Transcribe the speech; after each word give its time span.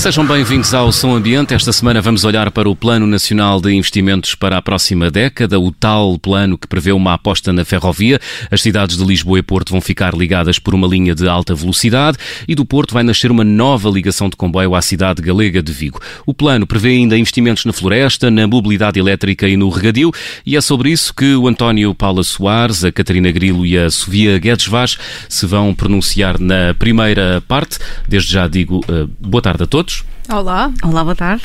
Sejam 0.00 0.26
bem-vindos 0.26 0.72
ao 0.72 0.90
Som 0.90 1.14
Ambiente. 1.14 1.52
Esta 1.52 1.74
semana 1.74 2.00
vamos 2.00 2.24
olhar 2.24 2.50
para 2.50 2.70
o 2.70 2.74
Plano 2.74 3.06
Nacional 3.06 3.60
de 3.60 3.70
Investimentos 3.70 4.34
para 4.34 4.56
a 4.56 4.62
próxima 4.62 5.10
década, 5.10 5.60
o 5.60 5.70
tal 5.70 6.18
plano 6.18 6.56
que 6.56 6.66
prevê 6.66 6.90
uma 6.90 7.12
aposta 7.12 7.52
na 7.52 7.66
ferrovia. 7.66 8.18
As 8.50 8.62
cidades 8.62 8.96
de 8.96 9.04
Lisboa 9.04 9.38
e 9.38 9.42
Porto 9.42 9.72
vão 9.72 9.80
ficar 9.82 10.14
ligadas 10.14 10.58
por 10.58 10.74
uma 10.74 10.86
linha 10.88 11.14
de 11.14 11.28
alta 11.28 11.54
velocidade 11.54 12.16
e 12.48 12.54
do 12.54 12.64
Porto 12.64 12.94
vai 12.94 13.02
nascer 13.02 13.30
uma 13.30 13.44
nova 13.44 13.90
ligação 13.90 14.30
de 14.30 14.36
comboio 14.36 14.74
à 14.74 14.80
cidade 14.80 15.20
galega 15.20 15.62
de 15.62 15.70
Vigo. 15.70 16.00
O 16.24 16.32
plano 16.32 16.66
prevê 16.66 16.92
ainda 16.92 17.18
investimentos 17.18 17.66
na 17.66 17.72
floresta, 17.74 18.30
na 18.30 18.46
mobilidade 18.46 18.98
elétrica 18.98 19.46
e 19.46 19.54
no 19.54 19.68
regadio 19.68 20.10
e 20.46 20.56
é 20.56 20.62
sobre 20.62 20.90
isso 20.90 21.12
que 21.14 21.34
o 21.34 21.46
António 21.46 21.94
Paula 21.94 22.22
Soares, 22.22 22.84
a 22.84 22.90
Catarina 22.90 23.30
Grilo 23.30 23.66
e 23.66 23.76
a 23.76 23.90
Sofia 23.90 24.38
Guedes 24.38 24.66
Vaz 24.66 24.96
se 25.28 25.44
vão 25.44 25.74
pronunciar 25.74 26.40
na 26.40 26.72
primeira 26.72 27.44
parte. 27.46 27.78
Desde 28.08 28.32
já 28.32 28.48
digo 28.48 28.80
uh, 28.88 29.06
boa 29.20 29.42
tarde 29.42 29.64
a 29.64 29.66
todos. 29.66 29.89
Olá. 30.28 30.72
Olá, 30.84 31.02
boa 31.02 31.16
tarde. 31.16 31.42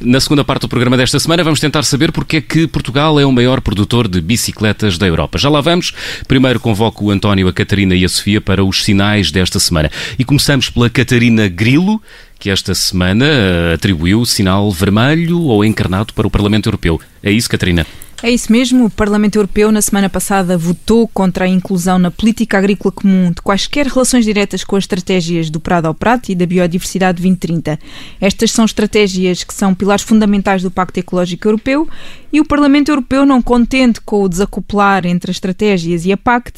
Na 0.00 0.20
segunda 0.20 0.44
parte 0.44 0.62
do 0.62 0.68
programa 0.68 0.96
desta 0.96 1.18
semana 1.18 1.42
vamos 1.42 1.58
tentar 1.58 1.82
saber 1.82 2.12
porque 2.12 2.36
é 2.36 2.40
que 2.40 2.66
Portugal 2.68 3.18
é 3.18 3.26
o 3.26 3.32
maior 3.32 3.60
produtor 3.60 4.06
de 4.06 4.20
bicicletas 4.20 4.96
da 4.96 5.06
Europa. 5.06 5.36
Já 5.36 5.48
lá 5.48 5.60
vamos. 5.60 5.92
Primeiro 6.28 6.60
convoco 6.60 7.06
o 7.06 7.10
António, 7.10 7.48
a 7.48 7.52
Catarina 7.52 7.94
e 7.94 8.04
a 8.04 8.08
Sofia 8.08 8.40
para 8.40 8.64
os 8.64 8.84
sinais 8.84 9.32
desta 9.32 9.58
semana. 9.58 9.90
E 10.16 10.24
começamos 10.24 10.70
pela 10.70 10.88
Catarina 10.88 11.48
Grilo, 11.48 12.00
que 12.38 12.50
esta 12.50 12.74
semana 12.74 13.26
eh, 13.26 13.74
atribuiu 13.74 14.20
o 14.20 14.26
sinal 14.26 14.70
vermelho 14.70 15.40
ou 15.42 15.64
encarnado 15.64 16.14
para 16.14 16.26
o 16.26 16.30
Parlamento 16.30 16.68
Europeu. 16.68 17.00
É 17.22 17.32
isso, 17.32 17.50
Catarina? 17.50 17.84
É 18.22 18.30
isso 18.30 18.52
mesmo. 18.52 18.84
O 18.84 18.90
Parlamento 18.90 19.36
Europeu, 19.36 19.72
na 19.72 19.80
semana 19.80 20.10
passada, 20.10 20.58
votou 20.58 21.08
contra 21.08 21.46
a 21.46 21.48
inclusão 21.48 21.98
na 21.98 22.10
política 22.10 22.58
agrícola 22.58 22.92
comum 22.92 23.30
de 23.30 23.40
quaisquer 23.40 23.86
relações 23.86 24.26
diretas 24.26 24.62
com 24.62 24.76
as 24.76 24.84
estratégias 24.84 25.48
do 25.48 25.58
Prado 25.58 25.86
ao 25.86 25.94
Prato 25.94 26.30
e 26.30 26.34
da 26.34 26.44
Biodiversidade 26.44 27.16
2030. 27.16 27.78
Estas 28.20 28.52
são 28.52 28.66
estratégias 28.66 29.42
que 29.42 29.54
são 29.54 29.74
pilares 29.74 30.04
fundamentais 30.04 30.62
do 30.62 30.70
Pacto 30.70 31.00
Ecológico 31.00 31.48
Europeu 31.48 31.88
e 32.30 32.42
o 32.42 32.44
Parlamento 32.44 32.90
Europeu, 32.90 33.24
não 33.24 33.40
contente 33.40 34.02
com 34.02 34.22
o 34.22 34.28
desacoplar 34.28 35.06
entre 35.06 35.30
as 35.30 35.36
estratégias 35.36 36.04
e 36.04 36.12
a 36.12 36.16
PAC, 36.18 36.52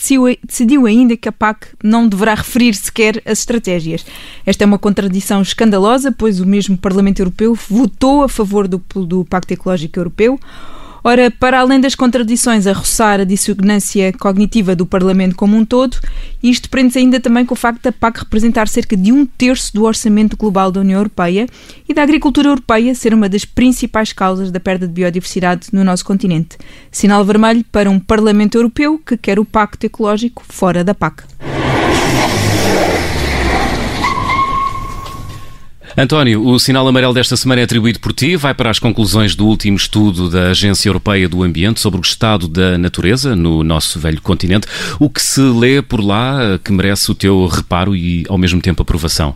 decidiu 0.45 0.85
ainda 0.85 1.17
que 1.17 1.29
a 1.29 1.33
PAC 1.33 1.69
não 1.83 2.09
deverá 2.09 2.35
referir 2.35 2.75
sequer 2.75 3.23
as 3.25 3.39
estratégias. 3.39 4.05
Esta 4.45 4.65
é 4.65 4.67
uma 4.67 4.81
contradição 4.81 5.41
escandalosa, 5.41 6.11
pois 6.11 6.41
o 6.41 6.47
mesmo 6.47 6.77
Parlamento 6.77 7.21
Europeu 7.21 7.55
votou 7.55 8.25
a 8.25 8.29
favor 8.29 8.67
do, 8.67 8.83
do 9.07 9.25
Pacto 9.25 9.55
Ecológico 9.55 10.01
Europeu. 10.01 10.41
Ora, 11.05 11.33
para 11.33 11.59
além 11.59 11.81
das 11.81 11.97
contradições 11.97 12.67
a 12.67 12.73
roçar 12.73 13.21
a 13.21 13.25
dissonância 13.25 14.13
cognitiva 14.13 14.77
do 14.77 14.87
Parlamento 14.87 15.35
como 15.35 15.57
um 15.57 15.65
todo, 15.65 15.97
isto 16.41 16.71
prende-se 16.71 17.01
ainda 17.01 17.19
também 17.19 17.45
com 17.45 17.55
o 17.55 17.57
facto 17.57 17.83
da 17.83 17.91
PAC 17.91 18.21
representar 18.21 18.69
cerca 18.69 18.97
de 18.97 19.11
um 19.11 19.27
terço 19.27 19.75
do 19.75 19.83
orçamento 19.83 20.37
global 20.37 20.71
da 20.71 20.81
União 20.81 21.01
Europeia 21.01 21.47
e 21.89 21.93
da 21.93 22.05
agricultura 22.05 22.49
europeia 22.49 22.95
ser 22.95 23.13
uma 23.13 23.29
das 23.29 23.45
principais 23.45 24.13
causas 24.13 24.53
da 24.53 24.61
perda 24.61 24.87
de 24.87 24.93
biodiversidade 24.93 25.69
no 25.73 25.83
nosso 25.83 26.05
continente. 26.05 26.57
Sinal 26.91 27.25
vermelho 27.25 27.65
para 27.73 27.91
um 27.91 27.99
Parlamento 27.99 28.57
Europeu 28.57 28.97
que 29.05 29.17
quer 29.17 29.41
o 29.41 29.45
Pacto 29.45 29.85
Ecológico 29.85 30.45
fora 30.49 30.85
da 30.85 30.95
PAC. 30.95 31.25
António, 35.97 36.47
o 36.47 36.59
sinal 36.59 36.89
amarelo 36.89 37.13
desta 37.13 37.37
semana 37.37 37.61
é 37.61 37.65
atribuído 37.65 38.01
por 38.01 38.15
ti, 38.15 38.35
vai 38.35 38.55
para 38.55 38.71
as 38.71 38.79
conclusões 38.79 39.35
do 39.35 39.47
último 39.47 39.77
estudo 39.77 40.31
da 40.31 40.49
Agência 40.49 40.89
Europeia 40.89 41.29
do 41.29 41.43
Ambiente 41.43 41.81
sobre 41.81 42.01
o 42.01 42.03
estado 42.03 42.49
da 42.49 42.79
natureza 42.79 43.37
no 43.37 43.63
nosso 43.63 44.01
velho 44.01 44.21
continente. 44.23 44.67
O 44.99 45.11
que 45.11 45.21
se 45.21 45.41
lê 45.41 45.83
por 45.83 46.03
lá 46.03 46.59
que 46.65 46.73
merece 46.73 47.11
o 47.11 47.15
teu 47.15 47.47
reparo 47.47 47.95
e, 47.95 48.25
ao 48.29 48.39
mesmo 48.39 48.61
tempo, 48.61 48.81
aprovação? 48.81 49.35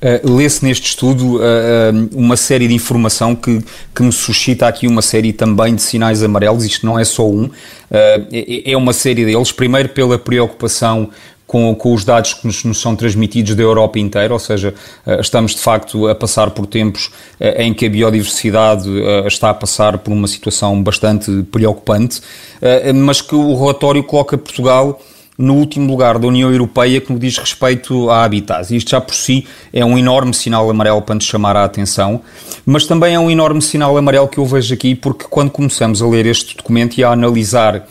Uh, 0.00 0.36
lê-se 0.36 0.64
neste 0.64 0.90
estudo 0.90 1.36
uh, 1.36 1.40
uh, 1.40 2.08
uma 2.12 2.36
série 2.36 2.68
de 2.68 2.72
informação 2.72 3.34
que, 3.34 3.62
que 3.94 4.02
me 4.02 4.12
suscita 4.12 4.66
aqui 4.66 4.86
uma 4.86 5.02
série 5.02 5.32
também 5.32 5.74
de 5.74 5.82
sinais 5.82 6.22
amarelos, 6.22 6.64
isto 6.64 6.86
não 6.86 6.98
é 6.98 7.04
só 7.04 7.28
um, 7.28 7.50
é, 7.90 8.72
é 8.72 8.76
uma 8.78 8.94
série 8.94 9.26
deles, 9.26 9.52
primeiro 9.52 9.90
pela 9.90 10.18
preocupação 10.18 11.10
com, 11.50 11.74
com 11.74 11.92
os 11.92 12.04
dados 12.04 12.32
que 12.32 12.46
nos, 12.46 12.62
nos, 12.62 12.80
são 12.80 12.94
transmitidos 12.94 13.56
da 13.56 13.62
Europa 13.64 13.98
inteira, 13.98 14.32
ou 14.32 14.38
seja, 14.38 14.72
eh, 15.04 15.20
estamos 15.20 15.52
de 15.56 15.60
facto 15.60 16.06
a 16.06 16.14
passar 16.14 16.52
por 16.52 16.64
tempos 16.64 17.10
eh, 17.40 17.64
em 17.64 17.74
que 17.74 17.86
a 17.86 17.90
biodiversidade 17.90 18.88
eh, 18.88 19.26
está 19.26 19.50
a 19.50 19.54
passar 19.54 19.98
por 19.98 20.12
uma 20.12 20.28
situação 20.28 20.80
bastante 20.80 21.42
preocupante, 21.50 22.20
mas 22.94 23.20
que 23.20 23.34
o 23.34 23.58
relatório 23.58 24.04
coloca 24.04 24.38
Portugal 24.38 25.00
no 25.36 25.54
último 25.54 25.90
lugar 25.90 26.18
da 26.20 26.28
União 26.28 26.52
Europeia 26.52 27.00
que 27.00 27.12
no 27.12 27.18
diz 27.18 27.36
respeito 27.36 28.08
a 28.10 28.22
habitats. 28.22 28.70
Isto 28.70 28.90
já 28.90 29.00
por 29.00 29.14
si 29.14 29.44
é 29.72 29.84
um 29.84 29.98
enorme 29.98 30.32
sinal 30.32 30.70
amarelo 30.70 31.02
para 31.02 31.16
nos 31.16 31.24
chamar 31.24 31.56
a 31.56 31.64
atenção, 31.64 32.20
mas 32.64 32.86
também 32.86 33.14
é 33.14 33.18
um 33.18 33.28
enorme 33.28 33.60
sinal 33.60 33.96
amarelo 33.96 34.28
que 34.28 34.38
eu 34.38 34.46
vejo 34.46 34.72
aqui 34.72 34.94
porque 34.94 35.24
quando 35.28 35.50
começamos 35.50 36.00
a 36.00 36.06
ler 36.06 36.26
este 36.26 36.56
documento 36.56 36.98
e 36.98 37.02
a 37.02 37.10
analisar 37.10 37.88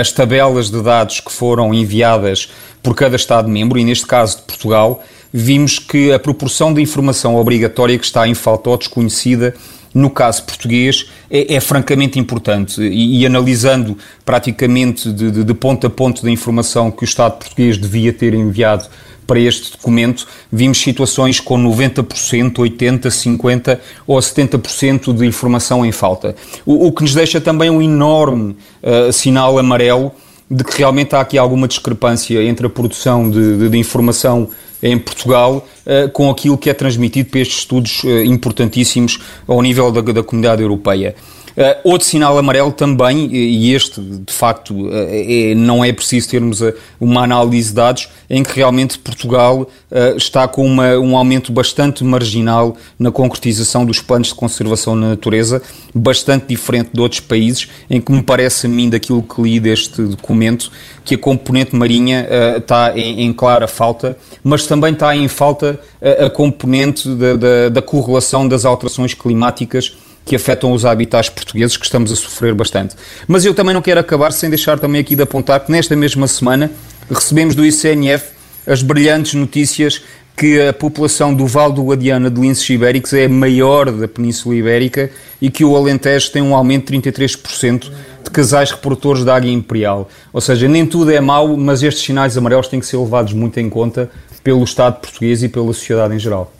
as 0.00 0.12
tabelas 0.12 0.70
de 0.70 0.80
dados 0.82 1.20
que 1.20 1.32
foram 1.32 1.74
enviadas 1.74 2.50
por 2.82 2.94
cada 2.94 3.16
Estado-membro, 3.16 3.78
e 3.78 3.84
neste 3.84 4.06
caso 4.06 4.38
de 4.38 4.42
Portugal, 4.42 5.02
vimos 5.32 5.78
que 5.78 6.12
a 6.12 6.18
proporção 6.18 6.72
de 6.72 6.80
informação 6.80 7.36
obrigatória 7.36 7.98
que 7.98 8.04
está 8.04 8.26
em 8.26 8.34
falta 8.34 8.70
ou 8.70 8.78
desconhecida 8.78 9.54
no 9.94 10.10
caso 10.10 10.44
português, 10.44 11.10
é, 11.30 11.54
é 11.54 11.60
francamente 11.60 12.18
importante. 12.18 12.80
E, 12.80 13.20
e 13.20 13.26
analisando 13.26 13.96
praticamente 14.24 15.12
de, 15.12 15.30
de, 15.30 15.44
de, 15.44 15.54
ponto 15.54 15.86
a 15.86 15.90
ponto 15.90 16.22
da 16.22 16.30
informação 16.30 16.90
que 16.90 17.02
o 17.02 17.06
Estado 17.06 17.38
português 17.38 17.78
devia 17.78 18.12
ter 18.12 18.34
enviado 18.34 18.86
para 19.28 19.38
este 19.38 19.72
documento, 19.72 20.26
vimos 20.50 20.78
situações 20.78 21.38
com 21.38 21.62
90%, 21.62 22.54
80%, 22.54 23.02
50% 23.08 23.78
ou 24.06 24.18
70% 24.18 25.12
de 25.12 25.26
informação 25.26 25.84
em 25.84 25.92
falta. 25.92 26.34
O, 26.64 26.86
o, 26.86 26.92
que 26.92 27.02
nos 27.02 27.14
deixa 27.14 27.38
também 27.38 27.68
um 27.68 27.82
enorme 27.82 28.56
uh, 28.82 29.12
sinal 29.12 29.58
amarelo 29.58 30.10
de 30.50 30.64
que 30.64 30.78
realmente 30.78 31.14
há 31.14 31.20
aqui 31.20 31.36
alguma 31.36 31.68
discrepância 31.68 32.42
entre 32.42 32.66
a 32.66 32.70
produção 32.70 33.30
de, 33.30 33.58
de, 33.58 33.68
de 33.68 33.76
informação 33.76 34.48
em 34.82 34.98
Portugal 34.98 35.68
uh, 35.84 36.08
com 36.08 36.30
aquilo 36.30 36.56
que 36.56 36.70
é 36.70 36.74
transmitido 36.74 37.28
para 37.28 37.40
estes 37.40 37.58
estudos 37.58 38.02
uh, 38.04 38.24
importantíssimos 38.24 39.20
ao 39.46 39.60
nível 39.60 39.92
da, 39.92 40.00
da 40.00 40.22
comunidade 40.22 40.62
europeia. 40.62 41.14
Uh, 41.58 41.74
outro 41.82 42.06
sinal 42.06 42.38
amarelo 42.38 42.70
também, 42.70 43.34
e 43.34 43.74
este 43.74 44.00
de 44.00 44.32
facto 44.32 44.70
uh, 44.70 44.90
é, 44.92 45.56
não 45.56 45.84
é 45.84 45.92
preciso 45.92 46.28
termos 46.28 46.60
uh, 46.60 46.72
uma 47.00 47.24
análise 47.24 47.70
de 47.70 47.74
dados, 47.74 48.08
em 48.30 48.44
que 48.44 48.54
realmente 48.54 48.96
Portugal 48.96 49.68
está 50.16 50.46
com 50.46 50.66
uma, 50.66 50.98
um 50.98 51.16
aumento 51.16 51.50
bastante 51.50 52.04
marginal 52.04 52.76
na 52.98 53.10
concretização 53.10 53.86
dos 53.86 54.02
planos 54.02 54.28
de 54.28 54.34
conservação 54.34 55.00
da 55.00 55.08
natureza, 55.08 55.62
bastante 55.94 56.46
diferente 56.46 56.90
de 56.92 57.00
outros 57.00 57.22
países, 57.22 57.66
em 57.88 57.98
que 57.98 58.12
me 58.12 58.22
parece 58.22 58.66
a 58.66 58.68
mim, 58.68 58.90
daquilo 58.90 59.22
que 59.22 59.40
li 59.40 59.58
deste 59.58 60.02
documento, 60.02 60.70
que 61.06 61.14
a 61.14 61.18
componente 61.18 61.74
marinha 61.74 62.28
está 62.58 62.92
em, 62.98 63.22
em, 63.22 63.32
clara 63.32 63.66
falta, 63.66 64.14
mas 64.44 64.66
também 64.66 64.92
está 64.92 65.16
em 65.16 65.26
falta 65.26 65.80
a 66.22 66.28
componente 66.28 67.08
da, 67.08 67.34
da, 67.34 67.68
da 67.70 67.80
correlação 67.80 68.46
das 68.46 68.66
alterações 68.66 69.14
climáticas 69.14 69.96
que 70.28 70.36
afetam 70.36 70.72
os 70.72 70.84
habitats 70.84 71.30
portugueses, 71.30 71.76
que 71.76 71.86
estamos 71.86 72.12
a 72.12 72.16
sofrer 72.16 72.54
bastante. 72.54 72.94
Mas 73.26 73.44
eu 73.44 73.54
também 73.54 73.72
não 73.72 73.80
quero 73.80 73.98
acabar 73.98 74.30
sem 74.30 74.50
deixar 74.50 74.78
também 74.78 75.00
aqui 75.00 75.16
de 75.16 75.22
apontar 75.22 75.60
que 75.60 75.72
nesta 75.72 75.96
mesma 75.96 76.28
semana 76.28 76.70
recebemos 77.10 77.54
do 77.54 77.64
ICNF 77.64 78.26
as 78.66 78.82
brilhantes 78.82 79.32
notícias 79.32 80.02
que 80.36 80.60
a 80.60 80.72
população 80.72 81.34
do 81.34 81.46
Val 81.46 81.72
do 81.72 81.82
Guadiana 81.82 82.30
de 82.30 82.40
linces 82.40 82.68
ibéricos 82.68 83.12
é 83.12 83.24
a 83.24 83.28
maior 83.28 83.90
da 83.90 84.06
Península 84.06 84.54
Ibérica 84.54 85.10
e 85.40 85.50
que 85.50 85.64
o 85.64 85.74
Alentejo 85.74 86.30
tem 86.30 86.42
um 86.42 86.54
aumento 86.54 86.92
de 86.92 87.10
33% 87.10 87.90
de 88.22 88.30
casais 88.30 88.70
reprodutores 88.70 89.24
da 89.24 89.34
águia 89.34 89.50
imperial. 89.50 90.08
Ou 90.32 90.40
seja, 90.40 90.68
nem 90.68 90.86
tudo 90.86 91.10
é 91.10 91.20
mau, 91.20 91.56
mas 91.56 91.82
estes 91.82 92.04
sinais 92.04 92.36
amarelos 92.36 92.68
têm 92.68 92.78
que 92.78 92.86
ser 92.86 92.98
levados 92.98 93.32
muito 93.32 93.58
em 93.58 93.68
conta 93.68 94.10
pelo 94.44 94.62
Estado 94.62 95.00
português 95.00 95.42
e 95.42 95.48
pela 95.48 95.72
sociedade 95.72 96.14
em 96.14 96.18
geral. 96.18 96.52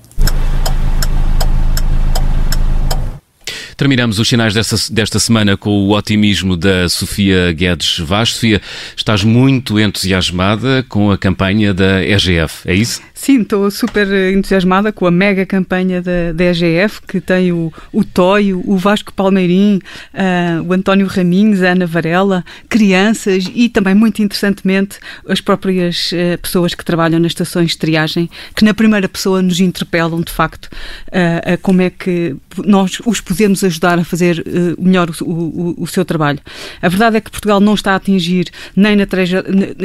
Terminamos 3.79 4.19
os 4.19 4.27
sinais 4.27 4.53
desta, 4.53 4.75
desta 4.91 5.21
semana 5.21 5.57
com 5.57 5.71
o 5.71 5.97
otimismo 5.97 6.57
da 6.57 6.89
Sofia 6.89 7.53
Guedes 7.53 8.01
Vaz. 8.01 8.31
Sofia, 8.31 8.61
estás 8.97 9.23
muito 9.23 9.79
entusiasmada 9.79 10.85
com 10.89 11.13
a 11.13 11.17
campanha 11.17 11.73
da 11.73 12.05
EGF, 12.05 12.69
é 12.69 12.75
isso? 12.75 13.01
Sim, 13.15 13.43
estou 13.43 13.71
super 13.71 14.07
entusiasmada 14.33 14.93
com 14.93 15.07
a 15.07 15.13
mega 15.13 15.47
campanha 15.47 16.03
da, 16.03 16.33
da 16.33 16.45
EGF, 16.47 17.03
que 17.07 17.21
tem 17.21 17.53
o, 17.53 17.73
o 17.93 18.05
Toio, 18.05 18.63
o 18.65 18.77
Vasco 18.77 19.13
Palmeirim, 19.13 19.81
uh, 20.15 20.63
o 20.69 20.73
António 20.73 21.07
Raminhos, 21.07 21.63
a 21.63 21.71
Ana 21.71 21.87
Varela, 21.87 22.45
crianças 22.69 23.49
e 23.53 23.69
também, 23.69 23.95
muito 23.95 24.23
interessantemente, 24.23 24.99
as 25.29 25.41
próprias 25.41 26.11
uh, 26.13 26.39
pessoas 26.41 26.75
que 26.75 26.85
trabalham 26.85 27.21
nas 27.21 27.31
estações 27.31 27.73
de 27.73 27.79
triagem, 27.79 28.31
que 28.57 28.65
na 28.65 28.75
primeira 28.75 29.09
pessoa 29.09 29.43
nos 29.43 29.61
interpelam, 29.61 30.21
de 30.21 30.33
facto, 30.33 30.67
uh, 30.67 31.55
a 31.55 31.57
como 31.57 31.83
é 31.83 31.91
que 31.91 32.35
nós 32.65 33.01
os 33.05 33.21
podemos 33.21 33.65
ajudar 33.69 33.99
a 33.99 34.05
fazer 34.05 34.45
melhor 34.79 35.11
o, 35.21 35.25
o, 35.25 35.75
o, 35.79 35.87
seu 35.87 36.05
trabalho. 36.05 36.41
A 36.83 36.89
verdade 36.89 37.17
é 37.17 37.21
que 37.21 37.31
Portugal 37.31 37.61
não 37.61 37.75
está 37.75 37.93
a 37.93 37.97
atingir 37.97 38.51
nem, 38.75 38.97
na 38.97 39.07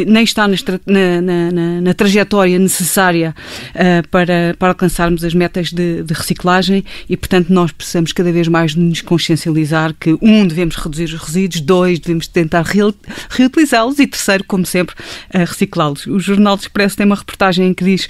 nem 0.05 0.23
está 0.23 0.47
na, 0.47 0.55
na, 1.21 1.51
na, 1.51 1.81
na 1.81 1.93
trajetória 1.93 2.57
necessária 2.57 3.35
uh, 3.75 4.07
para, 4.09 4.55
para 4.57 4.69
alcançarmos 4.69 5.23
as 5.23 5.33
metas 5.33 5.71
de, 5.71 6.03
de, 6.03 6.13
reciclagem 6.13 6.83
e, 7.09 7.15
portanto, 7.15 7.49
nós 7.49 7.71
precisamos 7.71 8.11
cada 8.13 8.31
vez 8.31 8.47
mais 8.47 8.75
nos 8.75 9.01
consciencializar 9.01 9.93
que, 9.99 10.17
um, 10.21 10.47
devemos 10.47 10.75
reduzir 10.75 11.05
os 11.05 11.15
resíduos, 11.15 11.61
dois, 11.61 11.99
devemos 11.99 12.27
tentar 12.27 12.65
reutilizá-los 13.29 13.99
e, 13.99 14.07
terceiro, 14.07 14.43
como 14.45 14.65
sempre, 14.65 14.95
uh, 15.33 15.39
reciclá-los. 15.39 16.07
O 16.07 16.19
Jornal 16.19 16.55
de 16.57 16.63
Expresso 16.63 16.97
tem 16.97 17.05
uma 17.05 17.15
reportagem 17.15 17.67
em 17.67 17.73
que 17.73 17.83
diz 17.83 18.05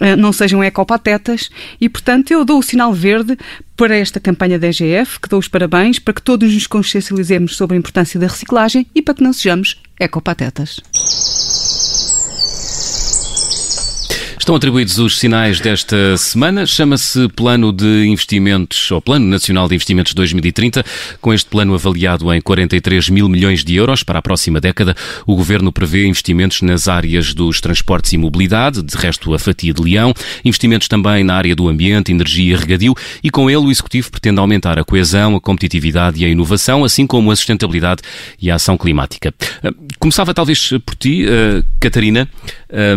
uh, 0.00 0.16
não 0.16 0.32
sejam 0.32 0.62
ecopatetas 0.62 1.50
e, 1.80 1.88
portanto, 1.88 2.30
eu 2.30 2.44
dou 2.44 2.58
o 2.58 2.62
sinal 2.62 2.92
verde 2.92 3.36
para 3.78 3.96
esta 3.96 4.18
campanha 4.18 4.58
da 4.58 4.66
EGF, 4.66 5.20
que 5.20 5.28
dou 5.28 5.38
os 5.38 5.46
parabéns, 5.46 6.00
para 6.00 6.12
que 6.12 6.20
todos 6.20 6.52
nos 6.52 6.66
consciencializemos 6.66 7.56
sobre 7.56 7.76
a 7.76 7.78
importância 7.78 8.18
da 8.18 8.26
reciclagem 8.26 8.84
e 8.92 9.00
para 9.00 9.14
que 9.14 9.22
não 9.22 9.32
sejamos 9.32 9.80
ecopatetas. 10.00 10.80
Estão 14.48 14.56
atribuídos 14.56 14.96
os 14.96 15.18
sinais 15.18 15.60
desta 15.60 16.16
semana. 16.16 16.64
Chama-se 16.64 17.28
Plano 17.36 17.70
de 17.70 18.06
Investimentos, 18.06 18.90
ou 18.90 18.98
Plano 18.98 19.26
Nacional 19.26 19.68
de 19.68 19.74
Investimentos 19.74 20.14
2030. 20.14 20.82
Com 21.20 21.34
este 21.34 21.50
plano 21.50 21.74
avaliado 21.74 22.32
em 22.32 22.40
43 22.40 23.10
mil 23.10 23.28
milhões 23.28 23.62
de 23.62 23.74
euros 23.74 24.02
para 24.02 24.20
a 24.20 24.22
próxima 24.22 24.58
década, 24.58 24.96
o 25.26 25.36
Governo 25.36 25.70
prevê 25.70 26.06
investimentos 26.06 26.62
nas 26.62 26.88
áreas 26.88 27.34
dos 27.34 27.60
transportes 27.60 28.14
e 28.14 28.16
mobilidade, 28.16 28.82
de 28.82 28.96
resto 28.96 29.34
a 29.34 29.38
fatia 29.38 29.74
de 29.74 29.82
leão, 29.82 30.14
investimentos 30.42 30.88
também 30.88 31.22
na 31.22 31.34
área 31.34 31.54
do 31.54 31.68
ambiente, 31.68 32.10
energia 32.10 32.54
e 32.54 32.56
regadio, 32.56 32.94
e 33.22 33.28
com 33.28 33.50
ele 33.50 33.66
o 33.66 33.70
Executivo 33.70 34.10
pretende 34.10 34.40
aumentar 34.40 34.78
a 34.78 34.84
coesão, 34.84 35.36
a 35.36 35.40
competitividade 35.42 36.22
e 36.22 36.24
a 36.24 36.28
inovação, 36.28 36.86
assim 36.86 37.06
como 37.06 37.30
a 37.30 37.36
sustentabilidade 37.36 38.00
e 38.40 38.50
a 38.50 38.54
ação 38.54 38.78
climática. 38.78 39.30
Começava 39.98 40.32
talvez 40.32 40.70
por 40.84 40.94
ti, 40.94 41.26
ah, 41.26 41.64
Catarina, 41.80 42.28
ah, 42.70 42.94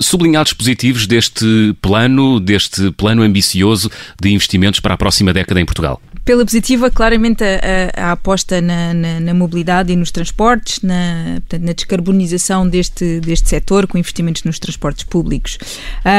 sublinhar 0.00 0.44
dispositivos 0.44 1.06
deste 1.06 1.74
plano, 1.80 2.38
deste 2.40 2.90
plano 2.92 3.22
ambicioso 3.22 3.90
de 4.20 4.32
investimentos 4.32 4.80
para 4.80 4.94
a 4.94 4.96
próxima 4.96 5.32
década 5.32 5.60
em 5.60 5.64
Portugal? 5.64 6.00
Pela 6.24 6.44
positiva, 6.44 6.90
claramente 6.90 7.44
a, 7.44 8.00
a, 8.00 8.08
a 8.08 8.12
aposta 8.12 8.60
na, 8.60 8.94
na, 8.94 9.20
na, 9.20 9.34
mobilidade 9.34 9.92
e 9.92 9.96
nos 9.96 10.10
transportes, 10.10 10.80
na, 10.80 11.34
portanto, 11.40 11.62
na 11.62 11.72
descarbonização 11.72 12.66
deste, 12.66 13.20
deste 13.20 13.50
setor, 13.50 13.86
com 13.86 13.98
investimentos 13.98 14.42
nos 14.44 14.58
transportes 14.58 15.04
públicos. 15.04 15.58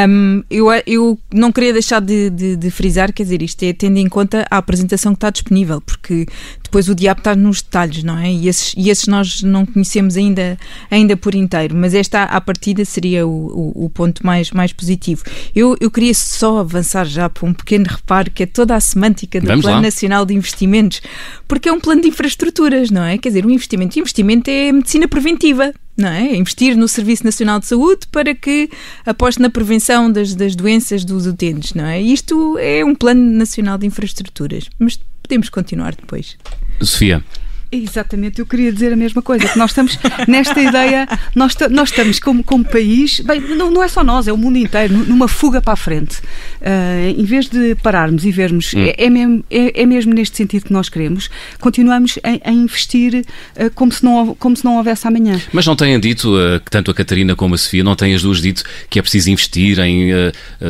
Um, 0.08 0.44
eu, 0.50 0.68
eu 0.86 1.20
não 1.34 1.52
queria 1.52 1.74
deixar 1.74 2.02
de, 2.02 2.30
de, 2.30 2.56
de, 2.56 2.70
frisar, 2.70 3.12
quer 3.12 3.24
dizer, 3.24 3.42
isto 3.42 3.64
é 3.64 3.74
tendo 3.74 3.98
em 3.98 4.08
conta 4.08 4.46
a 4.52 4.58
apresentação 4.58 5.14
que 5.14 5.18
está 5.18 5.32
disponível, 5.32 5.82
porque 5.82 6.28
depois 6.62 6.88
o 6.88 6.94
diabo 6.94 7.22
está 7.22 7.36
nos 7.36 7.62
detalhes, 7.62 8.04
não 8.04 8.18
é? 8.18 8.32
E 8.32 8.48
esses, 8.48 8.76
e 8.78 8.90
esses 8.90 9.08
nós 9.08 9.42
não 9.42 9.66
conhecemos 9.66 10.18
ainda, 10.18 10.58
ainda 10.92 11.18
por 11.18 11.34
inteiro, 11.34 11.76
mas 11.76 11.94
esta 11.94 12.24
à 12.24 12.40
partida 12.42 12.86
seria 12.86 13.26
o, 13.26 13.32
o, 13.76 13.86
o 13.86 13.90
ponto 13.90 14.26
mais, 14.26 14.52
mais 14.52 14.72
positivo. 14.72 15.24
Eu, 15.56 15.76
eu 15.80 15.90
queria 15.90 16.14
só 16.14 16.60
avançar 16.60 17.06
já 17.06 17.30
para 17.30 17.48
um 17.48 17.54
pequeno 17.54 17.86
reparo, 17.90 18.30
que 18.30 18.44
é 18.44 18.46
toda 18.46 18.76
a 18.76 18.80
semântica 18.80 19.40
do 19.40 19.48
Vamos 19.48 19.64
Plano 19.64 19.82
lá. 19.82 19.88
Nacional 19.96 20.26
de 20.26 20.34
Investimentos, 20.34 21.02
porque 21.48 21.70
é 21.70 21.72
um 21.72 21.80
plano 21.80 22.02
de 22.02 22.10
infraestruturas, 22.10 22.92
não 22.92 23.04
é? 23.04 23.18
Quer 23.18 23.30
dizer, 23.30 23.46
o 23.46 23.50
investimento, 23.50 23.98
o 23.98 24.00
investimento 24.02 24.50
é 24.50 24.72
medicina 24.72 25.08
preventiva, 25.08 25.74
não 25.98 26.10
é? 26.10 26.36
Investir 26.36 26.76
no 26.76 26.88
Serviço 26.88 27.24
Nacional 27.24 27.60
de 27.60 27.66
Saúde 27.66 28.06
para 28.12 28.36
que 28.36 28.70
aposte 29.06 29.42
na 29.42 29.50
prevenção 29.50 30.12
das, 30.12 30.36
das 30.36 30.54
doenças 30.54 31.06
dos 31.06 31.26
utentes, 31.26 31.74
não 31.74 31.86
é? 31.86 32.02
Isto 32.02 32.58
é 32.60 32.84
um 32.84 32.94
plano 32.94 33.22
nacional 33.32 33.78
de 33.78 33.88
infraestruturas, 33.88 34.70
mas 34.78 35.00
podemos 35.24 35.48
continuar 35.50 35.96
depois. 35.96 36.38
Sofia. 36.82 37.24
Exatamente, 37.76 38.40
eu 38.40 38.46
queria 38.46 38.72
dizer 38.72 38.94
a 38.94 38.96
mesma 38.96 39.22
coisa, 39.22 39.48
que 39.48 39.58
nós 39.58 39.72
estamos 39.72 39.98
nesta 40.28 40.60
ideia, 40.62 41.08
nós, 41.36 41.56
nós 41.70 41.90
estamos 41.90 42.20
como, 42.20 42.44
como 42.44 42.64
país, 42.64 43.20
bem, 43.20 43.42
não, 43.42 43.70
não 43.72 43.84
é 43.84 43.88
só 43.88 44.04
nós, 44.04 44.28
é 44.28 44.34
o 44.34 44.38
mundo 44.38 44.58
inteiro, 44.58 44.94
numa 44.94 45.28
fuga 45.28 45.62
para 45.62 45.74
a 45.74 45.76
frente. 45.76 46.20
Uh, 46.62 47.10
em 47.18 47.24
vez 47.24 47.48
de 47.48 47.76
pararmos 47.76 48.26
e 48.26 48.32
vermos, 48.32 48.74
hum. 48.74 48.80
é, 48.80 49.06
é, 49.06 49.10
mesmo, 49.10 49.44
é, 49.50 49.82
é, 49.82 49.86
mesmo 49.86 50.14
neste 50.14 50.38
sentido 50.38 50.66
que 50.66 50.74
nós 50.74 50.90
queremos, 50.90 51.30
continuamos 51.60 52.18
a, 52.24 52.50
a 52.50 52.52
investir 52.52 53.26
uh, 53.58 53.70
como, 53.76 53.92
se 53.92 54.04
não, 54.04 54.36
como 54.36 54.56
se 54.56 54.64
não 54.64 54.78
houvesse 54.78 55.08
amanhã. 55.08 55.40
Mas 55.52 55.66
não 55.66 55.76
têm 55.76 56.00
dito, 56.00 56.36
uh, 56.36 56.60
tanto 56.70 56.92
a 56.92 56.94
Catarina 56.94 57.36
como 57.36 57.56
a 57.56 57.58
Sofia, 57.58 57.84
não 57.84 57.96
têm 57.96 58.14
as 58.14 58.22
duas 58.22 58.42
dito 58.42 58.64
que 58.90 59.00
é 59.00 59.02
preciso 59.02 59.30
investir 59.30 59.80
em 59.80 60.12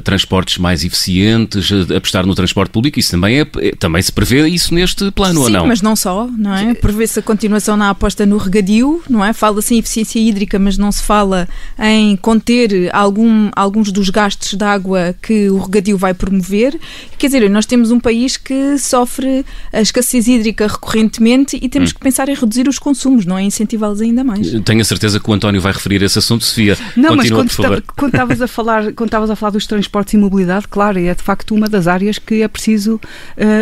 transportes 0.03 0.57
mais 0.57 0.83
eficientes, 0.83 1.71
apostar 1.95 2.25
no 2.25 2.35
transporte 2.35 2.71
público, 2.71 2.99
isso 2.99 3.11
também, 3.11 3.39
é, 3.39 3.47
é, 3.57 3.71
também 3.77 4.01
se 4.01 4.11
prevê 4.11 4.47
isso 4.47 4.73
neste 4.73 5.11
plano, 5.11 5.39
Sim, 5.39 5.43
ou 5.43 5.49
não? 5.49 5.67
mas 5.67 5.81
não 5.81 5.95
só, 5.95 6.27
não 6.37 6.55
é? 6.55 6.73
Prevê-se 6.95 7.19
a 7.19 7.21
continuação 7.21 7.75
na 7.75 7.89
aposta 7.89 8.25
no 8.25 8.37
regadio, 8.37 9.03
não 9.09 9.23
é? 9.23 9.33
Fala-se 9.33 9.75
em 9.75 9.79
eficiência 9.79 10.17
hídrica, 10.17 10.57
mas 10.57 10.77
não 10.77 10.91
se 10.93 11.03
fala 11.03 11.45
em 11.77 12.15
conter 12.15 12.89
algum, 12.95 13.49
alguns 13.53 13.91
dos 13.91 14.09
gastos 14.09 14.53
de 14.53 14.63
água 14.63 15.13
que 15.21 15.49
o 15.49 15.57
regadio 15.57 15.97
vai 15.97 16.13
promover. 16.13 16.79
Quer 17.17 17.27
dizer, 17.27 17.49
nós 17.49 17.65
temos 17.65 17.91
um 17.91 17.99
país 17.99 18.37
que 18.37 18.77
sofre 18.77 19.45
a 19.73 19.81
escassez 19.81 20.27
hídrica 20.27 20.67
recorrentemente 20.67 21.59
e 21.61 21.67
temos 21.67 21.91
hum. 21.91 21.95
que 21.95 21.99
pensar 21.99 22.29
em 22.29 22.33
reduzir 22.33 22.65
os 22.69 22.79
consumos, 22.79 23.25
não 23.25 23.37
é 23.37 23.43
incentivá-los 23.43 23.99
ainda 23.99 24.23
mais. 24.23 24.49
Tenho 24.63 24.81
a 24.81 24.85
certeza 24.85 25.19
que 25.19 25.29
o 25.29 25.33
António 25.33 25.59
vai 25.59 25.73
referir 25.73 26.01
esse 26.01 26.17
assunto, 26.17 26.45
Sofia. 26.45 26.77
Não, 26.95 27.17
Continua, 27.17 27.43
mas 27.43 27.55
quando, 27.55 27.83
quando 27.97 28.13
estavas 28.13 28.41
a 28.41 28.47
falar, 28.47 28.93
quando 28.93 29.09
estavas 29.09 29.29
a 29.29 29.35
falar 29.35 29.51
dos 29.51 29.67
transportes 29.67 30.13
e 30.13 30.17
mobilidade, 30.17 30.65
claro, 30.69 30.97
é 30.97 31.13
de 31.13 31.23
facto 31.23 31.53
uma 31.53 31.67
das 31.67 31.87
áreas 31.87 32.17
que 32.17 32.41
é 32.41 32.47
preciso 32.47 32.95
uh, 32.95 33.01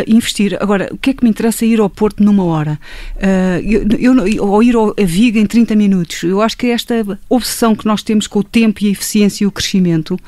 investir. 0.06 0.56
Agora, 0.60 0.88
o 0.92 0.96
que 0.96 1.10
é 1.10 1.14
que 1.14 1.24
me 1.24 1.30
interessa 1.30 1.64
ir 1.64 1.80
ao 1.80 1.90
Porto 1.90 2.22
numa 2.22 2.44
hora? 2.44 2.78
Uh, 3.16 3.23
eu, 3.62 3.86
eu, 3.98 4.44
ou 4.44 4.62
ir 4.62 4.74
a 4.76 5.04
Viga 5.04 5.38
em 5.38 5.46
30 5.46 5.74
minutos. 5.76 6.22
Eu 6.22 6.40
acho 6.42 6.56
que 6.56 6.66
esta 6.66 6.94
obsessão 7.28 7.74
que 7.74 7.86
nós 7.86 8.02
temos 8.02 8.26
com 8.26 8.40
o 8.40 8.44
tempo 8.44 8.82
e 8.82 8.88
a 8.88 8.90
eficiência 8.90 9.44
e 9.44 9.46
o 9.46 9.52
crescimento 9.52 10.18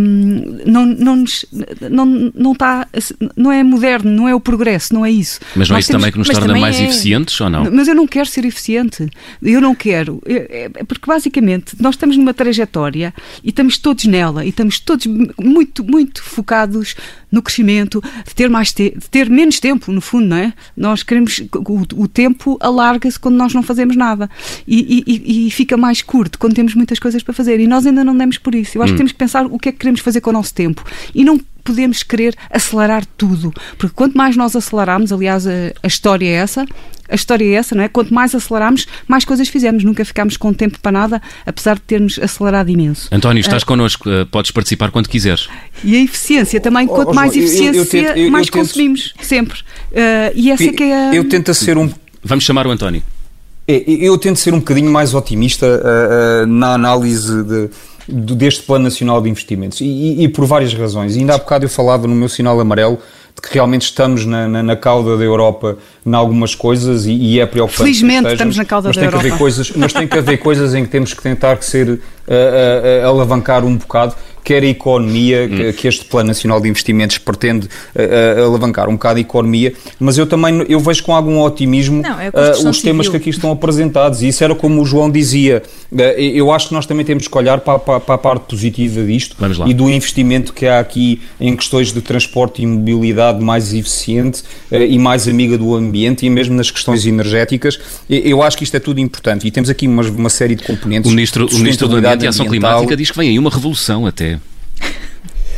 um, 0.00 0.60
não, 0.66 0.86
não, 0.86 1.16
nos, 1.16 1.46
não, 1.90 2.32
não, 2.34 2.52
está, 2.52 2.86
não 3.36 3.52
é 3.52 3.62
moderno, 3.62 4.10
não 4.10 4.28
é 4.28 4.34
o 4.34 4.40
progresso, 4.40 4.92
não 4.92 5.04
é 5.04 5.10
isso. 5.10 5.40
Mas 5.54 5.68
não 5.68 5.76
é 5.76 5.80
isso 5.80 5.88
temos, 5.88 6.02
também 6.02 6.12
que 6.12 6.18
nos 6.18 6.28
torna 6.28 6.58
mais 6.58 6.78
é, 6.78 6.84
eficientes 6.84 7.40
ou 7.40 7.50
não? 7.50 7.70
Mas 7.70 7.88
eu 7.88 7.94
não 7.94 8.06
quero 8.06 8.28
ser 8.28 8.44
eficiente. 8.44 9.08
Eu 9.42 9.60
não 9.60 9.74
quero. 9.74 10.20
É, 10.26 10.70
é, 10.74 10.84
porque 10.84 11.06
basicamente 11.06 11.76
nós 11.80 11.94
estamos 11.94 12.16
numa 12.16 12.34
trajetória 12.34 13.14
e 13.42 13.50
estamos 13.50 13.78
todos 13.78 14.04
nela 14.04 14.44
e 14.44 14.48
estamos 14.48 14.78
todos 14.80 15.06
muito, 15.38 15.84
muito 15.84 16.22
focados 16.22 16.94
no 17.30 17.42
crescimento, 17.42 18.02
de 18.26 18.34
ter, 18.34 18.50
mais 18.50 18.72
te 18.72 18.90
de 18.90 19.08
ter 19.08 19.30
menos 19.30 19.60
tempo, 19.60 19.92
no 19.92 20.00
fundo, 20.00 20.26
não 20.26 20.36
é? 20.36 20.52
Nós 20.76 21.02
queremos. 21.02 21.40
O, 21.54 21.99
o 22.00 22.08
tempo 22.08 22.56
alarga-se 22.60 23.20
quando 23.20 23.36
nós 23.36 23.52
não 23.52 23.62
fazemos 23.62 23.94
nada 23.94 24.30
e, 24.66 25.04
e, 25.06 25.46
e, 25.46 25.50
fica 25.50 25.76
mais 25.76 26.00
curto 26.00 26.38
quando 26.38 26.54
temos 26.54 26.74
muitas 26.74 26.98
coisas 26.98 27.22
para 27.22 27.34
fazer. 27.34 27.60
E 27.60 27.66
nós 27.66 27.86
ainda 27.86 28.02
não 28.02 28.16
demos 28.16 28.38
por 28.38 28.54
isso. 28.54 28.78
Eu 28.78 28.82
acho 28.82 28.92
hum. 28.92 28.94
que 28.94 28.98
temos 28.98 29.12
que 29.12 29.18
pensar 29.18 29.44
o 29.44 29.58
que 29.58 29.68
é 29.68 29.72
que 29.72 29.78
queremos 29.78 30.00
fazer 30.00 30.22
com 30.22 30.30
o 30.30 30.32
nosso 30.32 30.54
tempo 30.54 30.82
e 31.14 31.22
não 31.22 31.38
podemos 31.64 32.02
querer 32.02 32.34
acelerar 32.50 33.04
tudo, 33.16 33.52
porque 33.78 33.94
quanto 33.94 34.16
mais 34.16 34.36
nós 34.36 34.54
acelerarmos, 34.56 35.12
aliás, 35.12 35.46
a, 35.46 35.50
a 35.82 35.86
história 35.86 36.26
é 36.26 36.32
essa, 36.32 36.64
a 37.10 37.14
história 37.14 37.44
é 37.44 37.52
essa, 37.54 37.74
não 37.74 37.82
é? 37.82 37.88
Quanto 37.88 38.14
mais 38.14 38.34
aceleramos, 38.34 38.86
mais 39.08 39.24
coisas 39.24 39.48
fizemos. 39.48 39.82
Nunca 39.82 40.04
ficámos 40.04 40.36
com 40.36 40.52
tempo 40.52 40.78
para 40.80 40.92
nada, 40.92 41.22
apesar 41.44 41.74
de 41.74 41.82
termos 41.82 42.18
acelerado 42.18 42.70
imenso. 42.70 43.08
António, 43.10 43.40
estás 43.40 43.62
uh, 43.62 43.66
connosco, 43.66 44.08
uh, 44.08 44.24
podes 44.26 44.52
participar 44.52 44.90
quando 44.90 45.08
quiseres. 45.08 45.48
E 45.82 45.96
a 45.96 46.00
eficiência 46.00 46.60
também, 46.60 46.86
oh, 46.88 46.94
quanto 46.94 47.10
oh, 47.10 47.14
mais 47.14 47.36
eficiência, 47.36 47.78
eu, 47.78 47.84
eu 47.84 47.86
tento, 47.88 48.16
eu, 48.16 48.30
mais 48.30 48.48
consumimos, 48.48 49.12
sempre. 49.20 49.58
Uh, 49.58 50.32
e 50.34 50.50
essa 50.50 50.64
é 50.64 50.72
que 50.72 50.84
é 50.84 51.08
a... 51.08 51.14
Eu 51.14 51.28
tento 51.28 51.52
ser 51.52 51.76
um... 51.76 51.90
Vamos 52.22 52.44
chamar 52.44 52.66
o 52.66 52.70
António. 52.70 53.02
É, 53.66 53.82
eu 53.86 54.16
tento 54.16 54.38
ser 54.38 54.54
um 54.54 54.58
bocadinho 54.58 54.90
mais 54.90 55.14
otimista 55.14 55.82
na 56.46 56.74
análise 56.74 57.42
de 57.44 57.70
deste 58.10 58.62
Plano 58.62 58.84
Nacional 58.84 59.20
de 59.20 59.28
Investimentos 59.28 59.80
e, 59.80 59.84
e, 59.84 60.24
e, 60.24 60.28
por 60.28 60.44
várias 60.44 60.74
razões. 60.74 61.16
E 61.16 61.20
ainda 61.20 61.34
há 61.34 61.38
bocado 61.38 61.64
eu 61.64 61.68
falava 61.68 62.06
no 62.06 62.14
meu 62.14 62.28
sinal 62.28 62.58
amarelo 62.60 62.98
de 63.34 63.40
que 63.40 63.54
realmente 63.54 63.82
estamos 63.82 64.26
na, 64.26 64.48
na, 64.48 64.62
na 64.62 64.76
cauda 64.76 65.16
da 65.16 65.24
Europa 65.24 65.78
em 66.04 66.14
algumas 66.14 66.54
coisas 66.54 67.06
e, 67.06 67.12
e 67.12 67.40
é 67.40 67.46
preocupante. 67.46 67.82
Felizmente 67.82 68.32
estamos 68.32 68.56
na 68.56 68.64
cauda 68.64 68.92
da 68.92 69.02
Europa. 69.02 69.38
Coisas, 69.38 69.72
mas 69.72 69.92
tem 69.92 70.06
que 70.06 70.18
haver 70.18 70.38
coisas 70.38 70.74
em 70.74 70.84
que 70.84 70.90
temos 70.90 71.14
que 71.14 71.22
tentar 71.22 71.56
que 71.56 71.64
ser, 71.64 71.88
uh, 71.88 71.94
uh, 71.94 73.08
alavancar 73.08 73.64
um 73.64 73.76
bocado 73.76 74.14
quer 74.42 74.62
a 74.62 74.66
economia, 74.66 75.48
hum. 75.50 75.72
que, 75.72 75.88
este 75.88 76.04
Plano 76.04 76.28
Nacional 76.28 76.60
de 76.60 76.68
Investimentos 76.68 77.18
pretende 77.18 77.66
uh, 77.66 78.44
alavancar 78.46 78.88
um 78.88 78.92
bocado 78.92 79.18
a 79.18 79.20
economia, 79.20 79.72
mas 79.98 80.18
eu 80.18 80.26
também 80.26 80.64
eu 80.68 80.78
vejo 80.80 81.02
com 81.02 81.14
algum 81.14 81.40
otimismo 81.40 82.02
não, 82.02 82.20
é 82.20 82.30
os 82.68 82.82
temas 82.82 83.08
que 83.08 83.16
aqui 83.16 83.30
estão 83.30 83.50
apresentados, 83.50 84.22
e 84.22 84.28
isso 84.28 84.42
era 84.44 84.54
como 84.54 84.80
o 84.82 84.86
João 84.86 85.10
dizia, 85.10 85.62
eu 86.16 86.52
acho 86.52 86.68
que 86.68 86.74
nós 86.74 86.86
também 86.86 87.04
temos 87.04 87.26
que 87.26 87.38
olhar 87.38 87.60
para, 87.60 87.78
para, 87.78 88.00
para 88.00 88.14
a 88.14 88.18
parte 88.18 88.42
positiva 88.48 89.02
disto 89.04 89.36
e 89.66 89.74
do 89.74 89.88
investimento 89.88 90.52
que 90.52 90.66
há 90.66 90.80
aqui 90.80 91.20
em 91.40 91.54
questões 91.56 91.92
de 91.92 92.00
transporte 92.00 92.62
e 92.62 92.66
mobilidade 92.66 93.42
mais 93.42 93.72
eficiente 93.72 94.42
e 94.70 94.98
mais 94.98 95.28
amiga 95.28 95.56
do 95.58 95.74
ambiente 95.74 96.26
e 96.26 96.30
mesmo 96.30 96.54
nas 96.54 96.70
questões 96.70 97.06
energéticas. 97.06 97.78
Eu 98.08 98.42
acho 98.42 98.56
que 98.56 98.64
isto 98.64 98.76
é 98.76 98.80
tudo 98.80 99.00
importante 99.00 99.46
e 99.46 99.50
temos 99.50 99.70
aqui 99.70 99.86
uma, 99.86 100.02
uma 100.02 100.30
série 100.30 100.54
de 100.54 100.64
componentes. 100.64 101.10
O 101.10 101.14
Ministro, 101.14 101.46
o 101.46 101.58
ministro 101.58 101.88
do 101.88 101.96
Ambiente 101.96 102.24
e 102.24 102.28
Ação 102.28 102.46
Climática 102.46 102.96
diz 102.96 103.10
que 103.10 103.18
vem 103.18 103.30
aí 103.30 103.38
uma 103.38 103.50
revolução 103.50 104.06
até. 104.06 104.39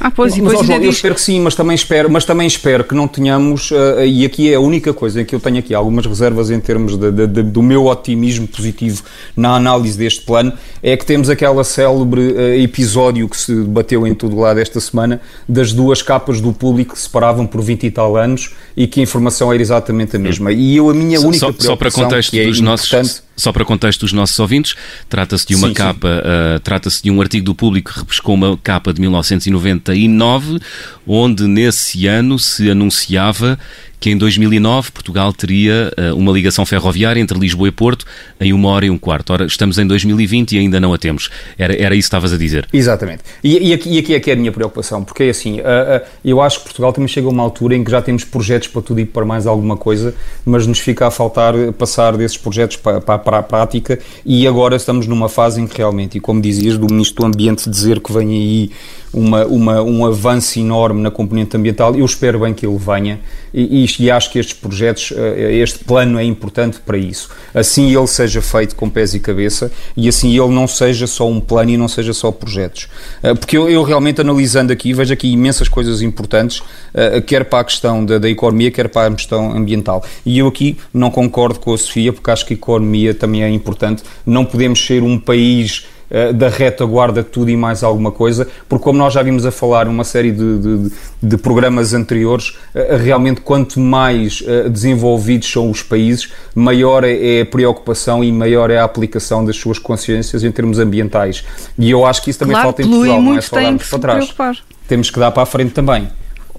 Ah, 0.05 0.11
pois, 0.11 0.37
mas, 0.37 0.55
mas, 0.55 0.67
João, 0.67 0.83
eu 0.83 0.91
espero 0.91 1.15
que 1.15 1.21
sim, 1.21 1.39
mas 1.39 1.55
também 1.55 1.77
espero, 1.77 2.11
mas 2.11 2.25
também 2.25 2.45
espero 2.45 2.83
que 2.83 2.93
não 2.93 3.07
tenhamos, 3.07 3.71
uh, 3.71 4.01
e 4.05 4.25
aqui 4.25 4.51
é 4.51 4.57
a 4.57 4.61
única 4.61 4.93
coisa 4.93 5.21
em 5.21 5.25
que 5.25 5.33
eu 5.33 5.39
tenho 5.39 5.59
aqui 5.59 5.73
algumas 5.73 6.05
reservas 6.05 6.51
em 6.51 6.59
termos 6.59 6.97
de, 6.97 7.13
de, 7.13 7.27
de, 7.29 7.43
do 7.45 7.63
meu 7.63 7.87
otimismo 7.87 8.49
positivo 8.49 9.05
na 9.37 9.55
análise 9.55 9.97
deste 9.97 10.23
plano, 10.23 10.55
é 10.83 10.97
que 10.97 11.07
temos 11.07 11.31
aquela 11.31 11.63
célebre 11.63 12.33
uh, 12.33 12.55
episódio 12.61 13.29
que 13.29 13.37
se 13.37 13.55
bateu 13.55 14.05
em 14.05 14.13
todo 14.13 14.37
lado 14.37 14.59
esta 14.59 14.81
semana, 14.81 15.21
das 15.49 15.73
duas 15.73 16.03
capas 16.03 16.41
do 16.41 16.53
público 16.53 16.95
que 16.95 16.99
se 16.99 17.05
separavam 17.05 17.47
por 17.47 17.63
20 17.63 17.87
e 17.87 17.91
tal 17.93 18.17
anos 18.17 18.57
e 18.77 18.89
que 18.89 18.99
a 18.99 19.05
informação 19.05 19.53
era 19.53 19.63
exatamente 19.63 20.17
a 20.17 20.19
mesma. 20.19 20.51
E 20.51 20.79
eu, 20.79 20.91
a 20.91 20.95
minha 20.95 21.21
única 21.21 21.39
só, 21.39 21.53
preocupação, 21.53 21.71
só 21.71 21.77
para 21.77 21.91
contexto 21.93 22.35
é 22.35 22.45
dos 22.47 22.61
nossos 22.61 23.23
só 23.37 23.53
para 23.53 23.65
contexto 23.65 24.01
dos 24.01 24.13
nossos 24.13 24.39
ouvintes, 24.39 24.75
trata-se 25.09 25.47
de 25.47 25.55
uma 25.55 25.69
sim, 25.69 25.75
capa. 25.75 26.09
Uh, 26.09 26.61
trata-se 26.61 27.03
de 27.03 27.11
um 27.11 27.21
artigo 27.21 27.45
do 27.45 27.55
público 27.55 27.93
que 27.93 27.99
repescou 28.01 28.35
uma 28.35 28.57
capa 28.59 28.93
de 28.93 29.01
1999, 29.01 30.59
onde 31.07 31.47
nesse 31.47 32.07
ano 32.07 32.39
se 32.39 32.71
anunciava 32.71 33.59
que 34.03 34.11
em 34.11 34.17
2009 34.17 34.91
Portugal 34.91 35.33
teria 35.33 35.93
uh, 35.97 36.17
uma 36.17 36.33
ligação 36.33 36.67
ferroviária 36.67 37.21
entre 37.21 37.39
Lisboa 37.39 37.69
e 37.69 37.71
Porto 37.71 38.05
em 38.41 38.53
uma 38.53 38.69
hora 38.71 38.85
e 38.85 38.91
um 38.91 38.99
quarto. 38.99 39.33
Ora, 39.33 39.47
estamos 39.47 39.79
em 39.79 39.87
2020 39.87 40.57
e 40.57 40.59
ainda 40.59 40.81
não 40.81 40.93
a 40.93 40.99
temos. 40.99 41.31
Era, 41.57 41.73
era 41.73 41.95
isso 41.95 42.07
que 42.07 42.09
estavas 42.09 42.33
a 42.33 42.37
dizer. 42.37 42.67
Exatamente. 42.73 43.23
E, 43.45 43.69
e, 43.69 43.73
aqui, 43.73 43.91
e 43.91 43.99
aqui 43.99 44.15
é 44.17 44.19
que 44.19 44.29
é 44.29 44.35
a 44.35 44.37
minha 44.37 44.51
preocupação, 44.51 45.05
porque 45.05 45.23
é 45.23 45.31
assim, 45.31 45.61
uh, 45.61 45.63
uh, 45.63 46.07
eu 46.25 46.41
acho 46.41 46.59
que 46.59 46.65
Portugal 46.65 46.93
também 46.93 47.07
chega 47.07 47.29
a 47.29 47.31
uma 47.31 47.45
altura 47.45 47.77
em 47.77 47.85
que 47.85 47.93
já 47.93 48.03
temos 48.03 48.25
projetos 48.25 48.67
para 48.67 48.83
tudo 48.83 48.99
e 48.99 49.05
para 49.05 49.25
mais 49.25 49.47
alguma 49.47 49.77
coisa, 49.77 50.13
mas 50.45 50.67
nos 50.67 50.81
fica 50.81 51.07
a 51.07 51.11
faltar 51.13 51.55
passar 51.79 52.17
desses 52.17 52.37
projetos 52.37 52.79
para, 52.79 53.01
para, 53.01 53.21
para 53.21 53.39
a 53.39 53.43
prática 53.45 54.01
e 54.27 54.49
agora 54.49 54.75
estamos 54.75 55.07
numa 55.07 55.29
fase 55.29 55.61
em 55.61 55.67
que 55.69 55.79
realmente, 55.79 56.19
e 56.19 56.21
como 56.21 56.43
dizias, 56.43 56.77
do 56.77 56.93
Ministro 56.93 57.23
do 57.23 57.27
Ambiente 57.29 57.71
dizer 57.71 58.01
que 58.01 58.13
vem 58.13 58.31
aí 58.31 58.71
uma, 59.13 59.45
uma, 59.47 59.83
um 59.83 60.07
avanço 60.07 60.59
enorme 60.59 61.01
na 61.01 61.11
componente 61.11 61.57
ambiental. 61.57 61.95
Eu 61.95 62.05
espero 62.05 62.41
bem 62.41 62.55
que 62.55 62.67
ele 62.67 62.79
venha 62.79 63.21
e, 63.53 63.87
e, 63.99 64.11
acho 64.11 64.31
que 64.31 64.39
estes 64.39 64.55
projetos, 64.55 65.13
eh, 65.15 65.57
este 65.57 65.85
plano 65.85 66.19
é 66.19 66.25
importante 66.25 66.81
para 66.81 66.97
isso. 66.97 67.29
Assim 67.55 67.95
ele 67.95 68.07
seja 68.07 68.41
feito 68.41 68.75
com 68.75 68.89
pés 68.89 69.13
e 69.13 69.21
cabeça 69.21 69.71
e 69.95 70.09
assim 70.09 70.31
ele 70.31 70.53
não 70.55 70.67
seja 70.67 71.07
só 71.07 71.29
um 71.29 71.39
plano 71.39 71.71
e 71.71 71.77
não 71.77 71.89
seja 71.89 72.15
só 72.15 72.31
projetos. 72.33 72.89
Eh, 73.23 73.35
porque 73.35 73.57
eu, 73.57 73.69
eu 73.69 73.83
realmente 73.83 74.21
analisando 74.21 74.73
aqui, 74.73 74.95
vejo 74.95 75.13
aqui 75.13 75.31
imensas 75.31 75.69
coisas 75.69 76.01
importantes, 76.01 76.63
eh, 76.95 77.21
quer 77.21 77.45
para 77.45 77.61
a 77.61 77.65
questão 77.65 78.05
da, 78.05 78.19
da 78.19 78.29
economia, 78.29 78.71
quer 78.71 78.89
para 78.89 79.09
a 79.09 79.15
questão 79.15 79.53
ambiental. 79.55 80.03
E 80.25 80.39
eu 80.39 80.49
aqui 80.49 80.79
não 80.95 81.11
concordo 81.11 81.61
com 81.61 81.75
a 81.75 81.79
Sofia, 81.79 82.13
porque 82.13 82.31
acho 82.31 82.47
que 82.47 82.55
a 82.55 82.57
economia 82.57 83.13
também 83.13 83.43
é 83.43 83.51
importante. 83.51 84.03
Não 84.25 84.47
podemos 84.47 84.85
ser 84.85 85.03
um 85.03 85.19
país 85.19 85.87
eh, 86.15 86.31
da 86.31 86.51
retaguarda 86.51 87.25
tudo 87.25 87.51
e 87.51 87.57
mais 87.57 87.83
alguma 87.83 88.13
coisa, 88.13 88.47
porque 88.69 88.85
como 88.85 88.99
nós 88.99 89.15
já 89.15 89.23
vimos 89.23 89.47
a 89.47 89.51
falar 89.51 89.87
numa 89.87 90.05
série 90.05 90.31
de, 90.31 90.59
de, 90.59 90.93
de 91.23 91.37
programas 91.39 91.95
anteriores, 91.95 92.59
eh, 92.75 92.99
realmente 93.03 93.41
quanto 93.41 93.81
mais 93.81 94.43
eh, 94.47 94.69
desenvolvidos 94.69 95.51
são 95.51 95.71
os 95.71 95.83
países, 95.83 96.31
maior 96.55 97.03
é, 97.03 97.39
é 97.39 97.41
a 97.41 97.47
preocupação 97.47 98.23
e 98.23 98.31
maior 98.31 98.71
é 98.71 98.77
a 98.77 98.85
aplicação 98.85 99.43
das 99.43 99.57
suas 99.57 99.79
consciências 99.79 100.45
em 100.45 100.53
termos 100.53 100.79
ambientais. 100.79 101.45
E 101.79 101.91
eu 101.91 102.05
acho 102.05 102.23
que 102.23 102.29
isso 102.29 102.39
também 102.39 102.57
claro, 102.57 102.67
falta 102.67 102.83
em 102.83 102.91
Portugal, 102.91 103.23
não 103.23 103.39
é 103.39 103.41
só 103.41 103.57
darmos 103.57 103.89
para 103.89 103.99
trás. 103.99 104.19
Preocupar. 104.19 104.57
Temos 104.87 105.09
que 105.09 105.19
dar 105.19 105.31
para 105.31 105.45
a 105.45 105.47
frente 105.47 105.73
também. 105.73 106.09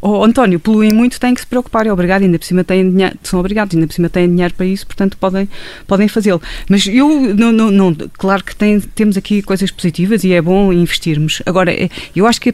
Oh, 0.05 0.21
António, 0.25 0.59
poluem 0.59 0.91
muito, 0.91 1.17
têm 1.17 1.33
que 1.33 1.39
se 1.39 1.47
preocupar, 1.47 1.87
é 1.87 1.93
obrigado, 1.93 2.23
ainda 2.23 2.37
por 2.37 2.43
cima 2.43 2.61
têm 2.61 2.89
dinheiro, 2.89 3.17
são 3.23 3.39
obrigados, 3.39 3.73
ainda 3.73 3.87
por 3.87 3.93
cima 3.93 4.09
têm 4.09 4.27
dinheiro 4.27 4.53
para 4.53 4.65
isso, 4.65 4.85
portanto 4.85 5.15
podem, 5.17 5.47
podem 5.87 6.09
fazê-lo. 6.09 6.41
Mas 6.69 6.85
eu, 6.87 7.33
não, 7.33 7.53
não, 7.53 7.71
não, 7.71 7.95
claro 8.17 8.43
que 8.43 8.53
tem, 8.53 8.81
temos 8.81 9.15
aqui 9.15 9.41
coisas 9.41 9.71
positivas 9.71 10.25
e 10.25 10.33
é 10.33 10.41
bom 10.41 10.73
investirmos. 10.73 11.41
Agora, 11.45 11.71
é, 11.71 11.89
eu 12.13 12.27
acho 12.27 12.41
que 12.41 12.49
é, 12.49 12.53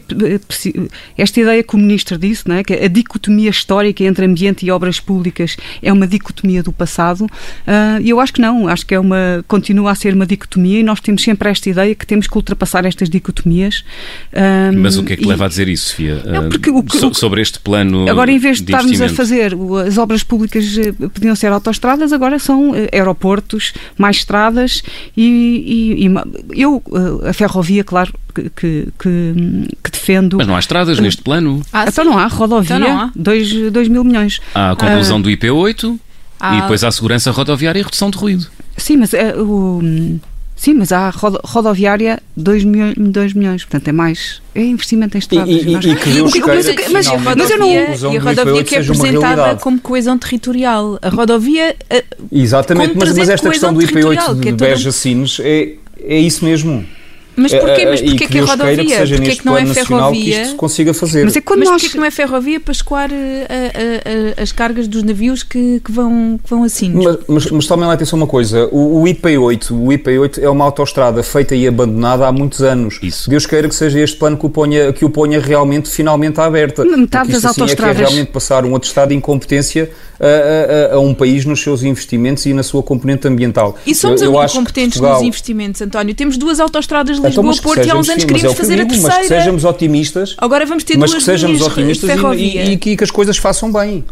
esta 1.18 1.40
ideia 1.40 1.60
que 1.64 1.74
o 1.74 1.78
Ministro 1.78 2.16
disse, 2.16 2.48
não 2.48 2.54
é, 2.54 2.62
que 2.62 2.72
a 2.72 2.86
dicotomia 2.86 3.50
histórica 3.50 4.04
entre 4.04 4.24
ambiente 4.24 4.64
e 4.64 4.70
obras 4.70 5.00
públicas 5.00 5.56
é 5.82 5.92
uma 5.92 6.06
dicotomia 6.06 6.62
do 6.62 6.72
passado, 6.72 7.22
uh, 7.22 8.00
eu 8.04 8.20
acho 8.20 8.32
que 8.32 8.40
não, 8.40 8.68
acho 8.68 8.86
que 8.86 8.94
é 8.94 9.00
uma, 9.00 9.44
continua 9.48 9.90
a 9.90 9.94
ser 9.96 10.14
uma 10.14 10.24
dicotomia 10.24 10.78
e 10.78 10.82
nós 10.84 11.00
temos 11.00 11.20
sempre 11.24 11.48
esta 11.48 11.68
ideia 11.68 11.96
que 11.96 12.06
temos 12.06 12.28
que 12.28 12.36
ultrapassar 12.36 12.84
estas 12.84 13.10
dicotomias. 13.10 13.80
Uh, 14.32 14.72
Mas 14.78 14.96
o 14.96 15.02
que 15.02 15.14
é 15.14 15.16
que 15.16 15.24
e, 15.24 15.26
leva 15.26 15.46
a 15.46 15.48
dizer 15.48 15.68
isso, 15.68 15.88
Sofia? 15.88 16.22
Não, 16.24 16.48
porque, 16.48 16.70
o, 16.70 16.84
so, 16.88 17.12
sobre 17.12 17.39
este 17.40 17.58
plano. 17.58 18.08
Agora, 18.08 18.30
em 18.30 18.38
vez 18.38 18.58
de, 18.58 18.64
de 18.64 18.72
estarmos 18.72 19.00
a 19.00 19.08
fazer 19.08 19.56
as 19.86 19.98
obras 19.98 20.22
públicas, 20.22 20.76
eh, 20.78 20.92
podiam 21.08 21.34
ser 21.34 21.48
autoestradas, 21.48 22.12
agora 22.12 22.38
são 22.38 22.74
eh, 22.74 22.88
aeroportos, 22.92 23.72
mais 23.98 24.16
estradas 24.16 24.82
e, 25.16 25.96
e, 25.98 26.06
e 26.06 26.62
eu, 26.62 26.82
eh, 27.24 27.30
a 27.30 27.32
ferrovia, 27.32 27.84
claro, 27.84 28.12
que, 28.34 28.50
que, 28.50 28.88
que, 28.98 29.90
defendo. 29.90 30.36
Mas 30.38 30.46
não 30.46 30.56
há 30.56 30.58
estradas 30.58 30.98
uh, 30.98 31.02
neste 31.02 31.22
plano? 31.22 31.62
Ah, 31.72 31.86
então 31.88 32.04
não 32.04 32.18
há, 32.18 32.26
rodovia, 32.26 33.10
2 33.14 33.52
então 33.52 33.84
mil 33.84 34.04
milhões. 34.04 34.40
Há 34.54 34.72
a 34.72 34.76
conclusão 34.76 35.18
uh, 35.18 35.22
do 35.22 35.28
IP8 35.28 35.98
há... 36.38 36.56
e 36.56 36.60
depois 36.62 36.84
há 36.84 36.88
a 36.88 36.92
segurança 36.92 37.30
rodoviária 37.30 37.80
e 37.80 37.82
redução 37.82 38.10
de 38.10 38.18
ruído. 38.18 38.46
Sim, 38.76 38.98
mas 38.98 39.12
uh, 39.12 39.42
o 39.42 40.20
Sim, 40.60 40.74
mas 40.74 40.92
há 40.92 41.10
rodoviária 41.42 42.20
2 42.36 42.64
milhões, 42.64 42.94
2 42.94 43.32
milhões, 43.32 43.64
portanto 43.64 43.88
é 43.88 43.92
mais. 43.92 44.42
É 44.54 44.62
investimento 44.62 45.16
em 45.16 45.18
estradas. 45.18 45.48
E, 45.48 45.52
e, 45.52 45.74
e 45.74 45.96
que 45.96 46.10
Deus 46.10 46.34
mas, 46.34 46.66
mas, 46.90 47.06
mas 47.34 47.50
eu 47.50 47.58
não. 47.58 47.66
E 47.66 48.18
a 48.18 48.20
rodovia 48.20 48.62
que 48.62 48.76
é 48.76 48.80
apresentada 48.80 49.56
como 49.56 49.80
coesão 49.80 50.18
territorial. 50.18 50.98
A 51.00 51.08
rodovia. 51.08 51.74
Exatamente, 52.30 52.94
mas, 52.94 53.16
mas 53.16 53.30
esta 53.30 53.48
questão 53.48 53.72
do 53.72 53.80
IP8 53.80 54.38
de 54.38 54.48
é 54.50 54.52
Beja 54.52 54.92
Sines 54.92 55.40
é, 55.40 55.76
é 55.98 56.18
isso 56.18 56.44
mesmo. 56.44 56.84
Mas 57.40 57.54
porquê? 57.54 57.86
Mas 57.86 58.00
porquê 58.02 58.18
que, 58.18 58.28
que 58.28 58.38
é 58.38 58.40
rodovia? 58.42 58.84
Que 58.84 58.96
seja 58.96 59.16
porquê 59.16 59.36
que 59.36 59.46
não 59.46 59.56
é 59.56 59.66
ferrovia? 59.66 60.22
Que 60.22 60.42
isto 60.42 60.56
consiga 60.56 60.94
fazer. 60.94 61.24
Mas, 61.24 61.36
é 61.36 61.40
quando 61.40 61.60
mas 61.60 61.68
nós... 61.70 61.82
porquê 61.82 61.92
que 61.92 61.98
não 61.98 62.04
é 62.04 62.10
ferrovia 62.10 62.60
para 62.60 62.72
escoar 62.72 63.10
uh, 63.10 63.14
uh, 63.14 63.16
uh, 63.16 64.42
as 64.42 64.52
cargas 64.52 64.86
dos 64.86 65.02
navios 65.02 65.42
que, 65.42 65.80
que, 65.80 65.90
vão, 65.90 66.38
que 66.42 66.50
vão 66.50 66.64
assim? 66.64 66.92
Mas, 66.92 67.18
mas, 67.26 67.50
mas 67.50 67.66
tomem 67.66 67.86
lá 67.86 67.94
atenção 67.94 68.18
uma 68.18 68.26
coisa, 68.26 68.68
o, 68.70 69.02
o, 69.02 69.04
IP8, 69.04 69.70
o 69.70 69.88
IP8 69.88 70.42
é 70.42 70.50
uma 70.50 70.64
autoestrada 70.64 71.22
feita 71.22 71.54
e 71.54 71.66
abandonada 71.66 72.26
há 72.26 72.32
muitos 72.32 72.62
anos. 72.62 72.98
Isso. 73.02 73.30
Deus 73.30 73.46
queira 73.46 73.68
que 73.68 73.74
seja 73.74 73.98
este 74.00 74.16
plano 74.16 74.36
que 74.36 74.46
o 74.46 74.50
ponha, 74.50 74.92
que 74.92 75.04
o 75.04 75.10
ponha 75.10 75.40
realmente, 75.40 75.88
finalmente 75.88 76.40
aberta. 76.40 76.84
Metade 76.84 77.32
das 77.32 77.44
assim 77.44 77.60
autoestradas. 77.60 77.96
É, 77.96 77.98
que 77.98 78.02
é 78.02 78.06
realmente 78.06 78.32
passar 78.32 78.64
um 78.64 78.76
atestado 78.76 79.08
de 79.08 79.14
incompetência 79.14 79.90
a, 80.20 80.92
a, 80.92 80.96
a, 80.96 81.00
um 81.00 81.14
país 81.14 81.44
nos 81.44 81.60
seus 81.62 81.82
investimentos 81.82 82.44
e 82.44 82.52
na 82.52 82.62
sua 82.62 82.82
componente 82.82 83.26
ambiental. 83.26 83.76
E 83.86 83.94
somos 83.94 84.20
eu, 84.20 84.34
eu 84.34 84.44
incompetentes 84.44 84.98
Portugal... 84.98 85.14
nos 85.14 85.26
investimentos, 85.26 85.80
António. 85.80 86.14
Temos 86.14 86.36
duas 86.36 86.60
autoestradas 86.60 87.18
de 87.18 87.26
então, 87.26 87.42
Lisboa-Porto 87.42 87.86
e 87.86 87.90
há 87.90 87.96
uns 87.96 88.08
anos 88.08 88.24
queríamos 88.24 88.52
é 88.52 88.56
fazer 88.56 88.80
a 88.80 88.86
terceira. 88.86 89.08
Mas 89.08 89.22
que 89.22 89.28
sejamos 89.28 89.64
otimistas. 89.64 90.34
Agora 90.36 90.66
vamos 90.66 90.84
ter 90.84 90.98
mas 90.98 91.10
duas 91.10 91.24
que 91.24 91.30
sejamos 91.30 91.62
otimistas 91.62 92.10
e, 92.36 92.58
e, 92.58 92.72
e, 92.72 92.76
que 92.76 93.02
as 93.02 93.10
coisas 93.10 93.38
façam 93.38 93.72
bem. 93.72 94.04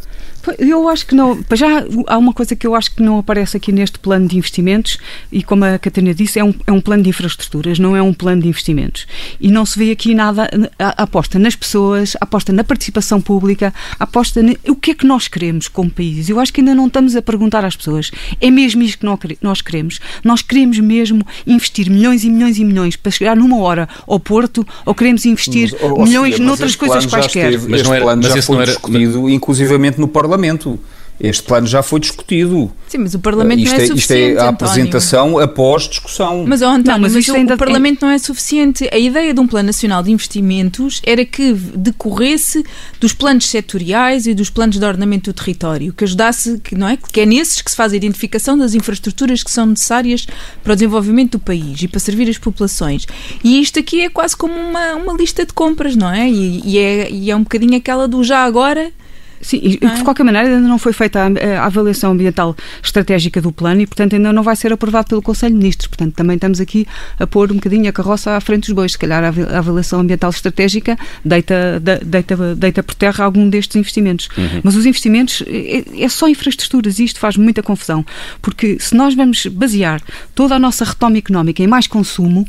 Eu 0.58 0.88
acho 0.88 1.06
que 1.06 1.14
não. 1.14 1.38
Já 1.54 1.84
há 2.06 2.18
uma 2.18 2.32
coisa 2.32 2.54
que 2.56 2.66
eu 2.66 2.74
acho 2.74 2.94
que 2.94 3.02
não 3.02 3.18
aparece 3.18 3.56
aqui 3.56 3.72
neste 3.72 3.98
plano 3.98 4.26
de 4.26 4.36
investimentos, 4.36 4.98
e 5.30 5.42
como 5.42 5.64
a 5.64 5.78
Catarina 5.78 6.14
disse, 6.14 6.38
é 6.38 6.44
um, 6.44 6.54
é 6.66 6.72
um 6.72 6.80
plano 6.80 7.02
de 7.02 7.08
infraestruturas, 7.08 7.78
não 7.78 7.96
é 7.96 8.02
um 8.02 8.14
plano 8.14 8.42
de 8.42 8.48
investimentos. 8.48 9.06
E 9.40 9.50
não 9.50 9.66
se 9.66 9.78
vê 9.78 9.90
aqui 9.90 10.14
nada. 10.14 10.48
A, 10.78 11.02
a 11.02 11.02
aposta 11.02 11.38
nas 11.38 11.54
pessoas, 11.54 12.16
a 12.20 12.24
aposta 12.24 12.52
na 12.52 12.64
participação 12.64 13.20
pública, 13.20 13.74
a 13.98 14.04
aposta. 14.04 14.42
Na, 14.42 14.54
o 14.68 14.76
que 14.76 14.92
é 14.92 14.94
que 14.94 15.06
nós 15.06 15.28
queremos 15.28 15.68
como 15.68 15.90
país? 15.90 16.28
Eu 16.28 16.40
acho 16.40 16.52
que 16.52 16.60
ainda 16.60 16.74
não 16.74 16.86
estamos 16.86 17.14
a 17.16 17.22
perguntar 17.22 17.64
às 17.64 17.76
pessoas. 17.76 18.10
É 18.40 18.50
mesmo 18.50 18.82
isto 18.82 18.98
que 18.98 19.06
nós 19.42 19.60
queremos? 19.60 20.00
Nós 20.24 20.42
queremos 20.42 20.78
mesmo 20.78 21.26
investir 21.46 21.90
milhões 21.90 22.24
e 22.24 22.30
milhões 22.30 22.58
e 22.58 22.64
milhões 22.64 22.96
para 22.96 23.10
chegar 23.12 23.36
numa 23.36 23.58
hora 23.58 23.88
ao 24.06 24.18
Porto, 24.18 24.66
ou 24.86 24.94
queremos 24.94 25.24
investir 25.26 25.70
mas, 25.72 25.82
oh, 25.82 26.04
milhões 26.04 26.38
noutras 26.38 26.74
coisas 26.74 27.06
quaisquer? 27.06 27.52
Esteve, 27.52 27.70
mas 27.70 27.82
não 27.82 27.94
era, 27.94 28.04
plano 28.04 28.22
mas 28.22 28.34
já 28.34 28.42
foi 28.42 28.64
discutido, 28.64 29.28
inclusivamente 29.28 30.00
no 30.00 30.08
Parlamento 30.08 30.37
Parlamento. 30.38 30.78
Este 31.20 31.42
plano 31.42 31.66
já 31.66 31.82
foi 31.82 31.98
discutido. 31.98 32.70
Sim, 32.86 32.98
mas 32.98 33.12
o 33.12 33.18
Parlamento 33.18 33.58
isto 33.58 33.72
não 33.72 33.80
é, 33.80 33.82
é 33.82 33.86
suficiente. 33.88 34.28
Isto 34.30 34.40
é 34.40 34.46
a 34.46 34.48
apresentação 34.50 35.36
após 35.36 35.88
discussão. 35.88 36.44
Mas, 36.46 36.62
oh, 36.62 36.66
António, 36.66 36.92
não, 36.92 36.98
mas, 37.00 37.12
mas 37.12 37.26
o, 37.26 37.34
ainda... 37.34 37.54
o 37.56 37.58
Parlamento 37.58 38.02
não 38.02 38.10
é 38.10 38.18
suficiente. 38.18 38.88
A 38.92 38.96
ideia 38.96 39.34
de 39.34 39.40
um 39.40 39.46
Plano 39.48 39.66
Nacional 39.66 40.00
de 40.00 40.12
Investimentos 40.12 41.02
era 41.04 41.24
que 41.24 41.52
decorresse 41.52 42.64
dos 43.00 43.12
planos 43.12 43.48
setoriais 43.48 44.28
e 44.28 44.34
dos 44.34 44.48
planos 44.48 44.78
de 44.78 44.84
ordenamento 44.84 45.32
do 45.32 45.34
território, 45.34 45.92
que 45.92 46.04
ajudasse, 46.04 46.60
que, 46.60 46.76
não 46.76 46.88
é? 46.88 46.96
que 46.96 47.20
é 47.20 47.26
nesses 47.26 47.60
que 47.62 47.70
se 47.72 47.76
faz 47.76 47.92
a 47.92 47.96
identificação 47.96 48.56
das 48.56 48.74
infraestruturas 48.74 49.42
que 49.42 49.50
são 49.50 49.66
necessárias 49.66 50.24
para 50.62 50.72
o 50.72 50.76
desenvolvimento 50.76 51.32
do 51.32 51.40
país 51.40 51.82
e 51.82 51.88
para 51.88 51.98
servir 51.98 52.30
as 52.30 52.38
populações. 52.38 53.06
E 53.42 53.60
isto 53.60 53.80
aqui 53.80 54.02
é 54.02 54.08
quase 54.08 54.36
como 54.36 54.54
uma, 54.54 54.94
uma 54.94 55.14
lista 55.14 55.44
de 55.44 55.52
compras, 55.52 55.96
não 55.96 56.08
é? 56.08 56.30
E, 56.30 56.62
e 56.64 56.78
é, 56.78 57.10
e 57.10 57.28
é 57.28 57.34
um 57.34 57.42
bocadinho 57.42 57.76
aquela 57.76 58.06
do 58.06 58.22
já 58.22 58.44
agora 58.44 58.92
Sim, 59.40 59.60
e, 59.62 59.78
de 59.78 60.02
qualquer 60.02 60.24
maneira 60.24 60.48
ainda 60.48 60.68
não 60.68 60.78
foi 60.78 60.92
feita 60.92 61.20
a, 61.20 61.26
a, 61.26 61.66
avaliação 61.66 62.12
ambiental 62.12 62.56
estratégica 62.82 63.40
do 63.40 63.52
plano 63.52 63.80
e, 63.80 63.86
portanto, 63.86 64.14
ainda 64.14 64.32
não 64.32 64.42
vai 64.42 64.56
ser 64.56 64.72
aprovado 64.72 65.08
pelo 65.08 65.22
Conselho 65.22 65.52
de 65.52 65.58
Ministros. 65.58 65.86
Portanto, 65.86 66.14
também 66.14 66.34
estamos 66.34 66.60
aqui 66.60 66.86
a 67.18 67.26
pôr 67.26 67.50
um 67.52 67.56
bocadinho 67.56 67.88
a 67.88 67.92
carroça 67.92 68.32
à 68.32 68.40
frente 68.40 68.66
dos 68.66 68.72
bois. 68.72 68.92
Se 68.92 68.98
calhar 68.98 69.22
a 69.24 69.58
avaliação 69.58 70.00
ambiental 70.00 70.30
estratégica 70.30 70.98
deita, 71.24 71.80
deita, 72.04 72.54
deita 72.54 72.82
por 72.82 72.94
terra 72.94 73.24
algum 73.24 73.48
destes 73.48 73.76
investimentos. 73.76 74.28
Uhum. 74.36 74.60
Mas 74.62 74.76
os 74.76 74.86
investimentos 74.86 75.42
é, 75.46 76.04
é 76.04 76.08
só 76.08 76.28
infraestruturas 76.28 76.98
e 76.98 77.04
isto 77.04 77.18
faz 77.18 77.36
muita 77.36 77.62
confusão. 77.62 78.04
Porque 78.42 78.78
se 78.80 78.94
nós 78.94 79.14
vamos 79.14 79.46
basear 79.46 80.02
toda 80.34 80.56
a 80.56 80.58
nossa 80.58 80.84
retoma 80.84 81.18
económica 81.18 81.62
em 81.62 81.66
mais 81.66 81.86
consumo, 81.86 82.46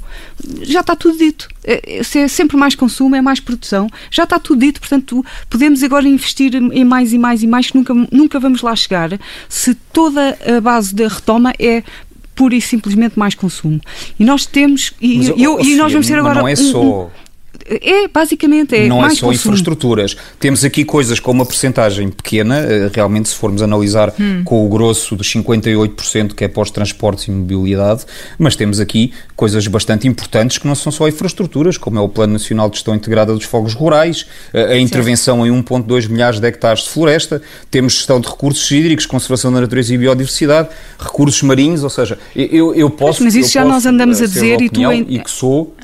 já 0.62 0.82
está 0.82 0.96
tudo 0.96 1.18
dito. 1.18 1.48
É, 1.70 2.02
se 2.04 2.20
é 2.20 2.28
sempre 2.28 2.58
mais 2.58 2.74
consumo, 2.74 3.16
é 3.16 3.22
mais 3.22 3.40
produção. 3.40 3.88
Já 4.10 4.24
está 4.24 4.40
tudo 4.40 4.60
dito, 4.62 4.80
portanto, 4.80 5.24
podemos 5.50 5.84
agora 5.84 6.08
investir 6.08 6.56
em 6.56 6.84
mais 6.84 7.14
e 7.14 7.18
mais 7.18 7.44
e 7.44 7.48
mais, 7.48 7.70
que 7.70 7.78
nunca, 7.78 7.94
nunca 8.12 8.40
vamos 8.40 8.62
lá 8.62 8.76
chegar 8.76 9.10
se 9.48 9.76
toda 9.76 10.38
a 10.58 10.60
base 10.60 10.96
da 10.96 11.08
retoma 11.08 11.54
é 11.60 11.84
pura 12.36 12.56
e 12.56 12.62
simplesmente 12.62 13.20
mais 13.20 13.36
consumo. 13.36 13.82
E 14.18 14.24
nós 14.24 14.46
temos, 14.46 14.94
e, 15.02 15.18
Mas, 15.18 15.28
eu, 15.38 15.58
oh, 15.58 15.60
e 15.60 15.76
nós 15.76 15.92
vamos 15.92 16.08
ter 16.08 16.18
agora. 16.18 16.40
Não 16.40 16.48
é 16.48 16.56
só. 16.56 17.06
Um, 17.06 17.10
é, 17.70 18.08
basicamente, 18.08 18.76
é 18.76 18.88
Não 18.88 19.06
é 19.06 19.10
só 19.10 19.28
consumo. 19.28 19.34
infraestruturas. 19.34 20.18
Temos 20.40 20.64
aqui 20.64 20.84
coisas 20.84 21.20
com 21.20 21.32
uma 21.32 21.46
percentagem 21.46 22.10
pequena, 22.10 22.60
eh, 22.60 22.90
realmente 22.94 23.30
se 23.30 23.36
formos 23.36 23.62
analisar 23.62 24.14
hum. 24.20 24.42
com 24.44 24.66
o 24.66 24.70
grosso 24.70 25.16
dos 25.16 25.28
58% 25.32 26.34
que 26.34 26.44
é 26.44 26.48
pós-transportes 26.48 27.26
e 27.26 27.32
mobilidade, 27.32 28.06
mas 28.38 28.56
temos 28.56 28.80
aqui 28.80 29.14
coisas 29.36 29.68
bastante 29.68 30.08
importantes 30.08 30.58
que 30.58 30.68
não 30.68 30.76
são 30.76 30.92
só 30.92 31.08
infraestruturas, 31.08 31.78
como 31.78 32.00
é 32.00 32.02
o 32.02 32.10
Plano 32.10 32.34
Nacional 32.34 32.70
de 32.70 32.78
Gestão 32.78 32.96
Integrada 32.96 33.34
dos 33.34 33.46
Fogos 33.46 33.74
Rurais, 33.74 34.26
a, 34.54 34.74
a 34.74 34.80
intervenção 34.80 35.46
em 35.46 35.52
1.2 35.52 36.10
milhares 36.10 36.40
de 36.40 36.48
hectares 36.48 36.84
de 36.84 36.90
floresta, 36.90 37.42
temos 37.70 37.94
gestão 37.94 38.20
de 38.20 38.28
recursos 38.28 38.70
hídricos, 38.72 39.06
conservação 39.06 39.52
da 39.52 39.62
natureza 39.62 39.94
e 39.94 39.98
biodiversidade, 39.98 40.70
recursos 40.98 41.42
marinhos, 41.44 41.84
ou 41.84 41.90
seja, 41.90 42.18
eu, 42.36 42.74
eu 42.74 42.90
posso... 42.90 43.24
Mas 43.24 43.36
isso 43.36 43.52
já 43.52 43.64
nós 43.64 43.86
andamos 43.86 44.22
a 44.22 44.26
dizer 44.26 44.62
e 44.62 44.70
tu... 44.70 44.82
E 44.92 45.20
que 45.20 45.30
sou 45.30 45.76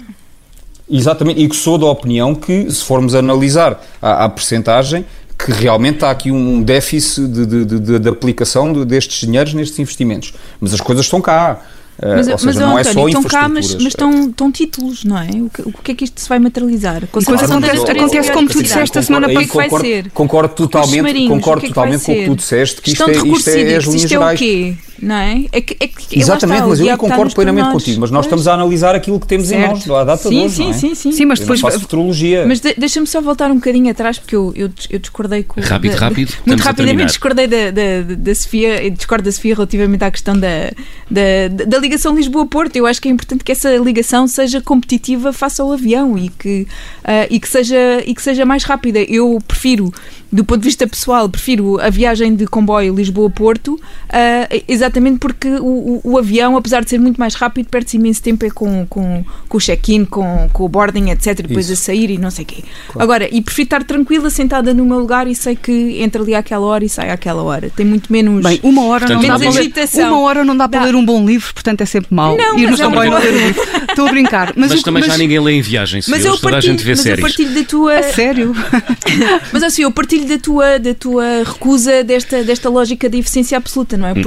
Exatamente, 0.89 1.41
e 1.41 1.49
que 1.49 1.55
sou 1.55 1.77
da 1.77 1.87
opinião 1.87 2.35
que, 2.35 2.69
se 2.71 2.83
formos 2.83 3.15
analisar 3.15 3.83
a, 4.01 4.25
a 4.25 4.29
percentagem, 4.29 5.05
que 5.37 5.51
realmente 5.51 6.05
há 6.05 6.11
aqui 6.11 6.31
um 6.31 6.61
déficit 6.61 7.27
de, 7.27 7.45
de, 7.45 7.65
de, 7.65 7.99
de 7.99 8.09
aplicação 8.09 8.71
destes 8.85 9.27
dinheiros 9.27 9.53
nestes 9.53 9.79
investimentos. 9.79 10.33
Mas 10.59 10.73
as 10.73 10.81
coisas 10.81 11.05
estão 11.05 11.21
cá. 11.21 11.61
Mas, 12.01 12.27
ou 12.27 12.37
seja, 12.37 12.45
mas, 12.45 12.55
não 12.57 12.77
António, 12.77 12.79
é 12.79 12.83
só 12.83 13.07
estão 13.07 13.23
cá, 13.23 13.47
mas, 13.47 13.73
mas 13.75 13.85
estão, 13.85 14.27
estão 14.27 14.51
títulos, 14.51 15.05
não 15.05 15.17
é? 15.17 15.29
O 15.29 15.49
que, 15.49 15.61
o 15.61 15.71
que 15.71 15.91
é 15.91 15.95
que 15.95 16.03
isto 16.03 16.19
se 16.19 16.27
vai 16.27 16.39
materializar? 16.39 17.07
Coisa 17.07 17.33
acontece, 17.33 17.89
acontece 17.89 18.31
como 18.33 18.49
tu 18.49 18.61
disseste 18.61 18.99
a 18.99 19.01
semana 19.01 19.27
passada. 19.27 19.69
Concordo, 19.69 20.09
concordo 20.13 20.55
totalmente, 20.55 21.27
concordo 21.27 21.61
que 21.61 21.67
é 21.67 21.69
que 21.69 21.73
totalmente 21.73 22.05
com 22.05 22.11
o 22.11 22.15
que 22.15 22.25
tu 22.25 22.35
disseste, 22.35 22.81
que 22.81 22.91
isto 22.91 23.09
é, 23.09 23.13
isto 23.13 23.49
é 23.49 23.75
as 23.75 23.83
linhas 23.85 23.85
isto 23.85 24.07
gerais. 24.09 24.31
É 24.31 24.43
o 24.43 24.45
quê? 24.45 24.75
Não 25.01 25.15
é? 25.15 25.45
é, 25.51 25.61
que, 25.61 25.75
é 25.79 25.87
que, 25.87 26.19
Exatamente, 26.19 26.57
está, 26.57 26.67
mas 26.67 26.79
eu 26.79 26.97
concordo 26.97 27.35
plenamente 27.35 27.71
contigo, 27.71 28.01
mas 28.01 28.11
nós 28.11 28.25
pois. 28.25 28.27
estamos 28.27 28.47
a 28.47 28.53
analisar 28.53 28.95
aquilo 28.95 29.19
que 29.19 29.27
temos 29.27 29.47
certo. 29.47 29.63
em 29.63 29.67
mãos, 29.67 29.89
a 29.89 30.03
data 30.03 30.29
sim, 30.29 30.47
de 30.47 30.53
sim, 30.53 30.69
é? 30.69 30.73
sim, 30.73 30.95
sim, 30.95 31.11
sim. 31.11 31.25
mas 31.25 31.39
depois 31.39 31.59
faço 31.59 31.79
futurologia. 31.81 32.45
Mas 32.47 32.59
de, 32.59 32.73
deixa-me 32.75 33.05
só 33.05 33.21
voltar 33.21 33.51
um 33.51 33.55
bocadinho 33.55 33.91
atrás, 33.91 34.17
porque 34.17 34.35
eu, 34.35 34.53
eu, 34.55 34.69
eu 34.89 34.99
discordei 34.99 35.43
com... 35.43 35.59
Rápido, 35.61 35.93
da, 35.93 35.99
rápido, 35.99 36.33
Muito 36.45 36.61
rapidamente 36.61 37.07
discordei 37.07 37.47
da, 37.47 37.71
da, 37.71 38.15
da 38.17 38.35
Sofia, 38.35 38.89
discordo 38.89 39.25
da 39.25 39.31
Sofia 39.31 39.55
relativamente 39.55 40.03
à 40.03 40.11
questão 40.11 40.37
da, 40.37 40.71
da, 41.09 41.65
da 41.65 41.77
ligação 41.77 42.15
Lisboa-Porto. 42.15 42.75
Eu 42.75 42.85
acho 42.85 43.01
que 43.01 43.07
é 43.07 43.11
importante 43.11 43.43
que 43.43 43.51
essa 43.51 43.75
ligação 43.77 44.27
seja 44.27 44.61
competitiva 44.61 45.33
face 45.33 45.61
ao 45.61 45.71
avião 45.71 46.17
e 46.17 46.29
que, 46.29 46.67
uh, 47.03 47.27
e 47.29 47.39
que, 47.39 47.47
seja, 47.47 48.01
e 48.05 48.15
que 48.15 48.21
seja 48.21 48.45
mais 48.45 48.63
rápida. 48.63 48.99
Eu 48.99 49.39
prefiro 49.45 49.91
do 50.35 50.43
ponto 50.43 50.59
de 50.59 50.65
vista 50.65 50.85
pessoal, 50.85 51.29
prefiro 51.29 51.79
a 51.79 51.89
viagem 51.89 52.35
de 52.35 52.45
comboio 52.45 52.93
Lisboa-Porto, 52.93 53.75
uh, 53.75 54.63
exatamente 54.85 55.19
porque 55.19 55.47
o, 55.47 55.65
o, 55.65 56.01
o, 56.03 56.17
avião, 56.17 56.55
apesar 56.55 56.83
de 56.83 56.89
ser 56.89 56.99
muito 56.99 57.17
mais 57.17 57.33
rápido, 57.33 57.67
perde-se 57.69 57.97
imenso 57.97 58.21
tempo 58.21 58.45
é 58.45 58.49
com, 58.49 58.85
com, 58.87 59.23
com 59.47 59.57
o 59.57 59.59
check-in, 59.59 60.05
com, 60.05 60.49
com 60.53 60.63
o 60.63 60.69
boarding, 60.69 61.09
etc. 61.09 61.41
Depois 61.41 61.69
Isso. 61.69 61.73
a 61.73 61.85
sair 61.85 62.11
e 62.11 62.17
não 62.17 62.31
sei 62.31 62.43
o 62.43 62.48
quê. 62.48 62.63
Claro. 62.87 63.03
Agora, 63.03 63.29
e 63.35 63.41
prefiro 63.41 63.65
estar 63.65 63.83
tranquila, 63.83 64.29
sentada 64.29 64.74
no 64.74 64.85
meu 64.85 65.00
lugar 65.00 65.27
e 65.27 65.35
sei 65.35 65.55
que 65.55 66.01
entra 66.01 66.21
ali 66.21 66.35
àquela 66.35 66.65
hora 66.65 66.85
e 66.85 66.89
sai 66.89 67.09
àquela 67.09 67.43
hora. 67.43 67.69
Tem 67.75 67.85
muito 67.85 68.11
menos. 68.11 68.43
Bem, 68.43 68.59
uma 68.63 68.85
hora 68.85 69.05
portanto, 69.05 69.21
não 69.21 69.27
dá 69.27 69.39
para 69.39 69.50
ler, 69.50 70.05
uma 70.05 70.19
hora 70.19 70.45
não 70.45 70.57
dá 70.57 70.69
para 70.69 70.79
dá. 70.79 70.85
ler 70.85 70.95
um 70.95 71.05
bom 71.05 71.25
livro, 71.25 71.53
portanto 71.53 71.81
é 71.81 71.85
sempre 71.85 72.13
mau. 72.13 72.37
Não, 72.37 72.57
Ir 72.57 72.69
no 72.69 72.75
é 72.75 72.85
comboio 72.85 73.11
não 73.11 73.19
ler 73.19 73.33
um 73.33 73.48
livro. 73.48 73.63
Estou 73.89 74.07
a 74.07 74.11
brincar. 74.11 74.53
Mas, 74.55 74.71
mas 74.71 74.83
também 74.83 75.01
mas, 75.01 75.11
já 75.11 75.17
ninguém 75.17 75.39
lê 75.39 75.53
em 75.53 75.61
viagens. 75.61 76.07
Mas 76.07 76.24
eu 76.24 76.37
partilho, 76.37 76.57
a 76.57 76.61
gente 76.61 76.83
vê 76.83 76.91
mas 76.91 77.00
séries. 77.01 77.19
eu 77.19 77.25
partilho 77.25 77.53
da 77.53 77.63
tua. 77.63 77.95
A 77.95 78.03
sério? 78.03 78.55
mas 79.51 79.63
assim, 79.63 79.83
eu 79.83 79.91
partilho 79.91 80.27
da 80.27 80.37
tua, 80.37 80.79
da 80.79 80.93
tua 80.93 81.25
recusa 81.45 82.03
desta, 82.03 82.43
desta 82.43 82.69
lógica 82.69 83.09
de 83.09 83.19
eficiência 83.19 83.57
absoluta, 83.57 83.98
não 83.98 84.07
é? 84.07 84.13
Hum. 84.13 84.21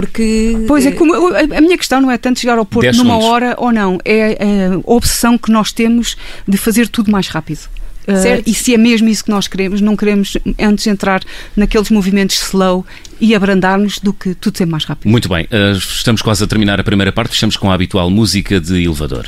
Pois 0.66 0.86
é, 0.86 0.92
como, 0.92 1.14
a 1.14 1.60
minha 1.60 1.76
questão 1.76 2.00
não 2.00 2.10
é 2.10 2.18
tanto 2.18 2.40
chegar 2.40 2.58
ao 2.58 2.64
Porto 2.64 2.86
numa 2.96 3.14
segundos. 3.14 3.24
hora 3.24 3.54
ou 3.58 3.72
não, 3.72 3.98
é 4.04 4.38
a 4.74 4.80
obsessão 4.84 5.36
que 5.38 5.50
nós 5.50 5.72
temos 5.72 6.16
de 6.46 6.56
fazer 6.56 6.88
tudo 6.88 7.10
mais 7.10 7.28
rápido. 7.28 7.60
Uh, 8.08 8.42
e 8.46 8.54
se 8.54 8.72
é 8.72 8.78
mesmo 8.78 9.06
isso 9.08 9.22
que 9.22 9.30
nós 9.30 9.46
queremos, 9.46 9.82
não 9.82 9.94
queremos 9.94 10.38
antes 10.58 10.86
entrar 10.86 11.20
naqueles 11.54 11.90
movimentos 11.90 12.42
slow 12.42 12.86
e 13.20 13.34
abrandarmos 13.34 13.98
do 13.98 14.14
que 14.14 14.34
tudo 14.34 14.56
ser 14.56 14.66
mais 14.66 14.84
rápido. 14.84 15.10
Muito 15.10 15.28
bem, 15.28 15.44
uh, 15.44 15.76
estamos 15.76 16.22
quase 16.22 16.42
a 16.42 16.46
terminar 16.46 16.80
a 16.80 16.84
primeira 16.84 17.12
parte, 17.12 17.34
estamos 17.34 17.58
com 17.58 17.70
a 17.70 17.74
habitual 17.74 18.08
música 18.08 18.58
de 18.58 18.82
elevador. 18.82 19.26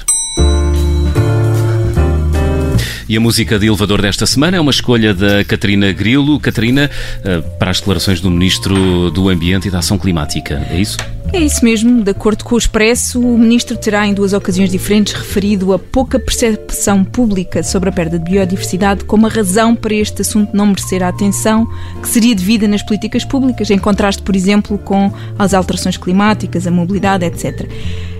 E 3.10 3.16
a 3.16 3.20
música 3.20 3.58
de 3.58 3.66
elevador 3.66 4.00
desta 4.00 4.24
semana 4.24 4.56
é 4.56 4.60
uma 4.60 4.70
escolha 4.70 5.12
da 5.12 5.44
Catarina 5.44 5.90
Grilo. 5.90 6.38
Catarina, 6.38 6.88
eh, 7.24 7.40
para 7.58 7.72
as 7.72 7.80
declarações 7.80 8.20
do 8.20 8.30
Ministro 8.30 9.10
do 9.10 9.28
Ambiente 9.28 9.66
e 9.66 9.70
da 9.70 9.80
Ação 9.80 9.98
Climática, 9.98 10.64
é 10.70 10.80
isso? 10.80 10.96
É 11.32 11.40
isso 11.40 11.64
mesmo. 11.64 12.04
De 12.04 12.10
acordo 12.12 12.44
com 12.44 12.54
o 12.54 12.58
Expresso, 12.58 13.20
o 13.20 13.36
Ministro 13.36 13.76
terá 13.76 14.06
em 14.06 14.14
duas 14.14 14.32
ocasiões 14.32 14.70
diferentes 14.70 15.12
referido 15.12 15.72
a 15.72 15.78
pouca 15.78 16.20
percepção 16.20 17.02
pública 17.02 17.64
sobre 17.64 17.88
a 17.88 17.92
perda 17.92 18.16
de 18.16 18.30
biodiversidade 18.30 19.02
como 19.02 19.26
a 19.26 19.28
razão 19.28 19.74
para 19.74 19.92
este 19.92 20.22
assunto 20.22 20.56
não 20.56 20.66
merecer 20.66 21.02
a 21.02 21.08
atenção 21.08 21.66
que 22.00 22.08
seria 22.08 22.36
devida 22.36 22.68
nas 22.68 22.80
políticas 22.80 23.24
públicas, 23.24 23.70
em 23.70 23.78
contraste, 23.78 24.22
por 24.22 24.36
exemplo, 24.36 24.78
com 24.78 25.12
as 25.36 25.52
alterações 25.52 25.96
climáticas, 25.96 26.64
a 26.64 26.70
mobilidade, 26.70 27.24
etc. 27.24 27.68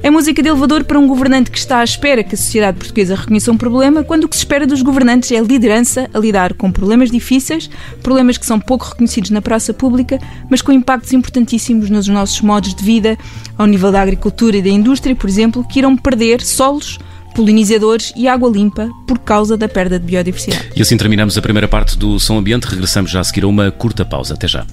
É 0.03 0.09
música 0.09 0.43
de 0.43 0.49
elevador 0.49 0.83
para 0.85 0.99
um 0.99 1.07
governante 1.07 1.51
que 1.51 1.59
está 1.59 1.81
à 1.81 1.85
espera 1.85 2.25
que 2.25 2.35
a 2.35 2.39
sociedade 2.39 2.79
portuguesa 2.79 3.15
reconheça 3.15 3.53
um 3.53 3.59
problema, 3.59 4.03
quando 4.03 4.25
o 4.25 4.29
que 4.29 4.35
se 4.35 4.41
espera 4.41 4.67
dos 4.67 4.81
governantes 4.81 5.31
é 5.31 5.39
liderança 5.41 6.09
a 6.15 6.19
lidar 6.19 6.55
com 6.55 6.73
problemas 6.73 7.11
difíceis, 7.11 7.69
problemas 8.03 8.39
que 8.39 8.47
são 8.47 8.59
pouco 8.59 8.87
reconhecidos 8.87 9.29
na 9.29 9.43
praça 9.43 9.75
pública, 9.75 10.19
mas 10.49 10.63
com 10.63 10.73
impactos 10.73 11.13
importantíssimos 11.13 11.91
nos 11.91 12.09
nossos 12.09 12.41
modos 12.41 12.75
de 12.75 12.83
vida, 12.83 13.19
ao 13.59 13.67
nível 13.67 13.93
da 13.93 14.01
agricultura 14.01 14.57
e 14.57 14.63
da 14.63 14.71
indústria, 14.71 15.15
por 15.15 15.29
exemplo, 15.29 15.63
que 15.69 15.81
irão 15.81 15.95
perder 15.95 16.41
solos, 16.41 16.99
polinizadores 17.35 18.11
e 18.17 18.27
água 18.27 18.51
limpa 18.51 18.89
por 19.07 19.19
causa 19.19 19.55
da 19.55 19.69
perda 19.69 19.99
de 19.99 20.07
biodiversidade. 20.07 20.71
E 20.75 20.81
assim 20.81 20.97
terminamos 20.97 21.37
a 21.37 21.43
primeira 21.43 21.69
parte 21.69 21.99
do 21.99 22.19
Som 22.19 22.39
Ambiente. 22.39 22.65
Regressamos 22.65 23.11
já 23.11 23.21
a 23.21 23.25
seguir 23.25 23.45
a 23.45 23.49
uma 23.49 23.71
curta 23.71 24.05
pausa. 24.05 24.33
Até 24.35 24.49
já. 24.49 24.67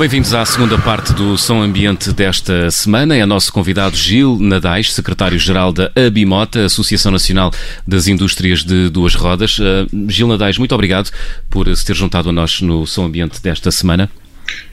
Bem-vindos 0.00 0.32
à 0.32 0.46
segunda 0.46 0.78
parte 0.78 1.12
do 1.12 1.36
Som 1.36 1.60
Ambiente 1.60 2.10
desta 2.10 2.70
semana. 2.70 3.14
É 3.14 3.26
nosso 3.26 3.52
convidado 3.52 3.94
Gil 3.94 4.38
Nadais, 4.40 4.94
secretário-geral 4.94 5.74
da 5.74 5.92
ABIMOTA, 5.94 6.64
Associação 6.64 7.12
Nacional 7.12 7.52
das 7.86 8.08
Indústrias 8.08 8.64
de 8.64 8.88
Duas 8.88 9.14
Rodas. 9.14 9.58
Uh, 9.58 9.86
Gil 10.08 10.26
Nadais, 10.26 10.56
muito 10.56 10.74
obrigado 10.74 11.10
por 11.50 11.68
se 11.76 11.84
ter 11.84 11.94
juntado 11.94 12.30
a 12.30 12.32
nós 12.32 12.62
no 12.62 12.86
Som 12.86 13.04
Ambiente 13.04 13.42
desta 13.42 13.70
semana. 13.70 14.08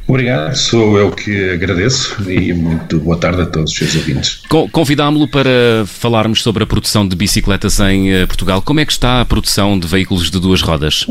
Obrigado, 0.08 0.56
sou 0.56 0.98
eu 0.98 1.12
que 1.12 1.50
agradeço 1.50 2.16
e 2.32 2.54
muito 2.54 2.98
boa 2.98 3.18
tarde 3.18 3.42
a 3.42 3.46
todos 3.46 3.74
os 3.74 3.78
seus 3.78 3.96
ouvintes. 3.96 4.42
Convidámo-lo 4.72 5.28
para 5.28 5.86
falarmos 5.86 6.42
sobre 6.42 6.64
a 6.64 6.66
produção 6.66 7.06
de 7.06 7.18
bicicletas 7.18 7.82
em 7.82 8.14
eh, 8.14 8.26
Portugal. 8.26 8.62
Como 8.62 8.80
é 8.80 8.86
que 8.86 8.94
está 8.94 9.20
a 9.20 9.26
produção 9.26 9.78
de 9.78 9.88
veículos 9.88 10.32
de 10.32 10.40
duas 10.40 10.62
rodas? 10.62 11.06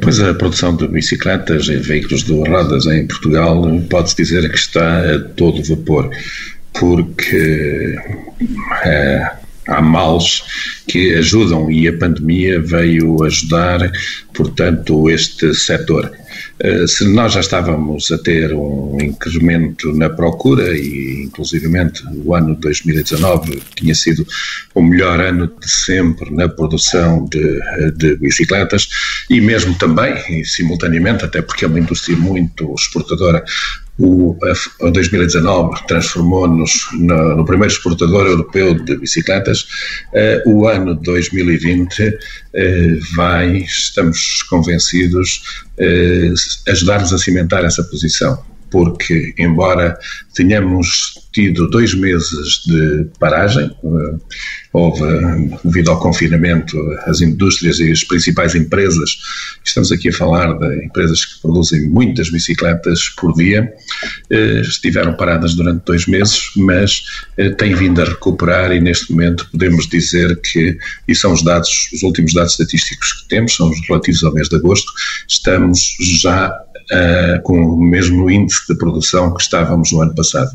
Pois 0.00 0.20
a 0.20 0.34
produção 0.34 0.74
de 0.74 0.88
bicicletas 0.88 1.68
e 1.68 1.76
veículos 1.76 2.24
de 2.24 2.32
rodas 2.32 2.86
em 2.86 3.06
Portugal 3.06 3.62
pode-se 3.90 4.16
dizer 4.16 4.50
que 4.50 4.56
está 4.56 5.00
a 5.00 5.20
todo 5.20 5.62
vapor. 5.62 6.10
porque 6.72 7.96
é, 8.84 9.30
há 9.66 9.80
males 9.80 10.42
que 10.86 11.14
ajudam 11.14 11.70
e 11.70 11.88
a 11.88 11.96
pandemia 11.96 12.60
veio 12.60 13.22
ajudar, 13.24 13.90
portanto, 14.34 15.08
este 15.08 15.54
setor. 15.54 16.10
Eh, 16.58 16.86
se 16.86 17.04
nós 17.08 17.32
já 17.32 17.40
estávamos 17.40 18.10
a 18.10 18.18
ter 18.18 18.52
um 18.52 18.96
incremento 19.00 19.92
na 19.92 20.08
procura 20.08 20.76
e 20.76 21.24
inclusivamente 21.24 22.02
o 22.24 22.34
ano 22.34 22.54
2019 22.56 23.62
tinha 23.74 23.94
sido 23.94 24.26
o 24.74 24.82
melhor 24.82 25.20
ano 25.20 25.50
de 25.60 25.68
sempre 25.68 26.30
na 26.30 26.48
produção 26.48 27.24
de, 27.26 27.60
de 27.96 28.16
bicicletas 28.16 28.88
e 29.28 29.40
mesmo 29.40 29.74
também, 29.74 30.14
e 30.28 30.44
simultaneamente, 30.44 31.24
até 31.24 31.42
porque 31.42 31.64
é 31.64 31.68
uma 31.68 31.80
indústria 31.80 32.16
muito 32.16 32.74
exportadora, 32.74 33.44
o, 33.98 34.36
2019 34.80 35.86
transformou-nos 35.86 36.88
no, 36.92 37.36
no, 37.36 37.44
primeiro 37.44 37.72
exportador 37.72 38.26
europeu 38.26 38.74
de 38.74 38.96
bicicletas. 38.96 39.66
Uh, 40.46 40.50
o 40.50 40.66
ano 40.66 40.94
2020 40.94 42.08
uh, 42.08 42.18
eh, 42.54 42.98
vai, 43.14 43.58
estamos 43.58 44.42
convencidos, 44.44 45.42
uh, 45.78 46.70
ajudar-nos 46.70 47.12
a 47.12 47.18
cimentar 47.18 47.64
essa 47.64 47.84
posição 47.84 48.42
porque, 48.72 49.34
embora 49.38 49.96
tenhamos 50.34 51.20
tido 51.32 51.68
dois 51.68 51.94
meses 51.94 52.62
de 52.66 53.06
paragem, 53.18 53.70
eh, 53.70 54.16
houve, 54.72 55.02
devido 55.62 55.90
ao 55.90 56.00
confinamento, 56.00 56.76
as 57.06 57.20
indústrias 57.20 57.78
e 57.78 57.92
as 57.92 58.02
principais 58.02 58.54
empresas, 58.54 59.18
estamos 59.64 59.92
aqui 59.92 60.08
a 60.08 60.12
falar 60.12 60.58
de 60.58 60.84
empresas 60.84 61.24
que 61.24 61.42
produzem 61.42 61.88
muitas 61.88 62.30
bicicletas 62.30 63.10
por 63.10 63.34
dia, 63.34 63.70
eh, 64.30 64.60
estiveram 64.60 65.14
paradas 65.14 65.54
durante 65.54 65.84
dois 65.84 66.06
meses, 66.06 66.50
mas 66.56 67.02
eh, 67.36 67.50
têm 67.50 67.74
vindo 67.74 68.00
a 68.00 68.04
recuperar 68.04 68.72
e 68.72 68.80
neste 68.80 69.12
momento 69.12 69.46
podemos 69.52 69.86
dizer 69.86 70.40
que, 70.40 70.78
e 71.06 71.14
são 71.14 71.32
os 71.32 71.42
dados, 71.42 71.90
os 71.92 72.02
últimos 72.02 72.32
dados 72.32 72.52
estatísticos 72.52 73.12
que 73.12 73.28
temos, 73.28 73.54
são 73.54 73.70
os 73.70 73.88
relativos 73.88 74.24
ao 74.24 74.32
mês 74.32 74.48
de 74.48 74.56
agosto, 74.56 74.90
estamos 75.28 75.96
já 76.00 76.50
com 77.42 77.58
o 77.58 77.82
mesmo 77.82 78.30
índice 78.30 78.66
de 78.68 78.78
produção 78.78 79.34
que 79.34 79.42
estávamos 79.42 79.92
no 79.92 80.02
ano 80.02 80.14
passado. 80.14 80.50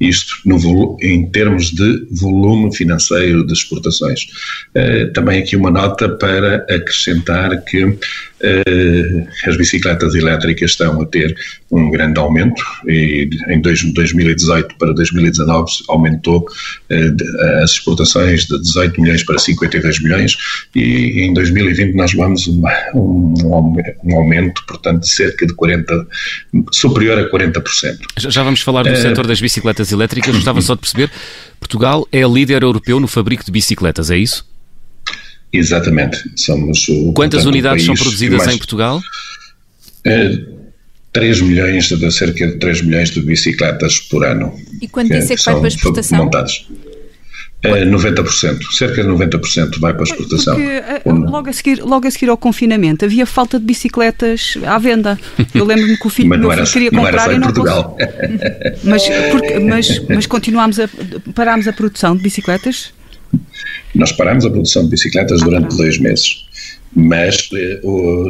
Isto 0.00 0.36
no, 0.46 0.96
em 1.02 1.30
termos 1.30 1.70
de 1.70 2.06
volume 2.10 2.74
financeiro 2.74 3.46
de 3.46 3.52
exportações. 3.52 4.20
Uh, 4.74 5.12
também 5.12 5.40
aqui 5.40 5.56
uma 5.56 5.70
nota 5.70 6.08
para 6.08 6.64
acrescentar 6.70 7.62
que 7.64 7.98
Uh, 8.42 9.28
as 9.46 9.54
bicicletas 9.58 10.14
elétricas 10.14 10.70
estão 10.70 11.02
a 11.02 11.04
ter 11.04 11.36
um 11.70 11.90
grande 11.90 12.18
aumento 12.18 12.62
e 12.88 13.28
em 13.48 13.60
2018 13.60 14.76
para 14.78 14.94
2019 14.94 15.70
aumentou 15.90 16.40
uh, 16.40 17.62
as 17.62 17.72
exportações 17.72 18.46
de 18.46 18.58
18 18.58 18.98
milhões 18.98 19.22
para 19.24 19.38
52 19.38 20.02
milhões 20.02 20.36
e 20.74 21.20
em 21.20 21.34
2020 21.34 21.94
nós 21.94 22.14
vamos 22.14 22.46
uma, 22.46 22.72
um, 22.94 23.34
um, 24.04 24.16
aumento, 24.16 24.64
portanto, 24.66 25.02
de 25.02 25.10
cerca 25.10 25.46
de 25.46 25.52
40, 25.52 26.06
superior 26.72 27.18
a 27.18 27.30
40%. 27.30 27.98
Já 28.16 28.42
vamos 28.42 28.62
falar 28.62 28.84
do 28.84 28.96
setor 28.96 29.26
das 29.26 29.40
bicicletas 29.40 29.89
elétricas, 29.92 30.34
gostava 30.34 30.60
só 30.60 30.74
de 30.74 30.80
perceber, 30.80 31.10
Portugal 31.58 32.06
é 32.10 32.22
líder 32.22 32.62
europeu 32.62 32.98
no 32.98 33.06
fabrico 33.06 33.44
de 33.44 33.50
bicicletas, 33.50 34.10
é 34.10 34.16
isso? 34.16 34.46
Exatamente. 35.52 36.18
Somos 36.36 36.88
o, 36.88 37.12
Quantas 37.12 37.42
portanto, 37.42 37.52
unidades 37.52 37.84
são 37.84 37.94
produzidas 37.94 38.38
mais, 38.38 38.54
em 38.54 38.58
Portugal? 38.58 39.00
É, 40.04 40.38
3 41.12 41.40
milhões, 41.40 41.88
de, 41.88 42.10
cerca 42.12 42.46
de 42.46 42.58
3 42.58 42.82
milhões 42.82 43.10
de 43.10 43.20
bicicletas 43.20 43.98
por 43.98 44.24
ano. 44.24 44.54
E 44.80 44.86
quanto 44.88 45.12
disso 45.12 45.32
é 45.32 45.36
que 45.36 45.44
vai 45.44 45.54
para 45.56 45.64
a 45.64 45.68
exportação? 45.68 46.24
Montadas. 46.24 46.66
É, 47.62 47.84
90%, 47.84 48.58
cerca 48.72 49.02
de 49.02 49.08
90% 49.08 49.78
vai 49.78 49.92
para 49.92 50.02
a 50.02 50.04
exportação. 50.04 50.54
Porque, 50.54 50.70
eh, 50.70 51.02
logo, 51.04 51.50
a 51.50 51.52
seguir, 51.52 51.82
logo 51.82 52.08
a 52.08 52.10
seguir 52.10 52.30
ao 52.30 52.36
confinamento 52.38 53.04
havia 53.04 53.26
falta 53.26 53.58
de 53.58 53.66
bicicletas 53.66 54.56
à 54.66 54.78
venda. 54.78 55.18
Eu 55.54 55.66
lembro-me 55.66 55.98
que 55.98 56.06
o 56.06 56.10
filho 56.10 56.28
meu 56.38 56.50
filho 56.50 56.66
queria 56.66 56.90
não 56.90 57.04
comprar 57.04 57.32
e 57.32 57.38
não 57.38 57.48
Portugal. 57.48 57.96
Mas, 58.82 59.02
porque, 59.30 59.58
mas, 59.58 59.98
mas 60.08 60.26
continuámos 60.26 60.80
a, 60.80 60.88
parámos 61.34 61.68
a 61.68 61.72
produção 61.72 62.16
de 62.16 62.22
bicicletas? 62.22 62.94
Nós 63.94 64.12
parámos 64.12 64.46
a 64.46 64.50
produção 64.50 64.84
de 64.84 64.90
bicicletas 64.90 65.40
durante 65.40 65.76
dois 65.76 65.98
meses 65.98 66.46
mas 66.94 67.48
eh, 67.54 67.80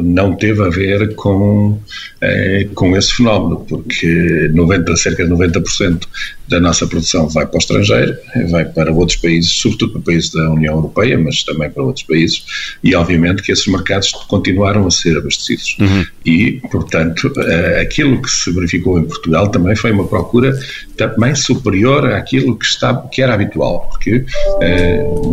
não 0.03 0.35
teve 0.35 0.61
a 0.61 0.69
ver 0.69 1.15
com, 1.15 1.79
eh, 2.21 2.67
com 2.75 2.95
esse 2.95 3.13
fenómeno, 3.15 3.65
porque 3.67 4.49
90, 4.53 4.95
cerca 4.97 5.25
de 5.25 5.31
90% 5.31 6.07
da 6.47 6.59
nossa 6.59 6.85
produção 6.85 7.27
vai 7.27 7.45
para 7.45 7.55
o 7.55 7.59
estrangeiro, 7.59 8.15
vai 8.49 8.65
para 8.65 8.91
outros 8.91 9.17
países, 9.17 9.51
sobretudo 9.51 9.93
para 9.93 10.01
países 10.01 10.31
da 10.31 10.51
União 10.51 10.75
Europeia, 10.75 11.17
mas 11.17 11.43
também 11.43 11.71
para 11.71 11.81
outros 11.81 12.05
países, 12.05 12.43
e 12.83 12.93
obviamente 12.93 13.41
que 13.41 13.51
esses 13.51 13.65
mercados 13.65 14.11
continuaram 14.27 14.85
a 14.85 14.91
ser 14.91 15.17
abastecidos. 15.17 15.77
Uhum. 15.79 16.05
E, 16.25 16.61
portanto, 16.71 17.33
eh, 17.37 17.81
aquilo 17.81 18.21
que 18.21 18.29
se 18.29 18.51
verificou 18.51 18.99
em 18.99 19.05
Portugal 19.05 19.47
também 19.49 19.75
foi 19.75 19.91
uma 19.91 20.07
procura 20.07 20.53
também 20.97 21.33
superior 21.33 22.05
àquilo 22.13 22.55
que, 22.55 22.65
estava, 22.65 23.07
que 23.07 23.23
era 23.23 23.33
habitual, 23.33 23.89
porque 23.89 24.23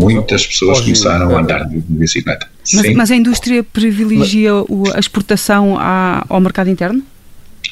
muitas 0.01 0.47
pessoas 0.47 0.81
começaram 0.81 1.37
a 1.37 1.41
andar 1.41 1.69
de 1.69 1.79
bicicleta. 1.89 2.47
Mas, 2.75 2.95
mas, 2.95 3.11
a 3.11 3.17
indústria 3.17 3.65
privilegia 3.65 4.53
mas, 4.69 4.95
a 4.95 4.99
exportação 4.99 5.77
à, 5.79 6.25
ao 6.29 6.41
mercado 6.41 6.69
interno? 6.69 7.03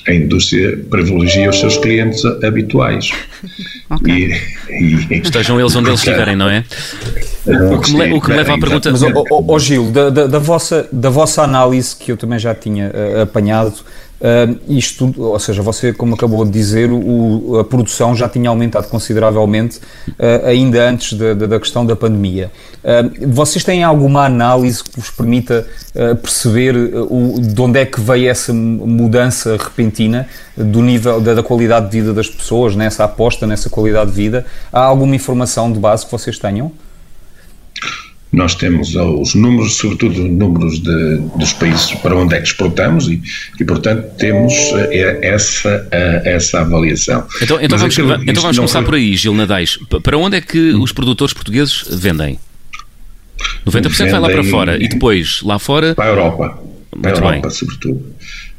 A 0.06 0.14
indústria 0.14 0.78
privilegia 0.88 1.50
os 1.50 1.58
seus 1.58 1.76
clientes 1.76 2.24
habituais. 2.44 3.10
okay. 3.90 4.32
e, 4.70 5.06
e, 5.10 5.18
Estejam 5.18 5.58
eles 5.58 5.74
onde 5.74 5.90
eles 5.90 6.00
estiverem, 6.00 6.36
não 6.36 6.48
é? 6.48 6.64
O 7.46 7.80
que, 7.80 7.92
me, 7.92 8.12
o 8.12 8.20
que 8.20 8.30
me 8.30 8.36
leva 8.36 8.54
à 8.54 8.58
pergunta. 8.58 8.90
Mas, 8.90 9.02
ó, 9.02 9.58
Gil, 9.58 9.90
da, 9.90 10.10
da, 10.10 10.26
da, 10.26 10.38
vossa, 10.38 10.88
da 10.92 11.10
vossa 11.10 11.42
análise, 11.42 11.94
que 11.96 12.12
eu 12.12 12.16
também 12.16 12.38
já 12.38 12.54
tinha 12.54 12.90
uh, 12.90 13.22
apanhado, 13.22 13.74
Uh, 14.18 14.58
isto, 14.66 15.12
ou 15.18 15.38
seja, 15.38 15.60
você, 15.60 15.92
como 15.92 16.14
acabou 16.14 16.42
de 16.44 16.50
dizer, 16.50 16.90
o, 16.90 17.58
a 17.58 17.64
produção 17.64 18.16
já 18.16 18.26
tinha 18.26 18.48
aumentado 18.48 18.88
consideravelmente 18.88 19.76
uh, 19.78 20.46
ainda 20.46 20.88
antes 20.88 21.12
da, 21.12 21.34
da, 21.34 21.60
questão 21.60 21.84
da 21.84 21.94
pandemia. 21.94 22.50
Uh, 22.82 23.28
vocês 23.28 23.62
têm 23.62 23.84
alguma 23.84 24.24
análise 24.24 24.82
que 24.82 24.98
vos 24.98 25.10
permita 25.10 25.66
perceber 26.22 26.76
o, 26.76 27.40
de 27.40 27.60
onde 27.60 27.80
é 27.80 27.86
que 27.86 28.00
veio 28.00 28.28
essa 28.28 28.52
mudança 28.52 29.56
repentina 29.56 30.28
do 30.54 30.82
nível 30.82 31.20
da, 31.20 31.34
da, 31.34 31.42
qualidade 31.42 31.86
de 31.86 32.00
vida 32.00 32.12
das 32.12 32.28
pessoas, 32.28 32.76
nessa 32.76 33.04
aposta, 33.04 33.46
nessa 33.46 33.70
qualidade 33.70 34.10
de 34.10 34.16
vida? 34.16 34.46
Há 34.72 34.80
alguma 34.80 35.14
informação 35.14 35.72
de 35.72 35.78
base 35.78 36.04
que 36.04 36.12
vocês 36.12 36.38
tenham? 36.38 36.70
Nós 38.32 38.54
temos 38.54 38.94
os 38.96 39.34
números, 39.34 39.76
sobretudo 39.76 40.24
números 40.24 40.80
de, 40.80 41.18
dos 41.36 41.52
países 41.52 41.92
para 41.94 42.14
onde 42.16 42.34
é 42.34 42.40
que 42.40 42.48
exportamos 42.48 43.08
e, 43.08 43.22
e 43.58 43.64
portanto, 43.64 44.04
temos 44.18 44.52
eh, 44.52 45.20
essa, 45.22 45.88
eh, 45.90 46.22
essa 46.24 46.60
avaliação. 46.60 47.24
Então, 47.40 47.58
então 47.60 47.78
vamos, 47.78 47.94
aquilo, 47.94 48.14
então 48.22 48.42
vamos 48.42 48.56
começar 48.56 48.80
foi... 48.80 48.84
por 48.84 48.94
aí, 48.96 49.16
Gil 49.16 49.32
Nadais. 49.32 49.78
Para 50.02 50.18
onde 50.18 50.36
é 50.36 50.40
que 50.40 50.58
os 50.72 50.92
produtores 50.92 51.32
portugueses 51.32 51.84
vendem? 51.88 52.38
90% 53.66 53.90
vendem 53.90 54.10
vai 54.10 54.20
lá 54.20 54.28
para 54.28 54.44
fora 54.44 54.82
e 54.82 54.88
depois 54.88 55.40
lá 55.42 55.58
fora. 55.58 55.94
Para 55.94 56.06
a 56.06 56.08
Europa. 56.08 56.62
Para 57.00 57.10
a 57.10 57.14
Europa, 57.14 57.40
bem. 57.40 57.50
sobretudo 57.50 58.04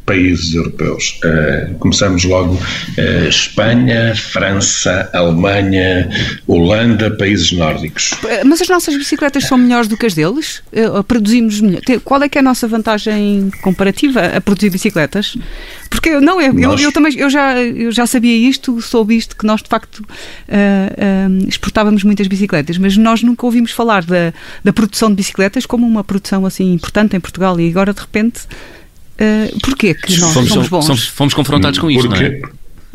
países 0.08 0.56
europeus. 0.56 1.20
Uh, 1.24 1.76
começamos 1.76 2.24
logo 2.24 2.54
uh, 2.56 3.28
Espanha, 3.28 4.16
França, 4.16 5.08
Alemanha, 5.14 6.10
Holanda, 6.48 7.12
países 7.12 7.52
nórdicos. 7.52 8.12
Mas 8.46 8.62
as 8.62 8.70
nossas 8.70 8.96
bicicletas 8.96 9.44
são 9.44 9.58
melhores 9.58 9.88
do 9.88 9.98
que 9.98 10.06
as 10.06 10.14
deles? 10.14 10.64
Uh, 10.72 11.04
produzimos 11.04 11.60
melhor. 11.60 11.82
Qual 12.04 12.24
é 12.24 12.30
que 12.30 12.38
é 12.38 12.42
a 12.42 12.44
nossa 12.44 12.68
vantagem 12.68 13.52
comparativa 13.62 14.22
a 14.38 14.42
produzir 14.42 14.70
bicicletas? 14.70 15.38
Porque 15.90 16.20
não, 16.22 16.42
eu, 16.42 16.58
eu, 16.58 16.80
eu, 16.80 16.92
também 16.92 17.14
eu 17.18 17.30
já, 17.30 17.60
eu 17.62 17.92
já 17.92 18.08
sabia 18.08 18.36
isto, 18.50 18.82
soube 18.82 19.18
isto, 19.18 19.36
que 19.36 19.46
nós 19.46 19.62
de 19.62 19.68
facto 19.68 20.04
exportávamos 21.48 22.04
muitas 22.04 22.28
bicicletas, 22.28 22.78
mas 22.78 22.96
nós 22.96 23.22
nunca 23.24 23.46
ouvimos 23.46 23.72
falar 23.72 24.04
da, 24.04 24.34
da 24.64 24.72
produção 24.72 25.10
de 25.10 25.16
bicicletas 25.16 25.66
como 25.66 25.86
uma 25.86 26.04
produção 26.04 26.46
assim 26.46 26.74
importante 26.74 27.16
em 27.16 27.20
Portugal 27.20 27.60
e 27.60 27.70
agora 27.70 27.94
de 27.94 28.00
repente 28.00 28.42
Uh, 29.20 29.60
porquê 29.62 29.94
que 29.94 30.20
nós 30.20 30.34
fomos, 30.34 30.50
somos 30.50 30.70
bons? 30.70 30.86
Somos, 30.86 31.08
fomos 31.08 31.34
confrontados 31.34 31.80
com 31.80 31.90
isto, 31.90 32.08
não 32.08 32.18
é? 32.18 32.42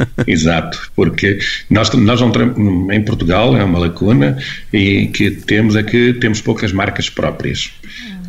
Exato, 0.27 0.91
porque 0.97 1.39
nós, 1.69 1.91
nós 1.93 2.21
não, 2.21 2.93
em 2.93 3.03
Portugal 3.03 3.57
é 3.57 3.63
uma 3.63 3.79
lacuna 3.79 4.39
e 4.73 5.09
que 5.09 5.31
temos 5.31 5.77
é 5.77 5.83
que 5.83 6.15
temos 6.15 6.41
poucas 6.41 6.73
marcas 6.73 7.11
próprias. 7.11 7.71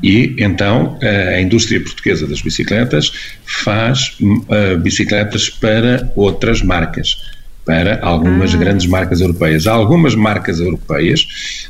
E 0.04 0.36
então 0.38 1.00
a 1.02 1.40
indústria 1.40 1.80
portuguesa 1.80 2.28
das 2.28 2.42
bicicletas 2.42 3.14
faz 3.46 4.18
uh, 4.22 4.78
bicicletas 4.80 5.50
para 5.50 6.12
outras 6.16 6.62
marcas, 6.62 7.18
para 7.66 8.00
algumas 8.02 8.54
ah. 8.54 8.58
grandes 8.58 8.86
marcas 8.86 9.22
europeias. 9.22 9.66
Há 9.66 9.72
algumas 9.72 10.14
marcas 10.14 10.60
europeias 10.60 11.22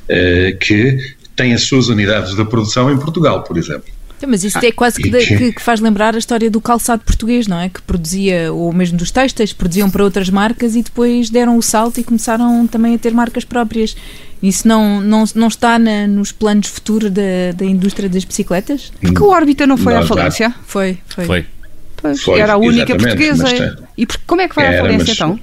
uh, 0.10 0.58
que 0.58 0.98
têm 1.36 1.54
as 1.54 1.62
suas 1.62 1.90
unidades 1.90 2.36
de 2.36 2.44
produção 2.46 2.92
em 2.92 2.98
Portugal, 2.98 3.44
por 3.44 3.56
exemplo. 3.56 3.92
Mas 4.28 4.44
isso 4.44 4.58
é 4.58 4.72
quase 4.72 5.02
que, 5.02 5.10
que, 5.10 5.54
que, 5.54 5.62
faz 5.62 5.80
lembrar 5.80 6.16
a 6.16 6.18
história 6.18 6.50
do 6.50 6.62
calçado 6.62 7.04
português, 7.04 7.48
não 7.48 7.60
é? 7.60 7.70
Que 7.70 7.82
produzia, 7.82 8.52
ou 8.54 8.72
mesmo 8.74 8.98
dos 8.98 9.12
textos, 9.12 9.54
produziam 9.54 9.90
para 9.90 10.04
outras 10.04 10.30
marcas 10.30 10.76
e 10.76 10.82
depois 10.82 11.30
deram 11.30 11.58
o 11.58 11.62
salto 11.62 12.00
e 12.00 12.04
começaram 12.04 12.66
também 12.68 12.96
a 12.96 12.98
ter 12.98 13.14
marcas 13.14 13.44
próprias. 13.46 13.96
Isso 14.42 14.68
não, 14.68 15.00
não, 15.00 15.24
não 15.36 15.48
está 15.48 15.80
na, 15.80 16.06
nos 16.08 16.32
planos 16.32 16.68
futuros 16.68 17.10
da, 17.12 17.54
da 17.56 17.66
indústria 17.66 18.10
das 18.10 18.26
bicicletas? 18.26 18.92
Porque 19.00 19.24
a 19.24 19.26
órbita 19.26 19.66
não 19.66 19.78
foi 19.78 19.94
não, 19.94 20.02
à 20.02 20.06
falência? 20.06 20.54
Foi, 20.66 20.98
foi. 21.08 21.26
foi. 21.26 21.46
Pois, 21.96 22.22
foi, 22.22 22.40
era 22.42 22.54
a 22.54 22.58
única 22.58 22.94
portuguesa. 22.96 23.78
E 23.98 24.06
por, 24.06 24.18
como 24.28 24.42
é 24.42 24.50
que 24.50 24.56
vai 24.56 24.76
à 24.76 24.82
falência 24.82 25.06
mas, 25.08 25.10
então? 25.10 25.40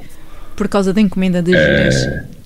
Por 0.55 0.69
causa 0.69 0.93
da 0.93 1.01
encomenda 1.01 1.40
das 1.40 1.55
uh, 1.55 2.39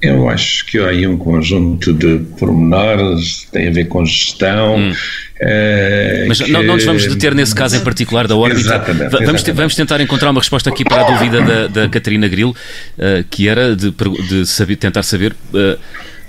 Eu 0.00 0.28
acho 0.28 0.64
que 0.66 0.78
há 0.78 0.88
aí 0.88 1.06
um 1.06 1.16
conjunto 1.16 1.92
de 1.92 2.18
pormenores, 2.38 3.48
tem 3.50 3.66
a 3.66 3.70
ver 3.70 3.86
com 3.86 4.04
gestão. 4.04 4.76
Hum. 4.76 4.92
Uh, 4.92 6.28
Mas 6.28 6.40
que... 6.40 6.50
não, 6.52 6.62
não 6.62 6.74
nos 6.74 6.84
vamos 6.84 7.06
deter 7.06 7.34
nesse 7.34 7.54
caso 7.54 7.76
em 7.76 7.80
particular 7.80 8.28
da 8.28 8.36
órbita. 8.36 8.60
Exatamente, 8.60 9.10
vamos, 9.10 9.20
exatamente. 9.20 9.52
vamos 9.52 9.74
tentar 9.74 10.00
encontrar 10.00 10.30
uma 10.30 10.40
resposta 10.40 10.70
aqui 10.70 10.84
para 10.84 11.04
a 11.04 11.10
dúvida 11.10 11.40
da, 11.42 11.66
da 11.66 11.88
Catarina 11.88 12.28
Grilo, 12.28 12.50
uh, 12.50 13.24
que 13.28 13.48
era 13.48 13.74
de, 13.74 13.92
de 14.28 14.46
saber, 14.46 14.76
tentar 14.76 15.02
saber. 15.02 15.34
Uh, 15.52 15.78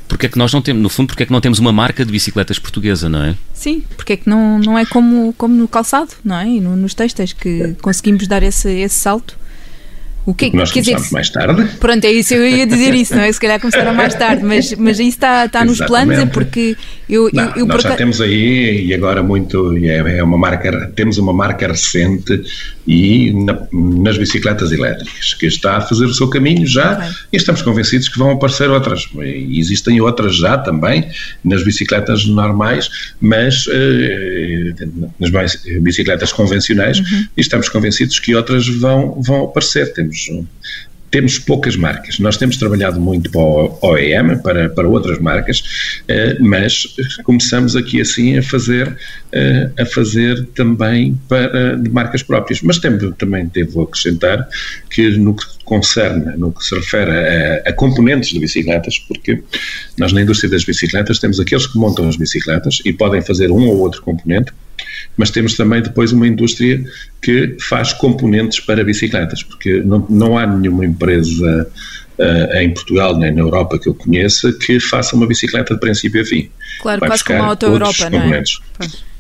porque 0.07 0.25
é 0.25 0.29
que 0.29 0.39
nós 0.39 0.51
não 0.51 0.61
temos, 0.61 0.81
no 0.81 0.89
fundo, 0.89 1.07
porque 1.07 1.21
é 1.21 1.25
que 1.27 1.31
não 1.31 1.39
temos 1.39 1.59
uma 1.59 1.71
marca 1.71 2.03
de 2.03 2.11
bicicletas 2.11 2.57
portuguesa, 2.57 3.07
não 3.07 3.23
é? 3.23 3.35
Sim, 3.53 3.83
porque 3.95 4.13
é 4.13 4.17
que 4.17 4.27
não, 4.27 4.57
não 4.57 4.75
é 4.75 4.83
como, 4.83 5.31
como 5.37 5.53
no 5.55 5.67
calçado, 5.67 6.09
não 6.25 6.35
é? 6.35 6.47
E 6.47 6.59
no, 6.59 6.75
nos 6.75 6.95
textos 6.95 7.33
que 7.33 7.75
conseguimos 7.79 8.27
dar 8.27 8.41
esse, 8.41 8.71
esse 8.71 8.95
salto. 8.95 9.37
O 10.25 10.33
que, 10.33 10.55
nós 10.55 10.71
quer 10.71 10.81
dizer, 10.81 10.97
mais 11.11 11.29
tarde. 11.29 11.65
Pronto, 11.79 12.05
é 12.05 12.11
isso, 12.11 12.33
eu 12.33 12.47
ia 12.47 12.67
dizer 12.67 12.93
isso, 12.93 13.15
não 13.15 13.23
é? 13.23 13.31
Se 13.31 13.39
calhar 13.39 13.59
começaram 13.59 13.93
mais 13.93 14.13
tarde, 14.13 14.43
mas, 14.43 14.73
mas 14.73 14.99
isso 14.99 15.09
está, 15.09 15.45
está 15.45 15.65
nos 15.65 15.79
planos, 15.79 16.17
é 16.17 16.25
porque 16.25 16.75
eu. 17.09 17.29
Não, 17.33 17.45
eu, 17.49 17.57
eu 17.57 17.65
nós 17.65 17.81
já 17.81 17.95
temos 17.95 18.21
aí, 18.21 18.85
e 18.85 18.93
agora 18.93 19.23
muito, 19.23 19.75
é, 19.77 20.19
é 20.19 20.23
uma 20.23 20.37
marca, 20.37 20.91
temos 20.95 21.17
uma 21.17 21.33
marca 21.33 21.67
recente 21.67 22.43
e 22.85 23.33
na, 23.33 23.67
nas 23.71 24.17
bicicletas 24.17 24.71
elétricas, 24.71 25.33
que 25.33 25.45
está 25.45 25.77
a 25.77 25.81
fazer 25.81 26.05
o 26.05 26.13
seu 26.13 26.27
caminho 26.27 26.65
já, 26.65 26.93
okay. 26.93 27.09
e 27.33 27.37
estamos 27.37 27.61
convencidos 27.61 28.09
que 28.09 28.17
vão 28.17 28.31
aparecer 28.31 28.69
outras. 28.69 29.07
E 29.21 29.59
existem 29.59 29.99
outras 30.01 30.35
já 30.35 30.57
também 30.57 31.09
nas 31.43 31.63
bicicletas 31.63 32.25
normais, 32.25 32.89
mas 33.19 33.65
eh, 33.71 34.73
nas 35.19 35.31
bicicletas 35.81 36.31
convencionais, 36.31 36.99
uhum. 36.99 37.25
e 37.37 37.41
estamos 37.41 37.69
convencidos 37.69 38.19
que 38.19 38.35
outras 38.35 38.67
vão, 38.67 39.21
vão 39.21 39.45
aparecer. 39.45 39.93
Temos 39.93 40.08
temos, 40.09 40.45
temos 41.11 41.39
poucas 41.39 41.75
marcas. 41.75 42.19
Nós 42.19 42.37
temos 42.37 42.57
trabalhado 42.57 42.99
muito 42.99 43.31
para 43.31 43.41
o 43.41 43.77
OEM, 43.81 44.37
para, 44.39 44.69
para 44.69 44.87
outras 44.87 45.19
marcas, 45.19 45.63
eh, 46.07 46.37
mas 46.39 46.95
começamos 47.23 47.75
aqui 47.75 48.01
assim 48.01 48.37
a 48.37 48.43
fazer, 48.43 48.95
eh, 49.31 49.69
a 49.79 49.85
fazer 49.85 50.45
também 50.55 51.19
para 51.27 51.75
de 51.77 51.89
marcas 51.89 52.23
próprias. 52.23 52.61
Mas 52.61 52.77
também, 52.77 53.11
também 53.13 53.45
devo 53.47 53.83
acrescentar 53.83 54.47
que 54.89 55.09
no 55.17 55.35
que 55.35 55.45
concerne, 55.65 56.37
no 56.37 56.51
que 56.51 56.63
se 56.63 56.75
refere 56.75 57.11
a, 57.11 57.69
a, 57.69 57.73
componentes 57.73 58.29
de 58.29 58.39
bicicletas, 58.39 58.99
porque 58.99 59.41
nós 59.97 60.13
na 60.13 60.21
indústria 60.21 60.49
das 60.49 60.63
bicicletas 60.63 61.19
temos 61.19 61.39
aqueles 61.39 61.67
que 61.67 61.77
montam 61.77 62.07
as 62.07 62.17
bicicletas 62.17 62.79
e 62.85 62.93
podem 62.93 63.21
fazer 63.21 63.51
um 63.51 63.67
ou 63.67 63.79
outro 63.79 64.01
componente, 64.01 64.51
mas 65.17 65.29
temos 65.31 65.55
também 65.55 65.81
depois 65.81 66.11
uma 66.11 66.27
indústria 66.27 66.83
que 67.21 67.57
faz 67.67 67.93
componentes 67.93 68.59
para 68.59 68.83
bicicletas, 68.83 69.43
porque 69.43 69.81
não, 69.81 70.05
não 70.09 70.37
há 70.37 70.45
nenhuma 70.47 70.85
empresa 70.85 71.69
uh, 72.17 72.57
em 72.57 72.73
Portugal 72.73 73.17
nem 73.17 73.31
na 73.33 73.41
Europa 73.41 73.79
que 73.79 73.89
eu 73.89 73.93
conheça 73.93 74.51
que 74.53 74.79
faça 74.79 75.15
uma 75.15 75.27
bicicleta 75.27 75.73
de 75.73 75.79
princípio 75.79 76.21
a 76.21 76.25
fim. 76.25 76.49
Claro, 76.81 76.99
Vai 76.99 77.09
quase 77.09 77.23
como 77.23 77.43
a 77.43 77.45
Auto 77.47 77.65
Europa, 77.65 78.09
não 78.09 78.19
é? 78.19 78.43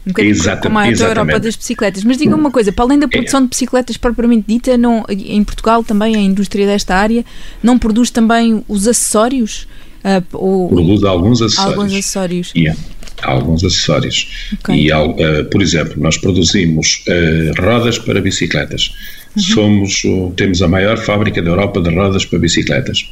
Um 0.05 0.11
bocadinho 0.11 0.31
exatamente, 0.31 0.61
como 0.63 0.79
a 0.79 0.85
Auto 0.85 1.03
Europa 1.03 1.39
das 1.39 1.55
bicicletas. 1.55 2.03
Mas 2.03 2.17
diga 2.17 2.35
uma 2.35 2.51
coisa, 2.51 2.71
para 2.71 2.85
além 2.85 2.99
da 2.99 3.05
é. 3.05 3.09
produção 3.09 3.41
é. 3.41 3.43
de 3.43 3.49
bicicletas 3.49 3.97
propriamente 3.97 4.45
dita, 4.47 4.77
não, 4.77 5.05
em 5.09 5.43
Portugal 5.43 5.83
também 5.83 6.15
a 6.15 6.19
indústria 6.19 6.65
desta 6.65 6.95
área 6.95 7.25
não 7.61 7.77
produz 7.77 8.09
também 8.09 8.63
os 8.67 8.87
acessórios? 8.87 9.67
Uh, 9.99 10.23
ou, 10.31 10.69
produz 10.69 11.03
alguns 11.03 11.41
acessórios. 11.41 11.77
Alguns 11.77 11.93
acessórios. 11.93 12.51
Yeah 12.55 12.79
alguns 13.23 13.63
acessórios. 13.63 14.49
Okay. 14.59 14.87
E, 14.87 14.93
uh, 14.93 15.45
por 15.51 15.61
exemplo, 15.61 15.95
nós 15.97 16.17
produzimos 16.17 17.03
uh, 17.07 17.61
rodas 17.61 17.97
para 17.97 18.21
bicicletas. 18.21 18.93
Uhum. 19.35 19.41
Somos, 19.43 20.03
uh, 20.03 20.33
temos 20.35 20.61
a 20.61 20.67
maior 20.67 20.97
fábrica 20.97 21.41
da 21.41 21.49
Europa 21.49 21.81
de 21.81 21.89
rodas 21.89 22.25
para 22.25 22.39
bicicletas. 22.39 23.09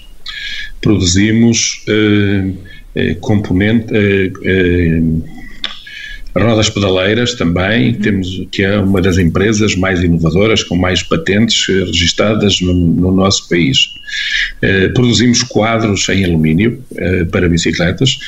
Produzimos 0.82 1.84
eh, 2.98 3.16
componente 3.20 3.94
Rodas 6.36 6.70
Pedaleiras 6.70 7.34
também, 7.34 7.90
uhum. 7.90 8.02
temos, 8.02 8.48
que 8.52 8.64
é 8.64 8.78
uma 8.78 9.02
das 9.02 9.18
empresas 9.18 9.76
mais 9.76 10.04
inovadoras, 10.04 10.64
com 10.64 10.76
mais 10.76 11.02
patentes 11.02 11.68
eh, 11.70 11.84
registadas 11.86 12.62
no, 12.62 12.74
no 12.74 13.12
nosso 13.12 13.48
país. 13.50 13.90
Eh, 14.62 14.90
produzimos 14.90 15.44
quadros 15.44 16.08
em 16.10 16.26
alumínio 16.26 16.84
eh, 16.96 17.26
para 17.26 17.50
bicicletas, 17.50 18.20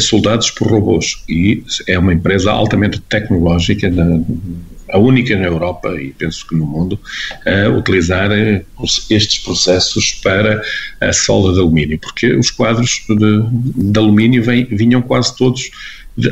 soldados 0.00 0.50
por 0.50 0.68
robôs, 0.68 1.22
e 1.28 1.62
é 1.88 1.98
uma 1.98 2.12
empresa 2.12 2.50
altamente 2.50 3.00
tecnológica, 3.00 3.88
na, 3.88 4.20
a 4.90 4.98
única 4.98 5.34
na 5.38 5.46
Europa 5.46 5.88
e 5.98 6.12
penso 6.12 6.46
que 6.46 6.54
no 6.54 6.66
mundo, 6.66 7.00
a 7.46 7.70
utilizar 7.70 8.30
estes 9.10 9.38
processos 9.38 10.20
para 10.22 10.60
a 11.00 11.12
solda 11.12 11.54
de 11.54 11.60
alumínio, 11.60 11.98
porque 11.98 12.34
os 12.34 12.50
quadros 12.50 13.02
de, 13.08 13.90
de 13.90 13.98
alumínio 13.98 14.42
vem, 14.42 14.66
vinham 14.66 15.00
quase 15.00 15.34
todos 15.34 15.70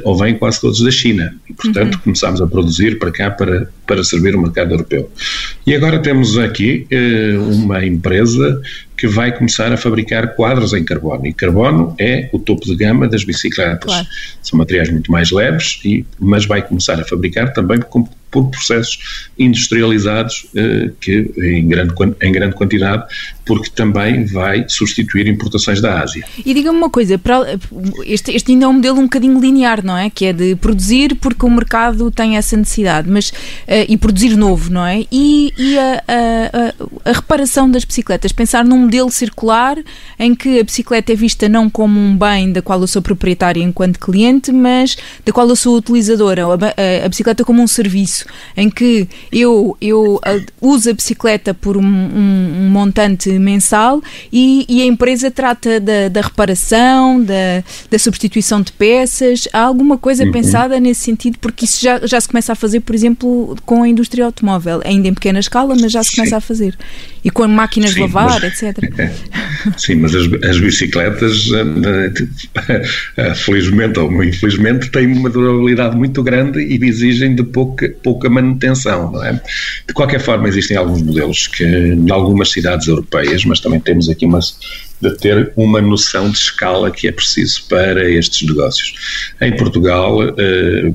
ou 0.04 0.16
vêm 0.16 0.34
quase 0.36 0.60
todos 0.60 0.82
da 0.82 0.90
China. 0.90 1.34
E, 1.48 1.54
portanto, 1.54 1.94
uhum. 1.94 2.00
começámos 2.00 2.40
a 2.40 2.46
produzir 2.46 2.98
para 2.98 3.10
cá 3.10 3.30
para, 3.30 3.70
para 3.86 4.04
servir 4.04 4.34
o 4.36 4.40
mercado 4.40 4.72
europeu. 4.72 5.10
E 5.66 5.74
agora 5.74 5.98
temos 5.98 6.36
aqui 6.38 6.86
eh, 6.90 7.36
uma 7.38 7.84
empresa 7.84 8.60
que 8.96 9.08
vai 9.08 9.34
começar 9.34 9.72
a 9.72 9.78
fabricar 9.78 10.34
quadros 10.34 10.74
em 10.74 10.84
carbono. 10.84 11.26
E 11.26 11.32
carbono 11.32 11.94
é 11.98 12.28
o 12.32 12.38
topo 12.38 12.66
de 12.66 12.76
gama 12.76 13.08
das 13.08 13.24
bicicletas. 13.24 13.90
Claro. 13.90 14.06
São 14.42 14.58
materiais 14.58 14.90
muito 14.90 15.10
mais 15.10 15.30
leves, 15.30 15.80
e, 15.84 16.04
mas 16.18 16.44
vai 16.44 16.60
começar 16.60 17.00
a 17.00 17.04
fabricar 17.04 17.52
também 17.54 17.80
com 17.80 18.06
por 18.30 18.48
processos 18.50 19.30
industrializados 19.38 20.46
eh, 20.54 20.90
que 21.00 21.30
em 21.38 21.68
grande, 21.68 21.94
em 22.22 22.32
grande 22.32 22.54
quantidade, 22.54 23.04
porque 23.50 23.68
também 23.68 24.24
vai 24.26 24.64
substituir 24.68 25.26
importações 25.26 25.80
da 25.80 26.00
Ásia. 26.00 26.24
E 26.46 26.54
diga-me 26.54 26.78
uma 26.78 26.88
coisa, 26.88 27.18
para, 27.18 27.58
este, 28.06 28.30
este 28.30 28.52
ainda 28.52 28.66
é 28.66 28.68
um 28.68 28.74
modelo 28.74 29.00
um 29.00 29.02
bocadinho 29.02 29.40
linear, 29.40 29.84
não 29.84 29.96
é? 29.98 30.08
Que 30.08 30.26
é 30.26 30.32
de 30.32 30.54
produzir 30.54 31.16
porque 31.16 31.44
o 31.44 31.50
mercado 31.50 32.12
tem 32.12 32.36
essa 32.36 32.56
necessidade, 32.56 33.10
mas 33.10 33.30
uh, 33.30 33.34
e 33.88 33.96
produzir 33.96 34.36
novo, 34.36 34.70
não 34.70 34.86
é? 34.86 35.04
E, 35.10 35.52
e 35.58 35.76
a, 35.76 36.04
a, 36.06 37.08
a, 37.08 37.10
a 37.10 37.12
reparação 37.12 37.68
das 37.68 37.84
bicicletas, 37.84 38.30
pensar 38.30 38.64
num 38.64 38.78
modelo 38.78 39.10
circular 39.10 39.76
em 40.16 40.32
que 40.32 40.60
a 40.60 40.62
bicicleta 40.62 41.12
é 41.12 41.16
vista 41.16 41.48
não 41.48 41.68
como 41.68 41.98
um 41.98 42.16
bem 42.16 42.52
da 42.52 42.62
qual 42.62 42.80
eu 42.80 42.86
sou 42.86 43.02
proprietária 43.02 43.60
enquanto 43.60 43.98
cliente, 43.98 44.52
mas 44.52 44.96
da 45.26 45.32
qual 45.32 45.48
eu 45.48 45.56
sou 45.56 45.76
utilizadora, 45.76 46.44
a, 46.44 47.04
a 47.04 47.08
bicicleta 47.08 47.44
como 47.44 47.60
um 47.60 47.66
serviço 47.66 48.26
em 48.56 48.70
que 48.70 49.08
eu, 49.32 49.76
eu 49.80 50.20
uso 50.60 50.88
a 50.88 50.92
bicicleta 50.92 51.52
por 51.52 51.76
um, 51.76 51.82
um, 51.82 52.54
um 52.60 52.70
montante 52.70 53.39
mensal 53.40 54.02
e, 54.32 54.66
e, 54.68 54.82
a 54.82 54.84
empresa 54.84 55.30
trata 55.30 55.80
da, 55.80 56.08
da 56.08 56.20
reparação, 56.20 57.22
da, 57.22 57.62
da, 57.90 57.98
substituição 57.98 58.60
de 58.62 58.72
peças. 58.72 59.48
Há 59.52 59.60
alguma 59.60 59.98
coisa 59.98 60.24
uhum. 60.24 60.32
pensada 60.32 60.78
nesse 60.78 61.00
sentido? 61.02 61.38
Porque 61.40 61.64
isso 61.64 61.80
já, 61.80 62.00
já 62.06 62.20
se 62.20 62.28
começa 62.28 62.52
a 62.52 62.54
fazer, 62.54 62.80
por 62.80 62.94
exemplo, 62.94 63.56
com 63.64 63.82
a 63.82 63.88
indústria 63.88 64.24
automóvel, 64.24 64.80
ainda 64.84 65.08
em 65.08 65.14
pequena 65.14 65.38
escala, 65.38 65.74
mas 65.80 65.92
já 65.92 66.02
se 66.02 66.14
começa 66.14 66.30
Sim. 66.30 66.36
a 66.36 66.40
fazer. 66.40 66.78
E 67.24 67.30
com 67.30 67.46
máquinas 67.48 67.90
Sim, 67.90 67.96
de 67.96 68.00
lavar, 68.02 68.40
mas, 68.40 68.62
etc. 68.62 68.78
Sim, 69.76 69.96
mas 69.96 70.14
as, 70.14 70.26
as 70.44 70.58
bicicletas, 70.58 71.48
eh, 71.52 72.82
eh, 73.16 73.34
felizmente 73.34 73.98
ou 73.98 74.22
infelizmente, 74.22 74.90
têm 74.90 75.06
uma 75.12 75.28
durabilidade 75.28 75.96
muito 75.96 76.22
grande 76.22 76.60
e 76.60 76.82
exigem 76.84 77.34
de 77.34 77.42
pouca, 77.42 77.88
pouca 78.02 78.28
manutenção, 78.28 79.12
não 79.12 79.24
é? 79.24 79.40
De 79.86 79.94
qualquer 79.94 80.20
forma, 80.20 80.48
existem 80.48 80.76
alguns 80.76 81.02
modelos 81.02 81.46
que, 81.46 81.64
em 81.64 82.10
algumas 82.10 82.50
cidades 82.50 82.86
europeias, 82.88 83.29
mas 83.44 83.60
também 83.60 83.80
temos 83.80 84.08
aqui 84.08 84.26
uma 84.26 84.40
de 85.00 85.16
ter 85.16 85.52
uma 85.56 85.80
noção 85.80 86.30
de 86.30 86.36
escala 86.36 86.90
que 86.90 87.08
é 87.08 87.12
preciso 87.12 87.64
para 87.68 88.08
estes 88.10 88.46
negócios. 88.46 89.32
Em 89.40 89.56
Portugal, 89.56 90.22
eh, 90.22 90.92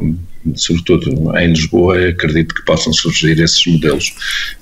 sobretudo 0.55 1.35
em 1.37 1.49
Lisboa, 1.49 2.09
acredito 2.09 2.53
que 2.53 2.63
possam 2.63 2.93
surgir 2.93 3.39
esses 3.39 3.65
modelos. 3.65 4.13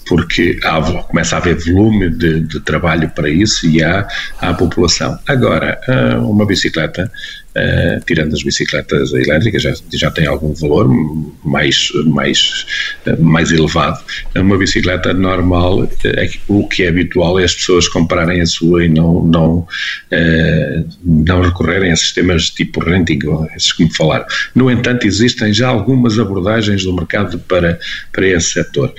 Porque 0.07 0.59
há, 0.63 0.81
começa 1.03 1.35
a 1.35 1.39
haver 1.39 1.57
volume 1.57 2.09
de, 2.09 2.41
de, 2.41 2.59
trabalho 2.61 3.09
para 3.09 3.29
isso 3.29 3.67
e 3.67 3.83
há, 3.83 4.07
a 4.39 4.53
população. 4.53 5.17
Agora, 5.27 5.79
uma 6.21 6.45
bicicleta 6.45 7.11
Uh, 7.55 8.03
tirando 8.07 8.33
as 8.33 8.41
bicicletas 8.41 9.13
elétricas, 9.13 9.61
já, 9.61 9.73
já 9.93 10.09
tem 10.09 10.25
algum 10.25 10.55
valor 10.55 10.89
mais, 11.45 11.89
mais, 12.05 12.65
mais 13.19 13.51
elevado. 13.51 14.03
Uma 14.35 14.57
bicicleta 14.57 15.13
normal, 15.13 15.87
é, 16.03 16.29
o 16.47 16.67
que 16.67 16.81
é 16.81 16.87
habitual 16.87 17.39
é 17.39 17.43
as 17.43 17.53
pessoas 17.53 17.87
comprarem 17.87 18.41
a 18.41 18.45
sua 18.47 18.85
e 18.85 18.89
não, 18.89 19.23
não, 19.23 19.57
uh, 19.59 20.89
não 21.05 21.41
recorrerem 21.43 21.91
a 21.91 21.95
sistemas 21.95 22.49
tipo 22.49 22.83
renting, 22.83 23.19
esses 23.55 23.71
que 23.71 23.83
me 23.83 23.93
falaram. 23.93 24.25
No 24.55 24.71
entanto, 24.71 25.05
existem 25.05 25.53
já 25.53 25.67
algumas 25.67 26.17
abordagens 26.17 26.83
do 26.83 26.91
mercado 26.91 27.37
para, 27.37 27.79
para 28.11 28.27
esse 28.29 28.49
setor. 28.49 28.91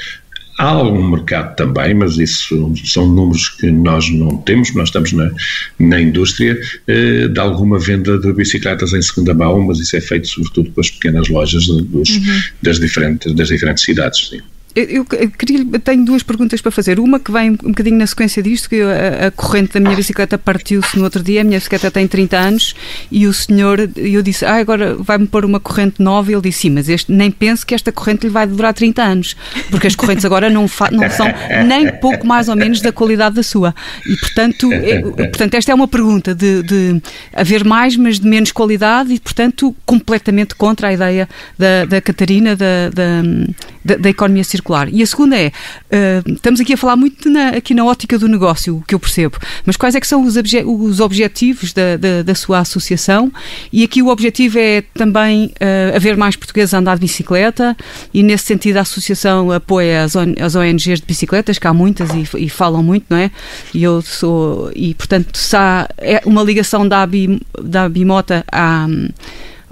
Há 0.59 0.69
algum 0.69 1.11
mercado 1.11 1.57
também, 1.57 1.95
mas 1.95 2.17
isso 2.17 2.73
são 2.85 3.09
números 3.09 3.49
que 3.49 3.71
nós 3.71 4.09
não 4.11 4.37
temos, 4.39 4.73
nós 4.75 4.89
estamos 4.89 5.13
na, 5.13 5.31
na 5.79 6.01
indústria 6.01 6.59
eh, 6.87 7.27
de 7.27 7.41
alguma 7.41 7.79
venda 7.79 8.19
de 8.19 8.33
bicicletas 8.33 8.93
em 8.93 9.03
segunda 9.03 9.35
mão, 9.35 9.61
mas 9.63 9.81
isso 9.81 9.97
é 9.97 10.01
feito 10.01 10.29
sobretudo 10.29 10.71
pelas 10.71 10.91
pequenas 10.91 11.29
lojas 11.29 11.67
dos, 11.67 12.09
uhum. 12.09 12.43
das, 12.63 12.79
diferentes, 12.79 13.35
das 13.35 13.49
diferentes 13.49 13.83
cidades. 13.83 14.29
Sim. 14.29 14.41
Eu, 14.75 15.05
queria, 15.05 15.65
tenho 15.79 16.05
duas 16.05 16.25
perguntas 16.25 16.61
para 16.61 16.73
fazer. 16.73 16.99
Uma 16.99 17.21
que 17.21 17.31
vem 17.31 17.53
um 17.53 17.69
bocadinho 17.69 17.97
na 17.97 18.07
sequência 18.09 18.43
disto, 18.43 18.69
que 18.69 18.83
a, 18.83 19.29
a 19.29 19.31
corrente 19.31 19.75
da 19.75 19.81
minha 19.81 19.95
bicicleta 19.95 20.37
partiu-se 20.37 20.99
no 20.99 21.05
outro 21.05 21.23
dia, 21.23 21.43
a 21.43 21.45
minha 21.45 21.59
bicicleta 21.59 21.93
tem 21.93 22.09
30 22.09 22.37
anos, 22.37 22.75
e 23.09 23.25
o 23.29 23.33
senhor, 23.33 23.89
eu 23.97 24.21
disse, 24.21 24.45
ah, 24.45 24.57
agora 24.57 24.97
vai-me 24.97 25.29
pôr 25.29 25.45
uma 25.45 25.61
corrente 25.61 26.03
nova, 26.03 26.33
ele 26.33 26.41
disse, 26.41 26.63
sim, 26.63 26.71
mas 26.71 26.89
este, 26.89 27.13
nem 27.13 27.31
penso 27.31 27.65
que 27.65 27.73
esta 27.73 27.93
corrente 27.93 28.27
lhe 28.27 28.33
vai 28.33 28.49
durar 28.49 28.75
30 28.75 29.01
anos, 29.01 29.37
porque 29.71 29.87
as 29.87 29.95
correntes 29.95 30.25
agora 30.25 30.51
não, 30.51 30.67
não 30.91 31.11
são 31.11 31.27
nem 31.69 31.93
pouco 32.01 32.27
mais 32.27 32.49
ou 32.49 32.57
menos 32.57 32.81
da 32.81 32.91
qualidade 32.91 33.37
da 33.37 33.45
sua. 33.45 33.73
E, 34.05 34.17
portanto, 34.17 34.73
é, 34.73 35.01
portanto 35.01 35.55
esta 35.55 35.71
é 35.71 35.75
uma 35.75 35.87
pergunta 35.87 36.35
de, 36.35 36.65
de 36.65 37.03
haver 37.33 37.65
mais, 37.65 37.97
mas 37.97 38.19
de 38.19 38.27
menos 38.27 38.51
qualidade, 38.51 39.13
e, 39.13 39.21
portanto, 39.21 39.75
completamente 39.87 40.57
contra 40.57 40.89
a 40.89 40.93
ideia 40.93 41.29
da, 41.57 41.85
da 41.85 42.01
Catarina, 42.01 42.57
da, 42.57 42.91
da, 42.91 43.97
da 43.99 44.09
economia 44.09 44.43
circular 44.43 44.64
circular. 44.65 44.89
E 44.93 45.03
a 45.03 45.07
segunda 45.07 45.37
é, 45.37 45.49
uh, 45.49 46.33
estamos 46.33 46.61
aqui 46.61 46.73
a 46.73 46.77
falar 46.77 46.97
muito 46.97 47.29
na, 47.29 47.49
aqui 47.51 47.75
na 47.75 47.85
ótica 47.85 48.19
do 48.19 48.27
negócio, 48.27 48.79
o 48.79 48.83
que 48.83 48.95
eu 48.95 48.99
percebo, 48.99 49.39
mas 49.67 49.77
quais 49.77 49.95
é 49.95 50.01
que 50.01 50.07
são 50.07 50.25
os, 50.25 50.37
obje 50.37 50.65
os 50.65 51.01
objetivos 51.01 51.73
da, 51.73 51.97
da, 51.97 52.23
da, 52.23 52.35
sua 52.35 52.61
associação? 52.61 53.31
E 53.73 53.85
aqui 53.85 54.03
o 54.03 54.09
objetivo 54.09 54.59
é 54.59 54.83
também 54.95 55.47
uh, 55.47 55.97
haver 55.97 56.17
mais 56.17 56.35
portugueses 56.35 56.73
a 56.73 56.79
andar 56.79 56.95
de 56.95 57.03
bicicleta 57.03 57.77
e 58.13 58.23
nesse 58.23 58.47
sentido 58.47 58.79
a 58.79 58.81
associação 58.81 59.53
apoia 59.53 60.05
as, 60.05 60.17
as 60.17 60.55
ONGs 60.55 61.01
de 61.01 61.07
bicicletas, 61.07 61.59
que 61.59 61.67
há 61.67 61.75
muitas 61.75 62.11
e, 62.11 62.27
e, 62.39 62.49
falam 62.49 62.83
muito, 62.83 63.07
não 63.11 63.19
é? 63.19 63.31
E 63.75 63.83
eu 63.83 64.01
sou, 64.01 64.71
e 64.75 64.95
portanto 64.95 65.37
se 65.37 65.57
há 65.57 65.89
é 65.99 66.23
uma 66.25 66.43
ligação 66.43 66.89
da, 66.89 67.03
Abi, 67.03 67.41
da 67.61 67.89
Bimota 67.89 68.45
à 68.51 68.87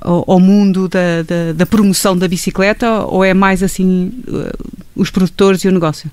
ao, 0.04 0.40
mundo 0.40 0.88
da, 0.88 1.22
da, 1.22 1.52
da, 1.52 1.66
promoção 1.66 2.16
da 2.16 2.28
bicicleta 2.28 3.00
ou 3.04 3.24
é 3.24 3.32
mais 3.32 3.62
assim 3.62 4.12
uh, 4.28 4.70
os 4.94 5.10
produtores 5.10 5.62
e 5.64 5.68
o 5.68 5.72
negócio? 5.72 6.10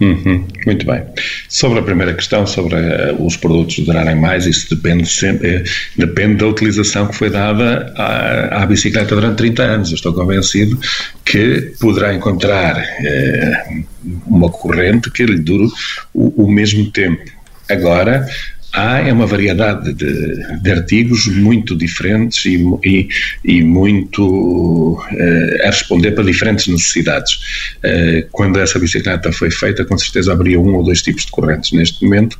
Uhum, 0.00 0.46
muito 0.64 0.86
bem. 0.86 1.02
Sobre 1.46 1.78
a 1.78 1.82
primeira 1.82 2.14
questão, 2.14 2.46
sobre 2.46 2.74
uh, 2.74 3.22
os 3.22 3.36
produtos 3.36 3.80
durarem 3.80 4.16
mais, 4.16 4.46
isso 4.46 4.74
depende 4.74 5.06
sempre, 5.06 5.56
uh, 5.56 5.64
depende 5.94 6.36
da 6.36 6.46
utilização 6.46 7.06
que 7.06 7.14
foi 7.14 7.28
dada 7.28 7.92
à, 7.96 8.62
à, 8.62 8.66
bicicleta 8.66 9.14
durante 9.14 9.36
30 9.36 9.62
anos. 9.62 9.90
Eu 9.90 9.96
estou 9.96 10.14
convencido 10.14 10.78
que 11.22 11.74
poderá 11.78 12.14
encontrar 12.14 12.78
uh, 12.78 13.84
uma 14.26 14.48
corrente 14.48 15.10
que 15.10 15.26
lhe 15.26 15.38
dure 15.38 15.68
o, 16.14 16.44
o 16.44 16.50
mesmo 16.50 16.90
tempo. 16.90 17.22
Agora, 17.68 18.26
há 18.72 18.98
é 19.00 19.12
uma 19.12 19.26
variedade 19.26 19.92
de, 19.92 20.60
de 20.60 20.70
artigos 20.70 21.26
muito 21.26 21.76
diferentes 21.76 22.44
e, 22.44 22.56
e, 22.84 23.08
e 23.44 23.62
muito 23.62 24.94
uh, 24.94 25.62
a 25.64 25.66
responder 25.66 26.12
para 26.12 26.24
diferentes 26.24 26.66
necessidades. 26.66 27.34
Uh, 27.78 28.28
quando 28.30 28.58
essa 28.58 28.78
bicicleta 28.78 29.32
foi 29.32 29.50
feita, 29.50 29.84
com 29.84 29.96
certeza 29.98 30.32
haveria 30.32 30.60
um 30.60 30.74
ou 30.74 30.84
dois 30.84 31.02
tipos 31.02 31.24
de 31.24 31.30
correntes. 31.30 31.72
Neste 31.72 32.04
momento, 32.04 32.38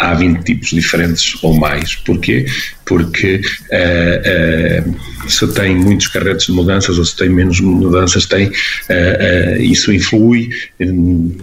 há 0.00 0.14
20 0.14 0.42
tipos 0.42 0.70
diferentes 0.70 1.36
ou 1.42 1.54
mais. 1.54 1.94
Porquê? 1.94 2.46
Porque 2.86 3.36
uh, 3.70 4.88
uh, 4.88 5.30
se 5.30 5.46
tem 5.48 5.76
muitos 5.76 6.08
carretes 6.08 6.46
de 6.46 6.52
mudanças 6.52 6.98
ou 6.98 7.04
se 7.04 7.14
tem 7.14 7.28
menos 7.28 7.60
mudanças, 7.60 8.26
tem, 8.26 8.48
uh, 8.48 9.60
isso 9.60 9.92
influi 9.92 10.48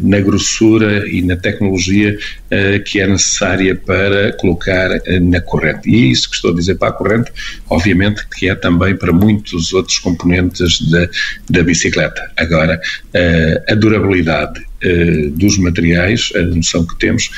na 0.01 0.19
grossura 0.19 1.07
e 1.07 1.21
na 1.21 1.37
tecnologia 1.37 2.17
que 2.85 2.99
é 2.99 3.07
necessária 3.07 3.75
para 3.75 4.33
colocar 4.33 4.89
na 5.21 5.39
corrente. 5.41 5.89
E 5.89 6.11
isso 6.11 6.29
que 6.29 6.35
estou 6.35 6.51
a 6.51 6.55
dizer 6.55 6.75
para 6.75 6.89
a 6.89 6.91
corrente, 6.91 7.31
obviamente 7.69 8.25
que 8.35 8.49
é 8.49 8.55
também 8.55 8.95
para 8.95 9.13
muitos 9.13 9.73
outros 9.73 9.99
componentes 9.99 10.79
da, 11.49 11.63
bicicleta. 11.63 12.31
Agora, 12.35 12.79
a 13.69 13.75
durabilidade 13.75 14.66
dos 15.33 15.57
materiais, 15.57 16.31
a 16.35 16.41
noção 16.41 16.85
que 16.85 16.97
temos, 16.97 17.29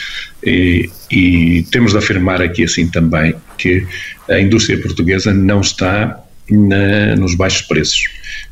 e, 0.43 0.89
e 1.11 1.65
temos 1.71 1.93
de 1.93 1.97
afirmar 1.97 2.41
aqui 2.41 2.63
assim 2.63 2.87
também 2.87 3.33
que 3.57 3.85
a 4.29 4.39
indústria 4.39 4.79
portuguesa 4.81 5.33
não 5.33 5.61
está 5.61 6.21
na, 6.51 7.15
nos 7.15 7.35
baixos 7.35 7.61
preços. 7.63 8.03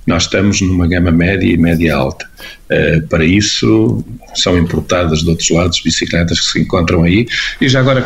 Nós 0.06 0.24
estamos 0.24 0.62
numa 0.62 0.88
gama 0.88 1.12
média 1.12 1.46
e 1.46 1.58
média 1.58 1.96
alta. 1.96 2.28
Uh, 2.70 3.06
para 3.08 3.26
isso, 3.26 4.04
são 4.36 4.58
importadas 4.58 5.20
de 5.20 5.30
outros 5.30 5.50
lados 5.50 5.82
bicicletas 5.82 6.40
que 6.40 6.52
se 6.52 6.60
encontram 6.62 7.04
aí. 7.04 7.28
E 7.60 7.68
já 7.68 7.80
agora, 7.80 8.04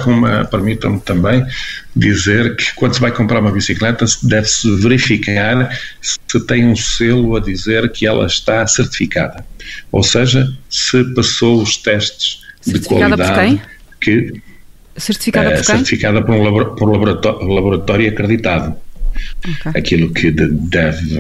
permitam-me 0.50 1.00
também 1.00 1.46
dizer 1.96 2.56
que 2.56 2.74
quando 2.76 2.94
se 2.94 3.02
vai 3.02 3.12
comprar 3.12 3.40
uma 3.40 3.52
bicicleta, 3.52 4.06
deve-se 4.24 4.76
verificar 4.78 5.70
se 6.02 6.40
tem 6.48 6.66
um 6.66 6.76
selo 6.76 7.36
a 7.36 7.40
dizer 7.40 7.92
que 7.92 8.08
ela 8.08 8.26
está 8.26 8.66
certificada. 8.66 9.46
Ou 9.92 10.04
seja, 10.04 10.48
se 10.70 11.04
passou 11.14 11.62
os 11.62 11.78
testes 11.78 12.42
de 12.66 12.80
qualidade 12.80 13.62
que 14.00 14.42
certificada 14.98 15.52
por 15.52 15.66
quem? 15.66 15.76
Certificada 15.76 16.22
por 16.22 16.36
um 16.36 16.76
por 16.76 17.50
laboratório 17.50 18.10
acreditado. 18.10 18.76
Okay. 19.40 19.72
Aquilo 19.76 20.14
que 20.14 20.32
deve, 20.32 21.20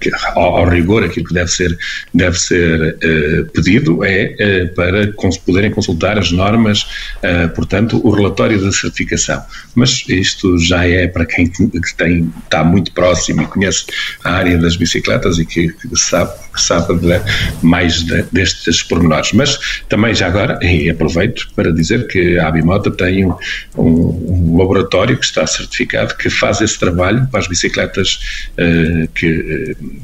que, 0.00 0.10
ao, 0.34 0.68
rigor, 0.68 1.04
aquilo 1.04 1.26
que 1.26 1.34
deve 1.34 1.50
ser, 1.50 1.76
deve 2.14 2.38
ser 2.38 2.96
uh, 2.96 3.44
pedido 3.52 4.04
é 4.04 4.34
uh, 4.38 4.74
para 4.74 5.12
cons 5.14 5.38
poderem 5.38 5.70
consultar 5.70 6.18
as 6.18 6.30
normas, 6.30 6.82
uh, 7.22 7.48
portanto, 7.54 8.00
o 8.04 8.10
relatório 8.10 8.60
da 8.60 8.70
certificação. 8.70 9.42
Mas 9.74 10.04
isto 10.08 10.58
já 10.58 10.86
é 10.86 11.06
para 11.06 11.26
quem 11.26 11.48
que 11.48 11.96
tem, 11.96 12.32
está 12.44 12.62
muito 12.62 12.92
próximo 12.92 13.42
e 13.42 13.46
conhece 13.46 13.86
a 14.24 14.32
área 14.32 14.58
das 14.58 14.76
bicicletas 14.76 15.38
e 15.38 15.44
que, 15.44 15.68
que 15.68 15.96
sabe, 15.96 16.32
que 16.52 16.60
sabe 16.60 16.98
de, 16.98 17.20
mais 17.62 18.02
de, 18.04 18.22
destes 18.32 18.82
pormenores. 18.82 19.32
Mas 19.32 19.82
também 19.88 20.14
já 20.14 20.28
agora, 20.28 20.58
e 20.62 20.88
aproveito 20.88 21.48
para 21.54 21.72
dizer 21.72 22.06
que 22.06 22.38
a 22.38 22.48
Abimota 22.48 22.90
tem 22.90 23.26
um, 23.26 23.34
um 23.76 24.56
laboratório 24.58 25.18
que 25.18 25.24
está 25.24 25.46
certificado 25.46 26.14
que 26.16 26.30
faz 26.30 26.60
esse 26.60 26.78
trabalho 26.78 27.01
trabalho 27.02 27.26
para 27.30 27.40
as 27.40 27.48
bicicletas 27.48 28.20
uh, 28.52 29.08
que 29.14 29.76
uh, 29.80 30.02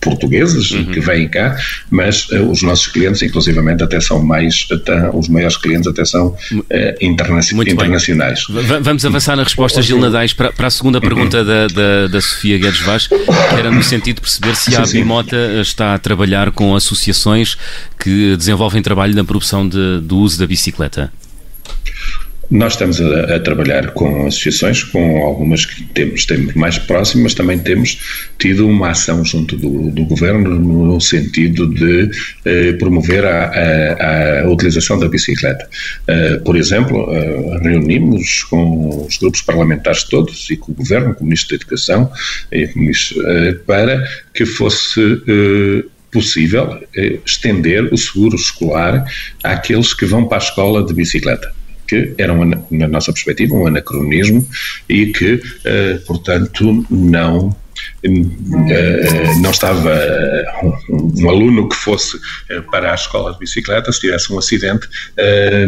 portugueses 0.00 0.70
uhum. 0.70 0.84
que 0.84 1.00
vêm 1.00 1.26
cá, 1.26 1.56
mas 1.90 2.28
uh, 2.28 2.50
os 2.50 2.62
nossos 2.62 2.88
clientes, 2.88 3.22
inclusivamente, 3.22 3.82
até 3.82 3.98
são 4.00 4.22
mais, 4.22 4.66
até, 4.70 5.08
os 5.10 5.28
maiores 5.28 5.56
clientes 5.56 5.86
até 5.86 6.04
são 6.04 6.28
uh, 6.28 6.66
interna 7.00 7.40
Muito 7.52 7.72
internacionais. 7.72 8.44
Bem. 8.48 8.82
Vamos 8.82 9.04
avançar 9.04 9.34
na 9.34 9.42
resposta, 9.42 9.80
Gil 9.80 9.98
Nadais, 9.98 10.34
para, 10.34 10.52
para 10.52 10.66
a 10.66 10.70
segunda 10.70 11.00
pergunta 11.00 11.38
uhum. 11.38 11.46
da, 11.46 11.66
da, 11.68 12.06
da, 12.08 12.20
Sofia 12.20 12.58
Guedes 12.58 12.80
Vaz, 12.80 13.06
que 13.06 13.14
era 13.58 13.70
no 13.70 13.82
sentido 13.82 14.16
de 14.16 14.20
perceber 14.22 14.54
se 14.54 14.76
a 14.76 14.82
Bimota 14.82 15.36
está 15.62 15.94
a 15.94 15.98
trabalhar 15.98 16.50
com 16.50 16.76
associações 16.76 17.56
que 17.98 18.36
desenvolvem 18.36 18.82
trabalho 18.82 19.14
na 19.14 19.24
produção 19.24 19.66
de, 19.66 20.00
do 20.02 20.18
uso 20.18 20.38
da 20.38 20.46
bicicleta. 20.46 21.10
Nós 22.50 22.74
estamos 22.74 23.00
a, 23.00 23.36
a, 23.36 23.40
trabalhar 23.40 23.90
com 23.92 24.26
associações, 24.26 24.82
com 24.84 25.24
algumas 25.24 25.64
que 25.64 25.82
temos, 25.84 26.26
temos 26.26 26.54
mais 26.54 26.78
próximas, 26.78 27.34
também 27.34 27.58
temos 27.58 28.28
tido 28.38 28.68
uma 28.68 28.90
ação 28.90 29.24
junto 29.24 29.56
do, 29.56 29.90
do 29.90 30.04
Governo 30.04 30.58
no 30.58 31.00
sentido 31.00 31.66
de 31.66 32.10
eh, 32.44 32.72
promover 32.74 33.24
a, 33.24 33.46
a, 33.46 34.42
a, 34.42 34.50
utilização 34.50 34.98
da 34.98 35.08
bicicleta. 35.08 35.68
Eh, 36.06 36.36
por 36.44 36.56
exemplo, 36.56 37.08
eh, 37.14 37.58
reunimos 37.62 38.44
com 38.44 39.06
os 39.06 39.16
grupos 39.16 39.42
parlamentares 39.42 40.04
todos 40.04 40.48
e 40.50 40.56
com 40.56 40.72
o 40.72 40.74
Governo, 40.74 41.14
com 41.14 41.22
o 41.22 41.24
Ministro 41.24 41.50
da 41.50 41.62
Educação, 41.62 42.10
eh, 42.52 43.52
para 43.66 44.04
que 44.34 44.44
fosse 44.44 45.00
possível 46.12 46.80
estender 47.26 47.92
o 47.92 47.96
seguro 47.96 48.36
escolar 48.36 49.04
àqueles 49.42 49.92
que 49.94 50.06
vão 50.06 50.26
para 50.26 50.38
a 50.38 50.44
escola 50.44 50.84
de 50.84 50.94
bicicleta 50.94 51.52
que 51.94 52.14
era, 52.18 52.34
na 52.70 52.88
nossa 52.88 53.12
perspectiva, 53.12 53.54
um 53.54 53.66
anacronismo 53.66 54.46
e 54.88 55.06
que, 55.06 55.34
uh, 55.34 56.00
portanto, 56.06 56.84
não 56.90 57.54
não 59.40 59.50
estava 59.50 59.94
um, 60.92 61.28
aluno 61.28 61.68
que 61.68 61.76
fosse 61.76 62.18
para 62.70 62.92
a 62.92 62.94
escola 62.94 63.32
de 63.32 63.38
bicicleta, 63.38 63.90
se 63.92 64.00
tivesse 64.00 64.32
um 64.32 64.38
acidente, 64.38 64.86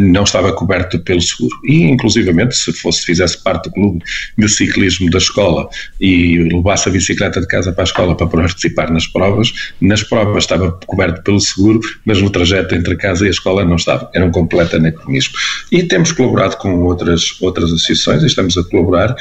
não 0.00 0.24
estava 0.24 0.52
coberto 0.52 0.98
pelo 0.98 1.20
seguro. 1.20 1.56
E, 1.64 1.84
inclusivamente, 1.84 2.56
se 2.56 2.72
fosse, 2.72 3.04
fizesse 3.04 3.42
parte 3.42 3.64
do 3.64 3.72
clube 3.72 4.04
de 4.36 4.48
ciclismo 4.48 5.10
da 5.10 5.18
escola 5.18 5.68
e 6.00 6.38
levasse 6.52 6.88
a 6.88 6.92
bicicleta 6.92 7.40
de 7.40 7.46
casa 7.46 7.72
para 7.72 7.82
a 7.82 7.86
escola 7.86 8.16
para 8.16 8.26
participar 8.26 8.90
nas 8.90 9.06
provas, 9.06 9.52
nas 9.80 10.02
provas 10.02 10.44
estava 10.44 10.78
coberto 10.86 11.22
pelo 11.22 11.40
seguro, 11.40 11.80
mas 12.04 12.20
no 12.20 12.30
trajeto 12.30 12.74
entre 12.74 12.96
casa 12.96 13.24
e 13.24 13.28
a 13.28 13.30
escola 13.30 13.64
não 13.64 13.76
estava. 13.76 14.10
Era 14.14 14.24
um 14.24 14.30
completo 14.30 14.76
anacronismo. 14.76 15.34
E 15.72 15.82
temos 15.82 16.12
colaborado 16.12 16.56
com 16.56 16.82
outras, 16.84 17.40
outras 17.40 17.72
associações 17.72 18.22
e 18.22 18.26
estamos 18.26 18.56
a 18.56 18.64
colaborar 18.64 19.16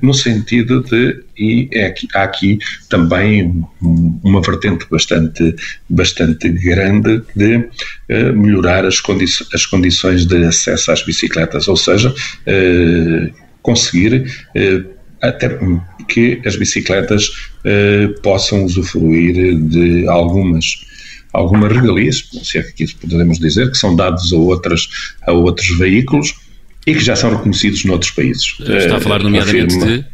no 0.00 0.14
sentido 0.14 0.82
de, 0.82 1.22
e 1.36 1.68
é 1.72 1.86
aqui, 1.86 2.08
há 2.14 2.22
aqui 2.22 2.58
também 2.88 3.64
uma 3.80 4.40
vertente 4.40 4.86
bastante, 4.90 5.54
bastante 5.88 6.48
grande 6.48 7.22
de 7.34 7.56
uh, 7.56 8.36
melhorar 8.36 8.84
as, 8.84 9.00
condi 9.00 9.24
as 9.52 9.66
condições 9.66 10.26
de 10.26 10.44
acesso 10.44 10.92
às 10.92 11.04
bicicletas, 11.04 11.66
ou 11.68 11.76
seja, 11.76 12.10
uh, 12.10 13.34
conseguir 13.62 14.30
até 15.20 15.58
que 16.06 16.40
as 16.46 16.54
bicicletas 16.54 17.50
possam 18.22 18.64
usufruir 18.64 19.58
de 19.58 20.06
algumas 20.06 20.86
algumas 21.32 21.72
regalias, 21.72 22.28
se 22.44 22.58
é 22.58 22.62
que 22.62 22.94
podemos 22.94 23.38
dizer, 23.38 23.70
que 23.70 23.76
são 23.76 23.94
dados 23.94 24.32
a, 24.32 24.36
outras, 24.36 24.88
a 25.26 25.32
outros 25.32 25.68
veículos 25.76 26.34
e 26.86 26.94
que 26.94 27.00
já 27.00 27.16
são 27.16 27.30
reconhecidos 27.30 27.84
noutros 27.84 28.12
países. 28.12 28.56
Está 28.60 28.96
a 28.96 29.00
falar 29.00 29.22
nomeadamente 29.22 29.78
de... 29.78 30.04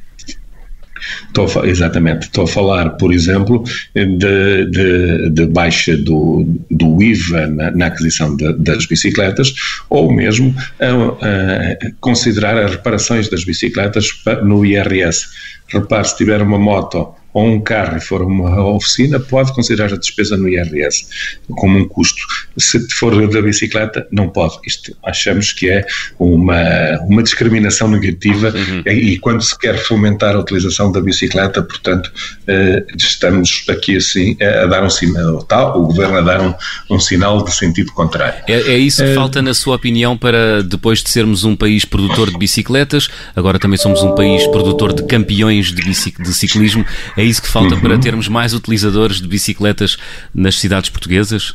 Estou 1.26 1.62
a, 1.62 1.66
exatamente, 1.66 2.26
estou 2.26 2.44
a 2.44 2.46
falar, 2.46 2.90
por 2.90 3.12
exemplo, 3.12 3.64
de, 3.94 4.66
de, 4.66 5.30
de 5.30 5.46
baixa 5.46 5.96
do, 5.96 6.46
do 6.70 7.02
IVA 7.02 7.48
na, 7.48 7.70
na 7.72 7.86
aquisição 7.86 8.36
de, 8.36 8.52
das 8.58 8.86
bicicletas 8.86 9.52
ou 9.90 10.12
mesmo 10.12 10.54
a, 10.80 11.86
a 11.86 11.90
considerar 12.00 12.56
as 12.56 12.72
reparações 12.72 13.28
das 13.28 13.44
bicicletas 13.44 14.06
no 14.44 14.64
IRS. 14.64 15.26
Repare, 15.72 16.06
se 16.06 16.16
tiver 16.16 16.40
uma 16.40 16.58
moto 16.58 17.14
ou 17.32 17.46
um 17.46 17.60
carro 17.60 17.96
e 17.96 18.00
for 18.00 18.22
uma 18.22 18.64
oficina, 18.64 19.18
pode 19.18 19.52
considerar 19.54 19.92
a 19.92 19.96
despesa 19.96 20.36
no 20.36 20.48
IRS 20.48 21.06
como 21.48 21.78
um 21.78 21.88
custo. 21.88 22.20
Se 22.58 22.78
for 22.90 23.12
da 23.28 23.42
bicicleta, 23.42 24.06
não 24.10 24.28
pode. 24.28 24.56
Isto 24.66 24.96
achamos 25.04 25.52
que 25.52 25.70
é 25.70 25.86
uma, 26.18 26.98
uma 27.06 27.22
discriminação 27.22 27.88
negativa 27.88 28.48
uhum. 28.48 28.82
e, 28.86 29.12
e, 29.12 29.18
quando 29.18 29.42
se 29.42 29.58
quer 29.58 29.78
fomentar 29.78 30.34
a 30.34 30.40
utilização 30.40 30.90
da 30.90 31.00
bicicleta, 31.00 31.62
portanto, 31.62 32.12
eh, 32.46 32.84
estamos 32.96 33.64
aqui 33.68 33.96
assim 33.96 34.36
a 34.40 34.66
dar 34.66 34.84
um 34.84 34.90
sinal, 34.90 35.42
tal, 35.44 35.80
o 35.80 35.86
governo 35.86 36.18
a 36.18 36.20
dar 36.20 36.40
um, 36.40 36.54
um 36.90 37.00
sinal 37.00 37.44
de 37.44 37.54
sentido 37.54 37.92
contrário. 37.92 38.42
É, 38.46 38.72
é 38.72 38.78
isso 38.78 39.02
que 39.02 39.10
uh, 39.10 39.14
falta, 39.14 39.40
na 39.40 39.54
sua 39.54 39.76
opinião, 39.76 40.16
para 40.16 40.62
depois 40.62 41.02
de 41.02 41.10
sermos 41.10 41.44
um 41.44 41.56
país 41.56 41.84
produtor 41.84 42.30
de 42.30 42.38
bicicletas, 42.38 43.08
agora 43.34 43.58
também 43.58 43.78
somos 43.78 44.02
um 44.02 44.14
país 44.14 44.46
produtor 44.48 44.92
de 44.92 45.04
campeões 45.04 45.72
de, 45.72 45.82
de 45.82 46.34
ciclismo, 46.34 46.84
é 47.16 47.21
isso 47.22 47.42
que 47.42 47.48
falta 47.48 47.74
uhum. 47.74 47.80
para 47.80 47.98
termos 47.98 48.28
mais 48.28 48.54
utilizadores 48.54 49.20
de 49.20 49.28
bicicletas 49.28 49.96
nas 50.34 50.58
cidades 50.58 50.90
portuguesas? 50.90 51.54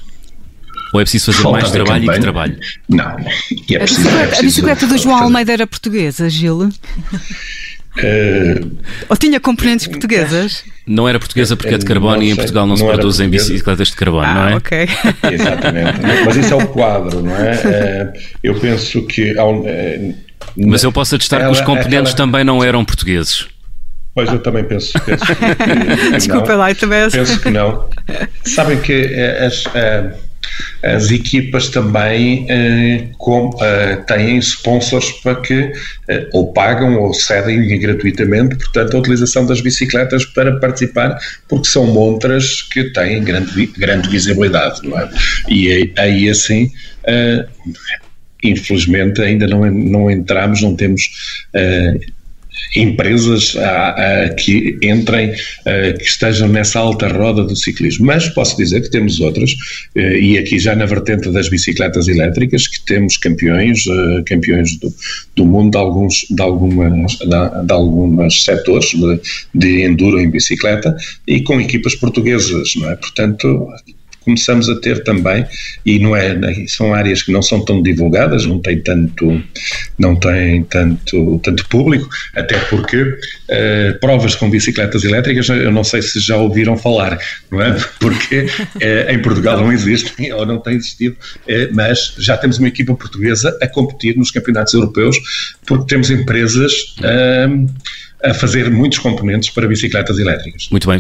Ou 0.94 1.02
é 1.02 1.04
preciso 1.04 1.26
fazer 1.32 1.44
falta 1.44 1.60
mais 1.60 1.72
trabalho 1.72 2.06
e 2.06 2.14
que 2.14 2.20
trabalho? 2.20 2.58
Não. 2.88 3.18
É 3.72 3.76
a, 3.76 3.80
bicicleta, 3.80 4.38
a 4.38 4.42
bicicleta 4.42 4.88
do 4.88 4.98
João 4.98 5.24
Almeida 5.24 5.52
era 5.52 5.68
portuguesa, 5.68 6.30
Gil? 6.30 6.70
Uh, 7.98 8.78
Ou 9.10 9.18
tinha 9.18 9.40
componentes 9.40 9.88
portuguesas? 9.88 10.64
Não 10.86 11.10
era 11.10 11.20
portuguesa 11.20 11.58
porque 11.58 11.74
é 11.74 11.78
de 11.78 11.86
carbono 11.86 12.22
e 12.22 12.30
em 12.30 12.36
Portugal 12.36 12.66
não, 12.66 12.76
não 12.76 12.78
se 12.78 12.86
produzem 12.86 13.28
bicicletas 13.28 13.90
de 13.90 13.96
carbono, 13.96 14.26
ah, 14.26 14.34
não 14.34 14.48
é? 14.50 14.56
ok. 14.56 14.88
Exatamente. 15.32 16.00
Mas 16.26 16.36
isso 16.36 16.54
é 16.54 16.56
o 16.56 16.68
quadro, 16.68 17.24
não 17.24 17.36
é? 17.36 17.52
é 17.52 18.14
eu 18.44 18.56
penso 18.60 19.06
que. 19.08 19.36
Mas 20.56 20.84
eu 20.84 20.92
posso 20.92 21.16
atestar 21.16 21.42
que 21.42 21.52
os 21.52 21.62
componentes 21.62 22.14
também 22.14 22.44
não 22.44 22.64
eram 22.64 22.86
portugueses. 22.86 23.48
Pois 24.18 24.32
eu 24.32 24.40
também 24.40 24.64
penso, 24.64 24.94
penso 25.06 25.24
que, 25.28 26.10
Desculpa 26.18 26.54
não. 26.54 26.58
lá, 26.58 26.72
eu 26.72 26.76
também 26.76 27.08
penso 27.08 27.40
que 27.40 27.52
não. 27.52 27.88
Sabem 28.44 28.82
que 28.82 28.92
eh, 28.92 29.46
as, 29.46 29.64
eh, 29.76 30.12
as 30.82 31.12
equipas 31.12 31.70
também 31.70 32.48
eh, 32.50 33.10
com, 33.20 33.52
têm 34.08 34.40
sponsors 34.40 35.12
para 35.22 35.36
que 35.36 35.72
ou 36.34 36.52
pagam 36.52 37.00
ou 37.00 37.14
cedem 37.14 37.80
gratuitamente, 37.80 38.56
portanto, 38.56 38.98
a 38.98 39.00
utilização 39.02 39.46
das 39.46 39.62
bicicletas 39.62 40.26
para 40.26 40.60
participar, 40.60 41.16
porque 41.48 41.68
são 41.68 41.86
montras 41.86 42.64
que 42.64 42.86
têm 42.86 43.24
grande, 43.24 43.68
grande 43.78 44.10
visibilidade, 44.10 44.82
não 44.82 45.00
é? 45.00 45.08
E 45.48 45.94
aí 45.96 46.28
assim 46.28 46.72
infelizmente 48.44 49.22
ainda 49.22 49.48
não, 49.48 49.70
não 49.72 50.12
entramos, 50.12 50.62
não 50.62 50.76
temos 50.76 51.10
uh, 51.56 52.17
empresas 52.76 53.56
a, 53.58 53.90
a, 54.26 54.30
que 54.30 54.78
entrem, 54.82 55.32
a, 55.32 55.94
que 55.94 56.04
estejam 56.04 56.48
nessa 56.48 56.80
alta 56.80 57.08
roda 57.08 57.44
do 57.44 57.56
ciclismo. 57.56 58.06
Mas 58.06 58.28
posso 58.30 58.58
dizer 58.58 58.82
que 58.82 58.90
temos 58.90 59.20
outras, 59.20 59.56
eh, 59.96 60.20
e 60.20 60.38
aqui 60.38 60.60
já 60.60 60.76
na 60.76 60.86
vertente 60.86 61.30
das 61.32 61.50
bicicletas 61.50 62.08
elétricas, 62.08 62.68
que 62.68 62.84
temos 62.86 63.18
campeões, 63.18 63.86
eh, 63.88 64.24
campeões 64.26 64.78
do, 64.78 64.94
do 65.36 65.46
mundo 65.46 65.72
de 65.72 65.78
alguns, 65.78 66.26
de 66.30 66.42
algumas, 66.42 67.14
de, 67.14 67.66
de 67.66 67.74
alguns 67.74 68.44
setores 68.44 68.92
de, 68.92 69.20
de 69.54 69.82
enduro 69.84 70.20
em 70.20 70.30
bicicleta 70.30 70.96
e 71.28 71.42
com 71.42 71.60
equipas 71.60 71.96
portuguesas, 71.96 72.74
não 72.76 72.92
é? 72.92 72.96
Portanto, 72.96 73.68
começamos 74.28 74.70
a 74.70 74.76
ter 74.76 75.06
também, 75.06 75.46
e 75.86 76.00
não 76.00 76.14
é, 76.14 76.38
são 76.68 76.94
áreas 76.94 77.24
que 77.24 77.32
não 77.32 77.42
são 77.42 77.64
tão 77.64 77.82
divulgadas, 77.82 78.46
não 78.46 78.60
tem 78.60 78.82
tanto, 78.82 79.42
não 79.98 80.18
tem 80.18 80.64
tanto, 80.64 81.40
tanto 81.42 81.66
público, 81.70 82.10
até 82.36 82.60
porque 82.60 83.02
uh, 83.04 84.00
provas 84.02 84.36
com 84.36 84.50
bicicletas 84.50 85.06
elétricas, 85.06 85.48
eu 85.48 85.72
não 85.72 85.84
sei 85.84 86.02
se 86.02 86.20
já 86.20 86.36
ouviram 86.36 86.78
falar, 86.78 87.18
não 87.50 87.62
é? 87.62 87.78
Porque 88.00 88.42
uh, 88.42 89.12
em 89.12 89.22
Portugal 89.22 89.58
não 89.58 89.72
existem, 89.72 90.34
ou 90.34 90.46
não 90.46 90.60
tem 90.60 90.76
existido, 90.76 91.16
uh, 91.16 91.74
mas 91.74 92.14
já 92.18 92.36
temos 92.36 92.58
uma 92.58 92.68
equipa 92.68 92.94
portuguesa 92.94 93.58
a 93.62 93.68
competir 93.68 94.18
nos 94.18 94.30
campeonatos 94.30 94.74
europeus, 94.74 95.18
porque 95.66 95.86
temos 95.88 96.10
empresas 96.10 96.74
a 98.24 98.34
fazer 98.34 98.72
muitos 98.72 98.98
componentes 98.98 99.50
para 99.50 99.68
bicicletas 99.68 100.18
elétricas. 100.18 100.68
Muito 100.72 100.88
bem, 100.88 101.00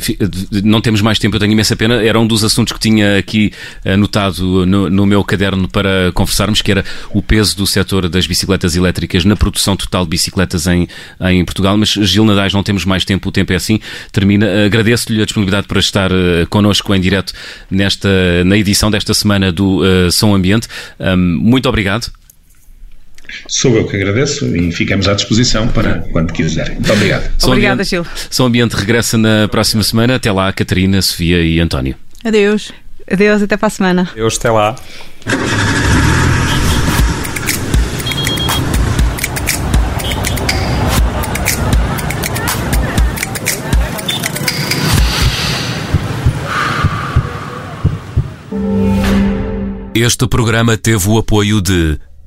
não 0.63 0.79
temos 0.81 1.01
mais 1.01 1.17
tempo, 1.17 1.35
eu 1.35 1.39
tenho 1.39 1.51
imensa 1.51 1.75
pena. 1.75 2.03
Era 2.03 2.19
um 2.19 2.27
dos 2.27 2.43
assuntos 2.43 2.73
que 2.73 2.79
tinha 2.79 3.17
aqui 3.17 3.51
anotado 3.83 4.65
no, 4.65 4.89
no, 4.89 5.05
meu 5.05 5.23
caderno 5.23 5.67
para 5.67 6.11
conversarmos, 6.13 6.61
que 6.61 6.71
era 6.71 6.85
o 7.11 7.21
peso 7.21 7.57
do 7.57 7.65
setor 7.65 8.07
das 8.07 8.27
bicicletas 8.27 8.75
elétricas 8.75 9.25
na 9.25 9.35
produção 9.35 9.75
total 9.75 10.03
de 10.03 10.09
bicicletas 10.11 10.67
em, 10.67 10.87
em 11.21 11.43
Portugal. 11.43 11.75
Mas, 11.75 11.89
Gil 11.89 12.23
Nadais, 12.23 12.53
não 12.53 12.61
temos 12.61 12.85
mais 12.85 13.03
tempo, 13.03 13.29
o 13.29 13.31
tempo 13.31 13.51
é 13.51 13.55
assim. 13.55 13.79
Termina. 14.11 14.65
Agradeço-lhe 14.65 15.21
a 15.21 15.25
disponibilidade 15.25 15.67
para 15.67 15.79
estar 15.79 16.11
uh, 16.11 16.47
connosco 16.49 16.93
em 16.93 17.01
direto 17.01 17.33
nesta, 17.69 18.43
na 18.45 18.57
edição 18.57 18.91
desta 18.91 19.13
semana 19.13 19.51
do 19.51 19.81
uh, 19.81 20.11
Som 20.11 20.35
Ambiente. 20.35 20.67
Um, 20.99 21.17
muito 21.17 21.67
obrigado. 21.67 22.11
Sou 23.47 23.75
eu 23.75 23.87
que 23.87 23.95
agradeço 23.95 24.45
e 24.55 24.71
ficamos 24.71 25.07
à 25.07 25.13
disposição 25.13 25.67
para 25.67 25.99
quando 26.11 26.33
quiserem. 26.33 26.75
Muito 26.75 26.93
obrigado. 26.93 27.31
Obrigada, 27.43 27.83
Gil. 27.83 28.05
Som 28.29 28.45
Ambiente 28.45 28.73
regressa 28.73 29.17
na 29.17 29.47
próxima 29.47 29.83
semana. 29.83 30.15
Até 30.15 30.31
lá, 30.31 30.51
Catarina, 30.53 31.01
Sofia 31.01 31.41
e 31.41 31.59
António. 31.59 31.95
Adeus. 32.23 32.71
Adeus, 33.09 33.41
até 33.41 33.55
para 33.57 33.67
a 33.67 33.71
semana. 33.71 34.09
Adeus, 34.11 34.37
até 34.37 34.51
lá. 34.51 34.75
Este 49.99 50.27
programa 50.27 50.77
teve 50.77 51.09
o 51.09 51.17
apoio 51.17 51.59
de 51.59 51.97